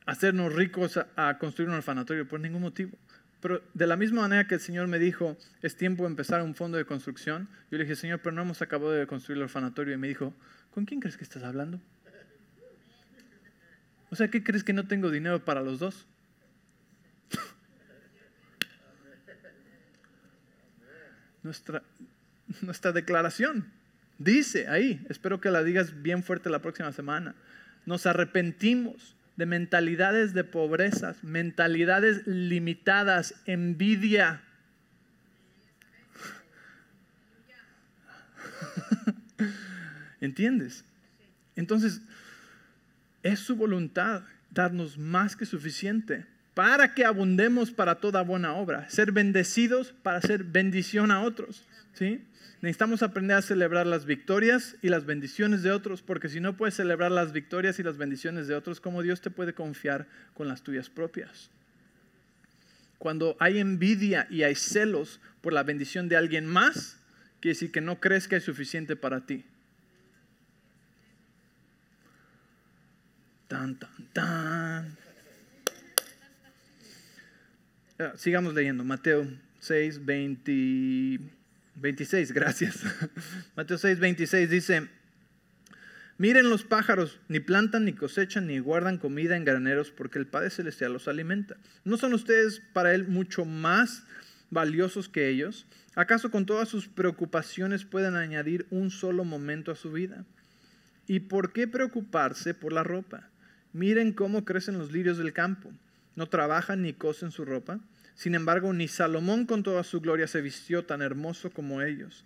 hacernos 0.05 0.53
ricos 0.53 0.99
a, 1.15 1.37
construir 1.37 1.69
un 1.69 1.75
orfanatorio, 1.75 2.27
por 2.27 2.39
ningún 2.39 2.61
motivo. 2.61 2.97
Pero 3.41 3.61
de 3.73 3.87
la 3.87 3.95
misma 3.95 4.21
manera 4.21 4.47
que 4.47 4.55
el 4.55 4.61
Señor 4.61 4.87
me 4.87 4.99
dijo, 4.99 5.37
es 5.61 5.75
tiempo 5.75 6.03
de 6.03 6.09
empezar 6.09 6.41
un 6.41 6.55
fondo 6.55 6.77
de 6.77 6.85
construcción, 6.85 7.49
yo 7.69 7.77
le 7.77 7.83
dije, 7.83 7.95
Señor, 7.95 8.19
pero 8.19 8.35
no 8.35 8.41
hemos 8.41 8.61
acabado 8.61 8.91
de 8.91 9.05
construir 9.07 9.37
el 9.37 9.43
orfanatorio. 9.43 9.93
Y 9.93 9.97
me 9.97 10.07
dijo, 10.07 10.33
¿con 10.73 10.85
quién 10.85 10.99
crees 10.99 11.17
que 11.17 11.23
estás 11.23 11.43
hablando? 11.43 11.79
O 14.09 14.15
sea, 14.15 14.29
¿qué 14.29 14.43
crees 14.43 14.63
que 14.63 14.73
no 14.73 14.87
tengo 14.87 15.11
dinero 15.11 15.43
para 15.43 15.61
los 15.61 15.79
dos? 15.79 16.07
Nuestra, 21.43 21.83
nuestra 22.61 22.91
declaración 22.91 23.71
dice 24.17 24.67
ahí, 24.67 25.05
espero 25.09 25.41
que 25.41 25.51
la 25.51 25.63
digas 25.63 26.01
bien 26.01 26.23
fuerte 26.23 26.49
la 26.49 26.61
próxima 26.61 26.91
semana, 26.91 27.35
nos 27.85 28.05
arrepentimos 28.05 29.14
de 29.35 29.45
mentalidades 29.45 30.33
de 30.33 30.43
pobrezas, 30.43 31.23
mentalidades 31.23 32.25
limitadas, 32.25 33.35
envidia. 33.45 34.41
¿Entiendes? 40.21 40.85
Entonces, 41.55 42.01
es 43.23 43.39
su 43.39 43.55
voluntad 43.55 44.23
darnos 44.51 44.97
más 44.97 45.35
que 45.35 45.45
suficiente 45.45 46.25
para 46.53 46.93
que 46.93 47.03
abundemos 47.03 47.71
para 47.71 47.95
toda 47.95 48.21
buena 48.21 48.53
obra, 48.53 48.89
ser 48.89 49.11
bendecidos 49.11 49.93
para 50.03 50.21
ser 50.21 50.45
bendición 50.45 51.11
a 51.11 51.21
otros. 51.21 51.65
¿sí? 51.93 52.23
Necesitamos 52.65 53.03
aprender 53.03 53.37
a 53.37 53.43
celebrar 53.43 53.85
las 53.85 54.05
victorias 54.05 54.75
y 54.81 54.89
las 54.89 55.05
bendiciones 55.05 55.61
de 55.61 55.69
otros, 55.69 56.01
porque 56.01 56.29
si 56.29 56.39
no 56.39 56.57
puedes 56.57 56.73
celebrar 56.73 57.11
las 57.11 57.31
victorias 57.31 57.77
y 57.77 57.83
las 57.83 57.97
bendiciones 57.97 58.47
de 58.47 58.55
otros, 58.55 58.81
¿cómo 58.81 59.03
Dios 59.03 59.21
te 59.21 59.29
puede 59.29 59.53
confiar 59.53 60.07
con 60.33 60.47
las 60.47 60.63
tuyas 60.63 60.89
propias? 60.89 61.51
Cuando 62.97 63.37
hay 63.39 63.59
envidia 63.59 64.25
y 64.31 64.41
hay 64.41 64.55
celos 64.55 65.19
por 65.41 65.53
la 65.53 65.61
bendición 65.61 66.09
de 66.09 66.15
alguien 66.15 66.47
más, 66.47 66.97
quiere 67.39 67.53
decir 67.53 67.71
que 67.71 67.81
no 67.81 67.99
crees 67.99 68.27
que 68.27 68.33
hay 68.33 68.41
suficiente 68.41 68.95
para 68.95 69.27
ti. 69.27 69.45
Tan, 73.47 73.77
tan, 73.77 74.07
tan. 74.11 74.97
sigamos 78.15 78.55
leyendo. 78.55 78.83
Mateo 78.83 79.27
6, 79.59 80.03
26. 81.75 82.31
Gracias. 82.31 82.79
Mateo 83.55 83.77
6, 83.77 83.99
26 83.99 84.49
dice. 84.49 84.89
Miren 86.17 86.49
los 86.49 86.63
pájaros, 86.63 87.19
ni 87.27 87.41
plantan, 87.41 87.83
ni 87.83 87.91
cosechan, 87.91 88.47
ni 88.47 88.59
guardan 88.59 88.97
comida 88.97 89.35
en 89.35 89.43
graneros, 89.43 89.91
porque 89.91 90.17
el 90.17 90.25
Padre 90.25 90.49
Celestial 90.49 90.93
los 90.93 91.09
alimenta. 91.09 91.57
¿No 91.83 91.97
son 91.97 92.13
ustedes 92.13 92.61
para 92.71 92.93
Él 92.93 93.05
mucho 93.05 93.43
más 93.43 94.03
valiosos 94.49 95.09
que 95.09 95.27
ellos? 95.27 95.65
¿Acaso 95.93 96.31
con 96.31 96.45
todas 96.45 96.69
sus 96.69 96.87
preocupaciones 96.87 97.83
pueden 97.83 98.15
añadir 98.15 98.65
un 98.69 98.91
solo 98.91 99.25
momento 99.25 99.73
a 99.73 99.75
su 99.75 99.91
vida? 99.91 100.23
¿Y 101.05 101.21
por 101.21 101.51
qué 101.51 101.67
preocuparse 101.67 102.53
por 102.53 102.71
la 102.71 102.83
ropa? 102.83 103.27
Miren 103.73 104.13
cómo 104.13 104.45
crecen 104.45 104.77
los 104.77 104.93
lirios 104.93 105.17
del 105.17 105.33
campo. 105.33 105.69
No 106.15 106.27
trabajan 106.27 106.81
ni 106.81 106.93
cosen 106.93 107.31
su 107.31 107.43
ropa. 107.43 107.81
Sin 108.15 108.33
embargo, 108.33 108.73
ni 108.73 108.87
Salomón 108.87 109.45
con 109.45 109.61
toda 109.63 109.83
su 109.83 110.01
gloria 110.01 110.27
se 110.27 110.41
vistió 110.41 110.85
tan 110.85 111.01
hermoso 111.01 111.51
como 111.51 111.81
ellos. 111.81 112.25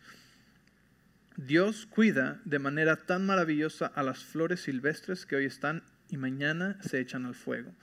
Dios 1.35 1.85
cuida 1.85 2.39
de 2.45 2.59
manera 2.59 2.95
tan 2.95 3.25
maravillosa 3.25 3.87
a 3.87 4.03
las 4.03 4.23
flores 4.23 4.61
silvestres 4.61 5.25
que 5.25 5.35
hoy 5.35 5.45
están 5.45 5.83
y 6.09 6.17
mañana 6.17 6.77
se 6.81 6.99
echan 6.99 7.25
al 7.25 7.35
fuego. 7.35 7.73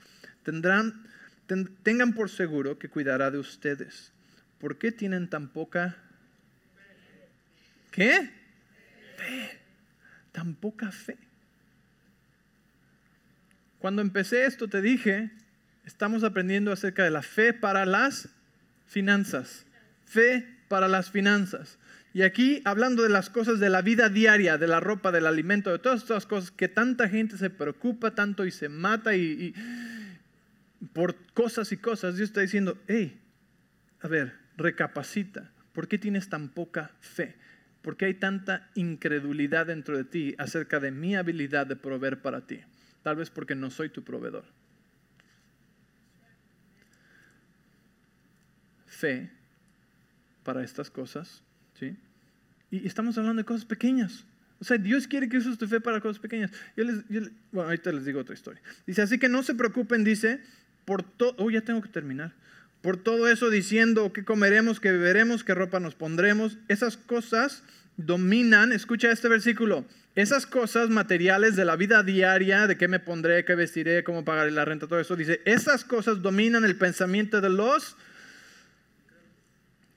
Tendrán, 0.43 1.05
tengan 1.83 2.13
por 2.13 2.29
seguro 2.29 2.79
que 2.79 2.89
cuidará 2.89 3.29
de 3.31 3.39
ustedes. 3.39 4.13
¿Por 4.59 4.77
qué 4.77 4.91
tienen 4.91 5.29
tan 5.29 5.49
poca 5.49 5.97
¿Qué? 7.97 8.29
Fe. 9.17 9.59
Tan 10.31 10.53
poca 10.53 10.91
fe. 10.91 11.17
Cuando 13.79 14.03
empecé 14.03 14.45
esto 14.45 14.67
te 14.67 14.83
dije, 14.83 15.31
estamos 15.87 16.25
aprendiendo 16.25 16.71
acerca 16.73 17.05
de 17.05 17.09
la 17.09 17.21
fe 17.21 17.53
para 17.53 17.85
las 17.85 18.29
finanzas. 18.85 19.65
Fe 20.05 20.45
para 20.67 20.89
las 20.89 21.09
finanzas. 21.09 21.79
Y 22.13 22.23
aquí 22.23 22.61
hablando 22.65 23.03
de 23.03 23.09
las 23.09 23.29
cosas 23.29 23.59
de 23.59 23.69
la 23.69 23.81
vida 23.81 24.09
diaria, 24.09 24.57
de 24.57 24.67
la 24.67 24.81
ropa, 24.81 25.11
del 25.11 25.25
alimento, 25.25 25.71
de 25.71 25.79
todas 25.79 26.01
estas 26.01 26.25
cosas 26.25 26.51
que 26.51 26.67
tanta 26.67 27.07
gente 27.07 27.37
se 27.37 27.49
preocupa 27.49 28.15
tanto 28.15 28.45
y 28.45 28.51
se 28.51 28.67
mata 28.67 29.15
y, 29.15 29.55
por 30.91 31.15
cosas 31.33 31.71
y 31.71 31.77
cosas, 31.77 32.17
Dios 32.17 32.29
está 32.29 32.41
diciendo, 32.41 32.77
hey, 32.87 33.21
a 34.01 34.07
ver, 34.09 34.33
recapacita. 34.57 35.51
¿Por 35.71 35.87
qué 35.87 35.97
tienes 35.97 36.27
tan 36.27 36.49
poca 36.49 36.91
fe? 36.99 37.35
¿Por 37.81 37.95
qué 37.95 38.05
hay 38.05 38.15
tanta 38.15 38.69
incredulidad 38.75 39.67
dentro 39.67 39.95
de 39.95 40.03
ti 40.03 40.35
acerca 40.37 40.81
de 40.81 40.91
mi 40.91 41.15
habilidad 41.15 41.65
de 41.65 41.77
proveer 41.77 42.21
para 42.21 42.45
ti? 42.45 42.59
Tal 43.03 43.15
vez 43.15 43.29
porque 43.29 43.55
no 43.55 43.69
soy 43.69 43.89
tu 43.89 44.03
proveedor. 44.03 44.43
Fe 48.97 49.29
para 50.43 50.63
estas 50.63 50.89
cosas, 50.89 51.43
¿sí? 51.79 51.95
Y 52.71 52.87
estamos 52.87 53.17
hablando 53.17 53.41
de 53.41 53.45
cosas 53.45 53.65
pequeñas. 53.65 54.25
O 54.59 54.65
sea, 54.65 54.77
Dios 54.77 55.07
quiere 55.07 55.29
que 55.29 55.37
uses 55.37 55.57
tu 55.57 55.67
fe 55.67 55.79
para 55.79 56.01
cosas 56.01 56.19
pequeñas. 56.19 56.51
Yo 56.75 56.83
les, 56.83 57.03
bueno, 57.51 57.69
ahorita 57.69 57.91
les 57.91 58.05
digo 58.05 58.19
otra 58.19 58.33
historia. 58.33 58.61
Dice, 58.87 59.01
así 59.03 59.19
que 59.19 59.29
no 59.29 59.43
se 59.43 59.53
preocupen, 59.53 60.03
dice, 60.03 60.41
por 60.85 61.03
todo... 61.03 61.35
Oh, 61.37 61.51
ya 61.51 61.61
tengo 61.61 61.81
que 61.81 61.89
terminar. 61.89 62.33
Por 62.81 62.97
todo 62.97 63.27
eso 63.27 63.49
diciendo 63.49 64.11
qué 64.13 64.23
comeremos, 64.23 64.79
qué 64.79 64.91
beberemos, 64.91 65.43
qué 65.43 65.53
ropa 65.53 65.79
nos 65.79 65.93
pondremos. 65.93 66.57
Esas 66.67 66.97
cosas 66.97 67.63
dominan, 67.97 68.71
escucha 68.71 69.11
este 69.11 69.27
versículo, 69.27 69.85
esas 70.15 70.47
cosas 70.47 70.89
materiales 70.89 71.55
de 71.55 71.65
la 71.65 71.75
vida 71.75 72.01
diaria, 72.01 72.65
de 72.65 72.77
qué 72.77 72.87
me 72.87 72.99
pondré, 72.99 73.45
qué 73.45 73.53
vestiré, 73.53 74.03
cómo 74.03 74.25
pagaré 74.25 74.51
la 74.51 74.65
renta, 74.65 74.87
todo 74.87 74.99
eso, 74.99 75.15
dice, 75.15 75.41
esas 75.45 75.83
cosas 75.83 76.21
dominan 76.21 76.65
el 76.65 76.77
pensamiento 76.77 77.41
de 77.41 77.49
los... 77.49 77.95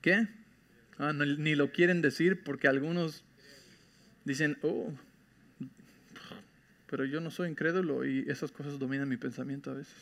¿Qué? 0.01 0.27
Ah, 0.97 1.13
ni 1.13 1.55
lo 1.55 1.71
quieren 1.71 2.01
decir 2.01 2.43
porque 2.43 2.67
algunos 2.67 3.23
dicen, 4.25 4.57
oh, 4.61 4.93
pero 6.87 7.05
yo 7.05 7.21
no 7.21 7.31
soy 7.31 7.49
incrédulo 7.49 8.05
y 8.05 8.25
esas 8.29 8.51
cosas 8.51 8.77
dominan 8.77 9.07
mi 9.07 9.17
pensamiento 9.17 9.71
a 9.71 9.75
veces. 9.75 9.95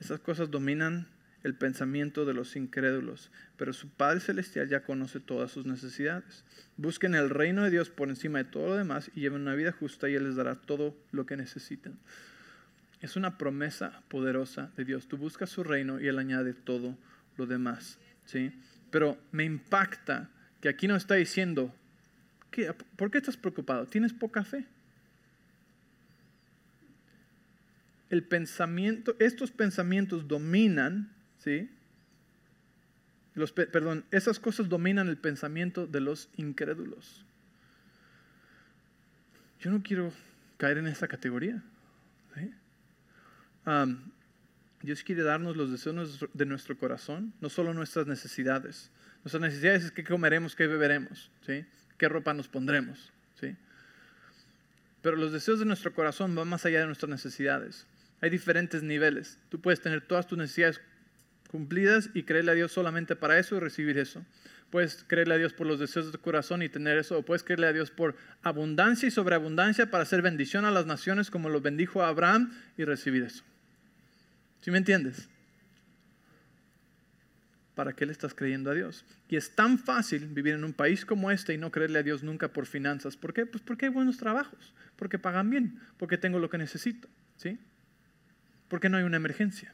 Esas 0.00 0.20
cosas 0.20 0.50
dominan 0.50 1.06
el 1.44 1.54
pensamiento 1.54 2.24
de 2.24 2.34
los 2.34 2.56
incrédulos, 2.56 3.30
pero 3.56 3.72
su 3.72 3.88
Padre 3.88 4.20
Celestial 4.20 4.68
ya 4.68 4.82
conoce 4.82 5.20
todas 5.20 5.52
sus 5.52 5.66
necesidades. 5.66 6.44
Busquen 6.76 7.14
el 7.14 7.30
reino 7.30 7.62
de 7.62 7.70
Dios 7.70 7.90
por 7.90 8.08
encima 8.08 8.38
de 8.38 8.44
todo 8.44 8.68
lo 8.68 8.76
demás 8.76 9.10
y 9.14 9.20
lleven 9.20 9.42
una 9.42 9.54
vida 9.54 9.72
justa 9.72 10.08
y 10.08 10.14
Él 10.14 10.24
les 10.24 10.36
dará 10.36 10.56
todo 10.56 10.96
lo 11.12 11.26
que 11.26 11.36
necesiten. 11.36 11.98
Es 13.00 13.16
una 13.16 13.38
promesa 13.38 14.02
poderosa 14.08 14.70
de 14.76 14.84
Dios. 14.84 15.06
Tú 15.06 15.16
buscas 15.16 15.50
su 15.50 15.62
reino 15.62 16.00
y 16.00 16.08
Él 16.08 16.18
añade 16.18 16.52
todo 16.52 16.96
lo 17.36 17.46
demás. 17.46 17.98
¿sí? 18.24 18.52
Pero 18.90 19.18
me 19.32 19.44
impacta 19.44 20.30
que 20.60 20.68
aquí 20.68 20.88
no 20.88 20.96
está 20.96 21.14
diciendo, 21.14 21.74
¿por 22.96 23.10
qué 23.10 23.18
estás 23.18 23.36
preocupado? 23.36 23.86
¿Tienes 23.86 24.12
poca 24.12 24.44
fe? 24.44 24.64
El 28.10 28.24
pensamiento, 28.24 29.14
estos 29.18 29.50
pensamientos 29.50 30.26
dominan, 30.26 31.12
¿sí? 31.38 31.70
Los, 33.34 33.52
perdón, 33.52 34.04
esas 34.10 34.40
cosas 34.40 34.68
dominan 34.68 35.08
el 35.08 35.18
pensamiento 35.18 35.86
de 35.86 36.00
los 36.00 36.28
incrédulos. 36.36 37.24
Yo 39.60 39.70
no 39.70 39.82
quiero 39.82 40.12
caer 40.56 40.78
en 40.78 40.86
esa 40.88 41.06
categoría. 41.06 41.62
Dios 44.82 45.02
quiere 45.02 45.22
darnos 45.22 45.56
los 45.56 45.70
deseos 45.70 46.24
de 46.32 46.46
nuestro 46.46 46.78
corazón, 46.78 47.34
no 47.40 47.48
solo 47.48 47.74
nuestras 47.74 48.06
necesidades. 48.06 48.90
Nuestras 49.24 49.40
necesidades 49.40 49.84
es 49.84 49.90
qué 49.90 50.04
comeremos, 50.04 50.54
qué 50.54 50.66
beberemos, 50.66 51.30
¿sí? 51.44 51.64
qué 51.96 52.08
ropa 52.08 52.32
nos 52.32 52.48
pondremos. 52.48 53.12
¿sí? 53.40 53.56
Pero 55.02 55.16
los 55.16 55.32
deseos 55.32 55.58
de 55.58 55.64
nuestro 55.64 55.92
corazón 55.92 56.34
van 56.34 56.48
más 56.48 56.64
allá 56.64 56.80
de 56.80 56.86
nuestras 56.86 57.10
necesidades. 57.10 57.86
Hay 58.20 58.30
diferentes 58.30 58.82
niveles. 58.82 59.38
Tú 59.48 59.60
puedes 59.60 59.80
tener 59.80 60.00
todas 60.00 60.26
tus 60.26 60.38
necesidades 60.38 60.80
cumplidas 61.48 62.10
y 62.14 62.22
creerle 62.22 62.52
a 62.52 62.54
Dios 62.54 62.72
solamente 62.72 63.16
para 63.16 63.38
eso 63.38 63.56
y 63.56 63.60
recibir 63.60 63.98
eso. 63.98 64.24
Puedes 64.70 65.04
creerle 65.06 65.34
a 65.34 65.38
Dios 65.38 65.54
por 65.54 65.66
los 65.66 65.80
deseos 65.80 66.06
de 66.06 66.12
tu 66.12 66.20
corazón 66.20 66.62
y 66.62 66.68
tener 66.68 66.98
eso, 66.98 67.18
o 67.18 67.22
puedes 67.22 67.42
creerle 67.42 67.68
a 67.68 67.72
Dios 67.72 67.90
por 67.90 68.16
abundancia 68.42 69.06
y 69.06 69.10
sobreabundancia 69.10 69.90
para 69.90 70.02
hacer 70.02 70.20
bendición 70.20 70.66
a 70.66 70.70
las 70.70 70.84
naciones 70.84 71.30
como 71.30 71.48
lo 71.48 71.60
bendijo 71.60 72.02
a 72.02 72.08
Abraham 72.08 72.52
y 72.76 72.84
recibir 72.84 73.22
eso. 73.22 73.44
¿Sí 74.60 74.70
me 74.70 74.78
entiendes? 74.78 75.28
¿para 77.78 77.92
qué 77.92 78.04
le 78.04 78.10
estás 78.10 78.34
creyendo 78.34 78.72
a 78.72 78.74
Dios? 78.74 79.04
Y 79.28 79.36
es 79.36 79.54
tan 79.54 79.78
fácil 79.78 80.26
vivir 80.26 80.54
en 80.54 80.64
un 80.64 80.72
país 80.72 81.06
como 81.06 81.30
este 81.30 81.54
y 81.54 81.58
no 81.58 81.70
creerle 81.70 82.00
a 82.00 82.02
Dios 82.02 82.24
nunca 82.24 82.48
por 82.48 82.66
finanzas. 82.66 83.16
¿Por 83.16 83.32
qué? 83.32 83.46
Pues 83.46 83.62
porque 83.62 83.86
hay 83.86 83.92
buenos 83.92 84.16
trabajos, 84.18 84.74
porque 84.96 85.16
pagan 85.16 85.48
bien, 85.48 85.78
porque 85.96 86.18
tengo 86.18 86.40
lo 86.40 86.50
que 86.50 86.58
necesito, 86.58 87.06
¿sí? 87.36 87.56
Porque 88.66 88.88
no 88.88 88.96
hay 88.96 89.04
una 89.04 89.18
emergencia. 89.18 89.72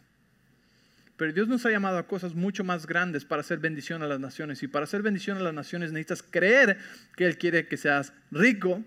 Pero 1.17 1.33
Dios 1.33 1.49
nos 1.49 1.65
ha 1.65 1.71
llamado 1.71 1.97
a 1.97 2.07
cosas 2.07 2.35
mucho 2.35 2.63
más 2.63 2.87
grandes 2.87 3.25
para 3.25 3.41
hacer 3.41 3.59
bendición 3.59 4.03
a 4.03 4.07
las 4.07 4.21
naciones. 4.21 4.63
Y 4.63 4.69
para 4.69 4.85
hacer 4.85 5.01
bendición 5.01 5.39
a 5.39 5.41
las 5.41 5.55
naciones 5.55 5.91
necesitas 5.91 6.23
creer 6.23 6.77
que 7.17 7.25
Él 7.25 7.39
quiere 7.39 7.69
que 7.69 7.79
seas 7.79 8.13
rico 8.31 8.85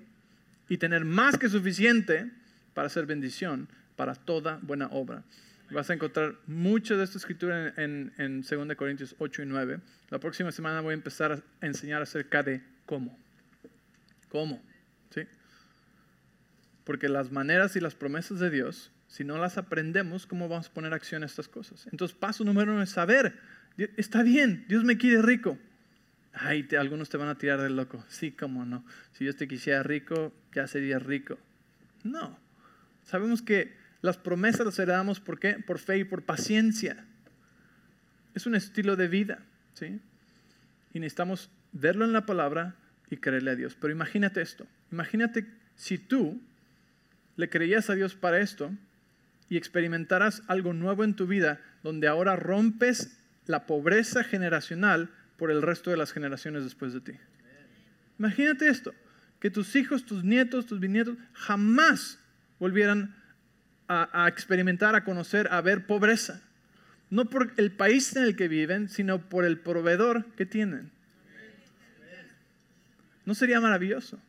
y 0.70 0.78
tener 0.78 1.06
más 1.06 1.40
que 1.40 1.50
suficiente 1.50 2.30
para 2.76 2.86
hacer 2.86 3.08
bendición 3.08 3.68
para 3.96 4.14
toda 4.14 4.60
buena 4.62 4.90
obra. 4.92 5.24
Vas 5.70 5.90
a 5.90 5.94
encontrar 5.94 6.36
mucho 6.48 6.98
de 6.98 7.04
esta 7.04 7.18
escritura 7.18 7.74
en, 7.76 8.14
en, 8.18 8.42
2 8.42 8.76
Corintios 8.76 9.16
8 9.20 9.42
y 9.42 9.46
9. 9.46 9.80
La 10.10 10.20
próxima 10.20 10.52
semana 10.52 10.80
voy 10.82 10.92
a 10.92 10.94
empezar 10.94 11.44
a 11.62 11.66
enseñar 11.66 12.02
acerca 12.02 12.42
de 12.42 12.62
cómo. 12.86 13.18
¿Cómo? 14.30 14.64
¿Sí? 15.14 15.24
Porque 16.86 17.10
las 17.10 17.32
maneras 17.32 17.76
y 17.76 17.82
las 17.82 17.96
promesas 17.96 18.40
de 18.40 18.50
Dios, 18.50 18.92
si 19.08 19.26
no 19.26 19.38
las 19.38 19.58
aprendemos, 19.58 20.26
¿cómo 20.26 20.48
vamos 20.48 20.68
a 20.68 20.74
poner 20.74 20.94
acción 20.94 21.24
a 21.24 21.26
estas 21.26 21.50
cosas? 21.50 21.88
Entonces, 21.92 22.16
paso 22.18 22.46
número 22.46 22.72
uno 22.72 22.82
es 22.82 22.92
saber. 22.92 23.38
Está 23.98 24.24
bien, 24.24 24.66
Dios 24.70 24.86
me 24.86 24.98
quiere 24.98 25.22
rico. 25.22 25.58
Ay, 26.34 26.68
algunos 26.80 27.10
te 27.10 27.18
van 27.18 27.30
a 27.30 27.38
tirar 27.38 27.62
del 27.62 27.76
loco. 27.76 28.06
Sí, 28.08 28.32
cómo 28.32 28.66
no. 28.66 28.86
Si 29.12 29.26
Dios 29.26 29.36
te 29.36 29.48
quisiera 29.48 29.84
rico, 29.84 30.34
ya 30.54 30.68
sería 30.68 31.00
rico. 31.00 31.38
No. 32.04 32.40
Sabemos 33.04 33.42
que 33.42 33.76
las 34.02 34.18
promesas 34.18 34.66
las 34.66 34.80
heredamos 34.80 35.20
¿por 35.20 35.40
qué? 35.40 35.54
Por 35.56 35.80
fe 35.80 36.00
y 36.00 36.04
por 36.04 36.24
paciencia. 36.24 37.06
Es 38.36 38.46
un 38.46 38.56
estilo 38.56 38.96
de 38.96 39.08
vida, 39.08 39.40
¿sí? 39.74 40.00
Y 40.94 41.00
necesitamos 41.00 41.50
verlo 41.72 42.06
en 42.06 42.14
la 42.14 42.26
palabra 42.26 42.76
y 43.10 43.18
creerle 43.18 43.52
a 43.52 43.56
Dios. 43.56 43.76
Pero 43.80 43.92
imagínate 43.92 44.42
esto. 44.42 44.68
Imagínate 44.92 45.46
si 45.76 45.98
tú 45.98 46.42
le 47.36 47.50
creías 47.50 47.90
a 47.90 47.96
Dios 47.96 48.16
para 48.16 48.40
esto 48.40 48.72
y 49.50 49.58
experimentaras 49.58 50.44
algo 50.48 50.74
nuevo 50.74 51.04
en 51.04 51.16
tu 51.16 51.28
vida 51.28 51.62
donde 51.84 52.08
ahora 52.08 52.36
rompes 52.36 53.18
la 53.46 53.66
pobreza 53.66 54.24
generacional 54.24 55.10
por 55.38 55.52
el 55.52 55.62
resto 55.62 55.90
de 55.90 55.98
las 55.98 56.12
generaciones 56.12 56.64
después 56.64 56.94
de 56.94 57.02
ti. 57.02 57.14
Imagínate 58.20 58.68
esto, 58.68 58.94
que 59.40 59.52
tus 59.52 59.76
hijos, 59.76 60.06
tus 60.06 60.24
nietos, 60.24 60.66
tus 60.66 60.80
bisnietos 60.80 61.18
jamás 61.34 62.20
volvieran 62.60 63.16
a, 63.88 64.28
experimentar, 64.28 64.96
a 64.96 65.04
conocer, 65.04 65.48
a 65.52 65.62
ver 65.62 65.86
pobreza. 65.86 66.42
No 67.10 67.26
por 67.26 67.54
el 67.58 67.72
país 67.72 68.16
en 68.16 68.24
el 68.24 68.36
que 68.36 68.48
viven, 68.48 68.90
sino 68.90 69.30
por 69.30 69.46
el 69.46 69.60
proveedor 69.60 70.26
que 70.36 70.46
tienen. 70.46 70.92
¿No 73.26 73.34
sería 73.34 73.62
maravilloso? 73.62 74.20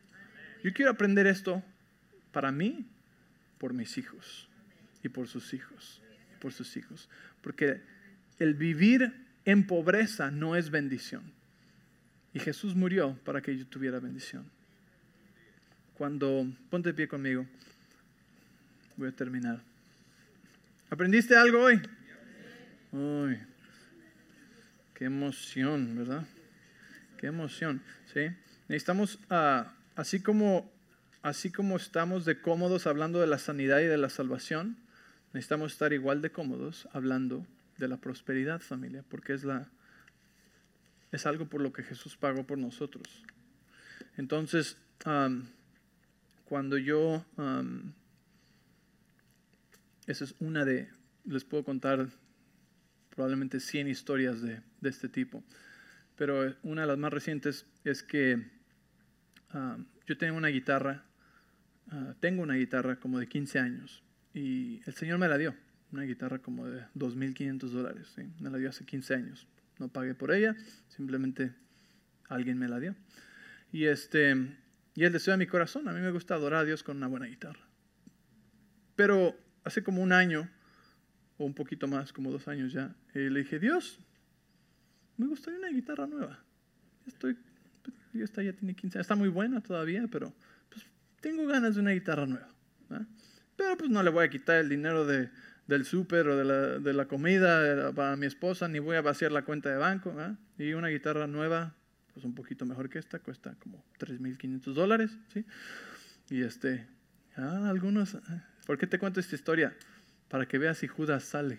Yo 0.63 0.73
quiero 0.73 0.91
aprender 0.91 1.27
esto 1.27 1.63
para 2.31 2.51
mí, 2.51 2.85
por 3.57 3.73
mis 3.73 3.97
hijos 3.97 4.47
y 5.03 5.09
por 5.09 5.27
sus 5.27 5.53
hijos, 5.53 6.01
por 6.39 6.53
sus 6.53 6.75
hijos. 6.77 7.09
Porque 7.41 7.81
el 8.39 8.53
vivir 8.53 9.13
en 9.45 9.67
pobreza 9.67 10.31
no 10.31 10.55
es 10.55 10.69
bendición. 10.69 11.23
Y 12.33 12.39
Jesús 12.39 12.75
murió 12.75 13.17
para 13.25 13.41
que 13.41 13.57
yo 13.57 13.65
tuviera 13.65 13.99
bendición. 13.99 14.45
Cuando, 15.95 16.47
ponte 16.69 16.93
pie 16.93 17.07
conmigo. 17.07 17.45
Voy 18.99 19.07
a 19.07 19.11
terminar. 19.13 19.61
¿Aprendiste 20.89 21.33
algo 21.33 21.61
hoy? 21.61 21.81
Uy, 22.91 23.39
qué 24.93 25.05
emoción, 25.05 25.95
¿verdad? 25.95 26.27
Qué 27.17 27.27
emoción, 27.27 27.81
¿sí? 28.13 28.27
Necesitamos, 28.67 29.17
ah, 29.29 29.71
así, 29.95 30.19
como, 30.19 30.69
así 31.21 31.49
como 31.49 31.77
estamos 31.77 32.25
de 32.25 32.41
cómodos 32.41 32.87
hablando 32.87 33.21
de 33.21 33.27
la 33.27 33.37
sanidad 33.37 33.79
y 33.79 33.85
de 33.85 33.95
la 33.95 34.09
salvación, 34.09 34.75
necesitamos 35.31 35.71
estar 35.71 35.93
igual 35.93 36.21
de 36.21 36.33
cómodos 36.33 36.89
hablando 36.91 37.47
de 37.77 37.87
la 37.87 37.95
prosperidad, 37.95 38.59
familia, 38.59 39.05
porque 39.07 39.31
es, 39.31 39.45
la, 39.45 39.69
es 41.13 41.25
algo 41.25 41.45
por 41.45 41.61
lo 41.61 41.71
que 41.71 41.83
Jesús 41.83 42.17
pagó 42.17 42.45
por 42.45 42.57
nosotros. 42.57 43.23
Entonces, 44.17 44.75
cuando 46.49 46.77
yo 46.77 47.23
esa 50.09 50.23
es 50.23 50.33
una 50.39 50.65
de, 50.65 50.89
les 51.25 51.45
puedo 51.45 51.63
contar 51.63 52.09
probablemente 53.11 53.59
100 53.59 53.87
historias 53.87 54.41
de, 54.41 54.61
este 54.81 55.07
tipo. 55.07 55.43
Pero 56.15 56.55
una 56.63 56.81
de 56.81 56.87
las 56.87 56.97
más 56.97 57.13
recientes 57.13 57.67
es 57.83 58.01
que 58.01 58.43
ah, 59.51 59.77
yo 60.07 60.17
tengo 60.17 60.35
una 60.35 60.47
guitarra, 60.47 61.05
ah, 61.91 62.15
tengo 62.19 62.41
una 62.41 62.55
guitarra 62.55 62.99
como 62.99 63.19
de 63.19 63.27
15 63.27 63.59
años 63.59 64.03
y 64.33 64.81
el 64.87 64.95
Señor 64.95 65.19
me 65.19 65.27
la 65.27 65.37
dio. 65.37 65.55
una 65.91 66.03
guitarra 66.03 66.39
como 66.39 66.67
de 66.67 66.81
2.500 66.95 67.69
dólares. 67.69 68.11
¿sí? 68.15 68.23
Me 68.39 68.49
la 68.49 68.57
dio 68.57 68.69
hace 68.69 68.85
15 68.85 69.13
años. 69.13 69.47
No 69.77 69.89
pagué 69.89 70.15
por 70.15 70.31
ella, 70.31 70.55
simplemente 70.87 71.53
alguien 72.29 72.57
me 72.57 72.67
la 72.67 72.79
dio. 72.79 72.95
Y, 73.71 73.85
este, 73.85 74.35
y 74.95 75.03
el 75.03 75.13
deseo 75.13 75.33
de 75.33 75.37
mi 75.37 75.45
corazón, 75.45 75.87
a 75.87 75.93
mí 75.93 76.01
me 76.01 76.09
gusta 76.09 76.33
adorar 76.33 76.61
a 76.61 76.65
Dios 76.65 76.81
con 76.81 76.97
una 76.97 77.07
buena 77.07 77.27
guitarra. 77.27 77.61
Pero 78.95 79.37
hace 79.63 79.83
como 79.83 80.01
un 80.01 80.11
año, 80.11 80.49
o 81.37 81.45
un 81.45 81.53
poquito 81.53 81.87
más, 81.87 82.11
como 82.13 82.31
dos 82.31 82.47
años 82.47 82.73
ya, 82.73 82.95
eh, 83.13 83.29
le 83.29 83.39
dije, 83.39 83.59
Dios, 83.59 83.99
me 85.17 85.27
gustaría 85.27 85.59
una 85.59 85.69
guitarra 85.69 86.07
nueva. 86.07 86.39
Estoy, 87.07 87.37
esta 88.13 88.43
ya 88.43 88.53
tiene 88.53 88.73
15 88.73 88.97
años, 88.97 89.05
está 89.05 89.15
muy 89.15 89.29
buena 89.29 89.61
todavía, 89.61 90.05
pero 90.11 90.33
pues, 90.69 90.85
tengo 91.21 91.45
ganas 91.47 91.75
de 91.75 91.81
una 91.81 91.91
guitarra 91.91 92.25
nueva. 92.25 92.47
Pero 93.55 93.77
pues 93.77 93.89
no 93.89 94.01
le 94.01 94.09
voy 94.09 94.25
a 94.25 94.29
quitar 94.29 94.57
el 94.57 94.69
dinero 94.69 95.05
de, 95.05 95.29
del 95.67 95.85
súper 95.85 96.27
o 96.27 96.37
de 96.37 96.45
la, 96.45 96.79
de 96.79 96.93
la, 96.93 97.05
comida 97.05 97.91
para 97.93 98.15
mi 98.15 98.25
esposa, 98.25 98.67
ni 98.67 98.79
voy 98.79 98.95
a 98.95 99.01
vaciar 99.01 99.31
la 99.31 99.43
cuenta 99.43 99.69
de 99.69 99.75
banco. 99.75 100.15
Y 100.57 100.73
una 100.73 100.87
guitarra 100.87 101.27
nueva, 101.27 101.75
pues 102.13 102.25
un 102.25 102.33
poquito 102.33 102.65
mejor 102.65 102.89
que 102.89 102.99
esta, 102.99 103.19
cuesta 103.19 103.55
como 103.59 103.83
3.500 103.99 104.73
dólares. 104.73 105.17
¿sí? 105.33 105.45
Y 106.29 106.41
este, 106.41 106.87
ah, 107.35 107.69
algunos, 107.69 108.17
¿por 108.69 108.77
qué 108.77 108.85
te 108.85 108.99
cuento 108.99 109.19
esta 109.19 109.33
historia? 109.33 109.75
Para 110.27 110.47
que 110.47 110.59
veas 110.59 110.77
si 110.77 110.87
Judas 110.87 111.23
sale. 111.23 111.57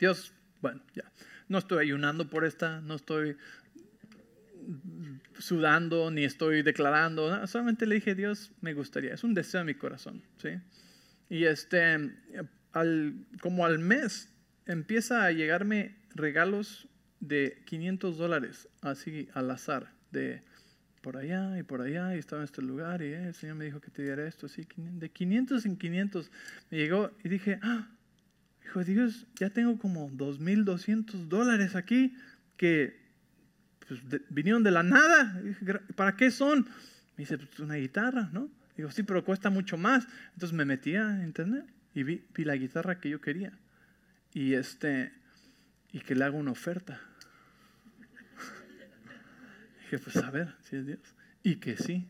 Dios, 0.00 0.32
bueno, 0.62 0.80
ya, 0.94 1.04
no 1.48 1.58
estoy 1.58 1.84
ayunando 1.84 2.30
por 2.30 2.46
esta, 2.46 2.80
no 2.80 2.94
estoy 2.94 3.36
sudando, 5.38 6.10
ni 6.10 6.24
estoy 6.24 6.62
declarando, 6.62 7.46
solamente 7.46 7.84
le 7.84 7.96
dije, 7.96 8.14
Dios, 8.14 8.52
me 8.62 8.72
gustaría, 8.72 9.12
es 9.12 9.24
un 9.24 9.34
deseo 9.34 9.60
de 9.60 9.66
mi 9.66 9.74
corazón, 9.74 10.22
¿sí? 10.38 10.58
Y 11.28 11.44
este, 11.44 12.10
al, 12.72 13.26
como 13.42 13.66
al 13.66 13.80
mes, 13.80 14.30
empieza 14.64 15.26
a 15.26 15.30
llegarme 15.30 15.94
regalos 16.14 16.88
de 17.20 17.62
500 17.66 18.16
dólares, 18.16 18.70
así 18.80 19.28
al 19.34 19.50
azar, 19.50 19.91
de 20.12 20.42
por 21.00 21.16
allá 21.16 21.58
y 21.58 21.64
por 21.64 21.80
allá, 21.80 22.14
y 22.14 22.18
estaba 22.18 22.42
en 22.42 22.44
este 22.44 22.62
lugar, 22.62 23.02
y 23.02 23.06
eh, 23.06 23.28
el 23.28 23.34
Señor 23.34 23.56
me 23.56 23.64
dijo 23.64 23.80
que 23.80 23.90
te 23.90 24.02
diera 24.02 24.26
esto, 24.26 24.46
así, 24.46 24.66
de 24.76 25.08
500 25.10 25.66
en 25.66 25.76
500 25.76 26.30
me 26.70 26.78
llegó 26.78 27.10
y 27.24 27.28
dije, 27.28 27.58
ah, 27.62 27.88
hijo 28.64 28.78
de 28.78 28.84
Dios, 28.84 29.26
ya 29.34 29.50
tengo 29.50 29.78
como 29.78 30.10
2.200 30.10 31.26
dólares 31.26 31.74
aquí 31.74 32.14
que 32.56 33.02
pues, 33.88 34.00
vinieron 34.30 34.62
de 34.62 34.70
la 34.70 34.82
nada. 34.82 35.42
¿Para 35.96 36.16
qué 36.16 36.30
son? 36.30 36.60
Me 37.16 37.24
dice, 37.24 37.36
pues 37.38 37.58
una 37.60 37.74
guitarra, 37.74 38.30
¿no? 38.32 38.48
Digo, 38.76 38.90
sí, 38.90 39.02
pero 39.02 39.24
cuesta 39.24 39.50
mucho 39.50 39.76
más. 39.76 40.06
Entonces 40.34 40.56
me 40.56 40.64
metí 40.64 40.96
a 40.96 41.22
internet 41.24 41.66
y 41.94 42.02
vi, 42.04 42.24
la 42.36 42.56
guitarra 42.56 43.00
que 43.00 43.10
yo 43.10 43.20
quería. 43.20 43.52
Y 44.32 44.54
este, 44.54 45.12
y 45.92 46.00
que 46.00 46.14
le 46.14 46.24
hago 46.24 46.38
una 46.38 46.52
oferta. 46.52 47.00
Dije, 49.96 50.10
pues 50.10 50.24
a 50.24 50.30
ver 50.30 50.54
si 50.62 50.76
es 50.76 50.86
Dios. 50.86 51.00
Y 51.42 51.56
que 51.56 51.76
sí. 51.76 52.06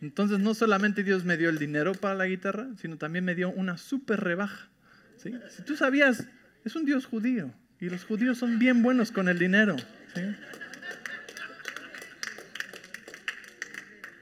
Entonces 0.00 0.38
no 0.38 0.54
solamente 0.54 1.02
Dios 1.02 1.24
me 1.24 1.36
dio 1.36 1.48
el 1.48 1.58
dinero 1.58 1.94
para 1.94 2.14
la 2.14 2.26
guitarra, 2.26 2.68
sino 2.78 2.98
también 2.98 3.24
me 3.24 3.34
dio 3.34 3.50
una 3.50 3.78
súper 3.78 4.20
rebaja. 4.20 4.68
Si 5.16 5.62
tú 5.62 5.76
sabías, 5.76 6.28
es 6.64 6.76
un 6.76 6.84
Dios 6.84 7.06
judío. 7.06 7.52
Y 7.80 7.88
los 7.88 8.04
judíos 8.04 8.38
son 8.38 8.58
bien 8.58 8.82
buenos 8.82 9.10
con 9.10 9.28
el 9.28 9.38
dinero. 9.38 9.76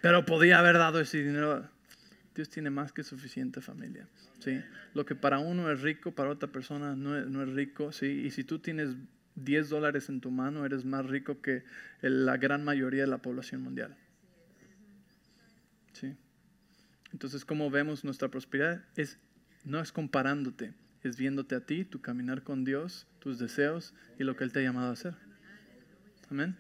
Pero 0.01 0.25
podía 0.25 0.59
haber 0.59 0.79
dado 0.79 1.01
ese 1.01 1.19
dinero. 1.19 1.69
Dios 2.35 2.49
tiene 2.49 2.71
más 2.71 2.93
que 2.93 3.03
suficiente 3.03 3.61
familia. 3.61 4.07
¿sí? 4.39 4.61
Lo 4.95 5.05
que 5.05 5.15
para 5.15 5.39
uno 5.39 5.71
es 5.71 5.83
rico, 5.83 6.13
para 6.13 6.31
otra 6.31 6.51
persona 6.51 6.97
no 6.97 7.19
es, 7.19 7.27
no 7.27 7.43
es 7.43 7.49
rico. 7.51 7.93
¿sí? 7.93 8.07
Y 8.07 8.31
si 8.31 8.45
tú 8.45 8.59
tienes 8.59 8.91
10 9.37 9.69
dólares 9.69 10.09
en 10.09 10.21
tu 10.21 10.31
mano, 10.31 10.65
eres 10.65 10.85
más 10.85 11.07
rico 11.07 11.41
que 11.41 11.65
la 12.01 12.37
gran 12.37 12.65
mayoría 12.65 13.03
de 13.03 13.09
la 13.09 13.19
población 13.19 13.63
mundial. 13.63 13.97
¿Sí? 15.93 16.17
Entonces, 17.13 17.45
como 17.45 17.71
vemos 17.71 18.05
nuestra 18.05 18.29
prosperidad? 18.29 18.85
Es, 18.97 19.19
no 19.65 19.81
es 19.81 19.93
comparándote, 19.93 20.75
es 21.03 21.17
viéndote 21.17 21.55
a 21.55 21.61
ti, 21.61 21.85
tu 21.85 22.01
caminar 22.01 22.43
con 22.43 22.65
Dios, 22.65 23.07
tus 23.19 23.39
deseos 23.39 23.95
y 24.19 24.25
lo 24.25 24.37
que 24.37 24.45
Él 24.45 24.53
te 24.53 24.61
ha 24.61 24.63
llamado 24.63 24.91
a 24.91 24.93
hacer. 24.93 25.15
Amén. 26.31 26.57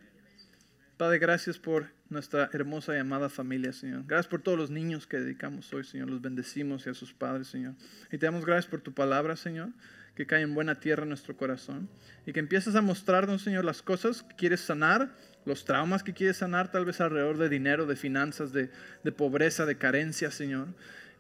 Padre, 0.97 1.19
gracias 1.19 1.59
por 1.59 1.89
nuestra 2.09 2.51
hermosa 2.53 2.95
y 2.95 3.01
amada 3.01 3.29
familia, 3.29 3.73
Señor. 3.73 4.05
Gracias 4.07 4.29
por 4.29 4.43
todos 4.43 4.57
los 4.57 4.71
niños 4.71 5.09
que 5.09 5.19
dedicamos 5.19 5.73
hoy, 5.73 5.83
Señor. 5.83 6.09
Los 6.09 6.23
bendecimos 6.23 6.87
y 6.87 6.91
a 6.91 6.95
sus 6.95 7.13
padres, 7.13 7.49
Señor. 7.49 7.75
Y 8.13 8.19
te 8.19 8.27
damos 8.27 8.47
gracias 8.47 8.71
por 8.71 8.81
tu 8.81 8.95
palabra, 8.95 9.35
Señor, 9.35 9.71
que 10.15 10.27
cae 10.27 10.43
en 10.43 10.55
buena 10.55 10.77
tierra 10.81 11.03
en 11.03 11.09
nuestro 11.09 11.37
corazón. 11.37 11.89
Y 12.27 12.33
que 12.33 12.41
empieces 12.41 12.75
a 12.75 12.83
mostrarnos, 12.83 13.43
Señor, 13.43 13.65
las 13.65 13.83
cosas 13.83 14.23
que 14.23 14.37
quieres 14.37 14.61
sanar, 14.61 15.11
los 15.45 15.65
traumas 15.65 16.03
que 16.03 16.15
quieres 16.15 16.39
sanar, 16.39 16.71
tal 16.71 16.85
vez 16.85 17.01
alrededor 17.01 17.39
de 17.39 17.49
dinero, 17.49 17.87
de 17.87 17.97
finanzas, 17.97 18.53
de, 18.53 18.71
pobreza, 19.13 19.67
de 19.67 19.77
carencia, 19.77 20.31
Señor. 20.31 20.69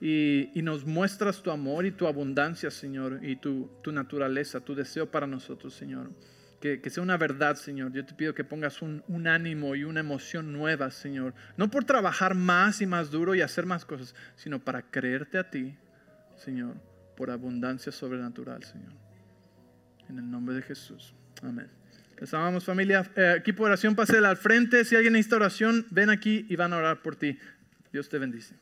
Y, 0.00 0.50
nos 0.62 0.84
muestras 0.84 1.42
tu 1.42 1.50
amor 1.50 1.86
y 1.86 1.90
tu 1.90 2.06
abundancia, 2.06 2.70
Señor, 2.70 3.20
y 3.22 3.36
tu, 3.36 3.70
tu 3.82 3.92
naturaleza, 3.92 4.60
tu 4.60 4.74
deseo 4.74 5.10
para 5.10 5.26
nosotros, 5.26 5.74
Señor 5.74 6.10
que, 6.60 6.88
sea 6.88 7.02
una 7.02 7.18
verdad, 7.18 7.56
Señor. 7.56 7.92
Yo 7.92 8.06
te 8.06 8.14
pido 8.14 8.34
que 8.34 8.42
pongas 8.42 8.80
un, 8.80 9.04
un, 9.08 9.26
ánimo 9.26 9.76
y 9.76 9.84
una 9.84 10.00
emoción 10.00 10.50
nueva, 10.50 10.90
Señor. 10.90 11.34
No 11.58 11.70
por 11.70 11.84
trabajar 11.84 12.34
más 12.34 12.80
y 12.80 12.86
más 12.86 13.10
duro 13.10 13.34
y 13.34 13.42
hacer 13.42 13.66
más 13.66 13.84
cosas, 13.84 14.14
sino 14.34 14.64
para 14.64 14.80
creerte 14.80 15.36
a 15.36 15.50
ti, 15.50 15.76
Señor, 16.36 16.76
por 17.16 17.30
abundancia 17.30 17.92
sobrenatural, 17.92 18.62
Señor. 18.64 18.92
En 20.08 20.18
el 20.18 20.30
nombre 20.30 20.54
de 20.54 20.62
Jesús. 20.62 21.14
Amén. 21.42 21.68
Les 22.20 22.32
amamos 22.32 22.64
familia. 22.64 23.10
Eh, 23.16 23.34
equipo 23.38 23.64
de 23.64 23.70
oración, 23.70 23.94
pase 23.94 24.18
al 24.18 24.36
frente. 24.36 24.84
Si 24.84 24.94
alguien 24.94 25.14
necesita 25.14 25.36
oración, 25.36 25.86
ven 25.90 26.10
aquí 26.10 26.46
y 26.48 26.56
van 26.56 26.72
a 26.72 26.76
orar 26.76 27.02
por 27.02 27.16
ti. 27.16 27.38
Dios 27.92 28.08
te 28.08 28.18
bendice. 28.18 28.54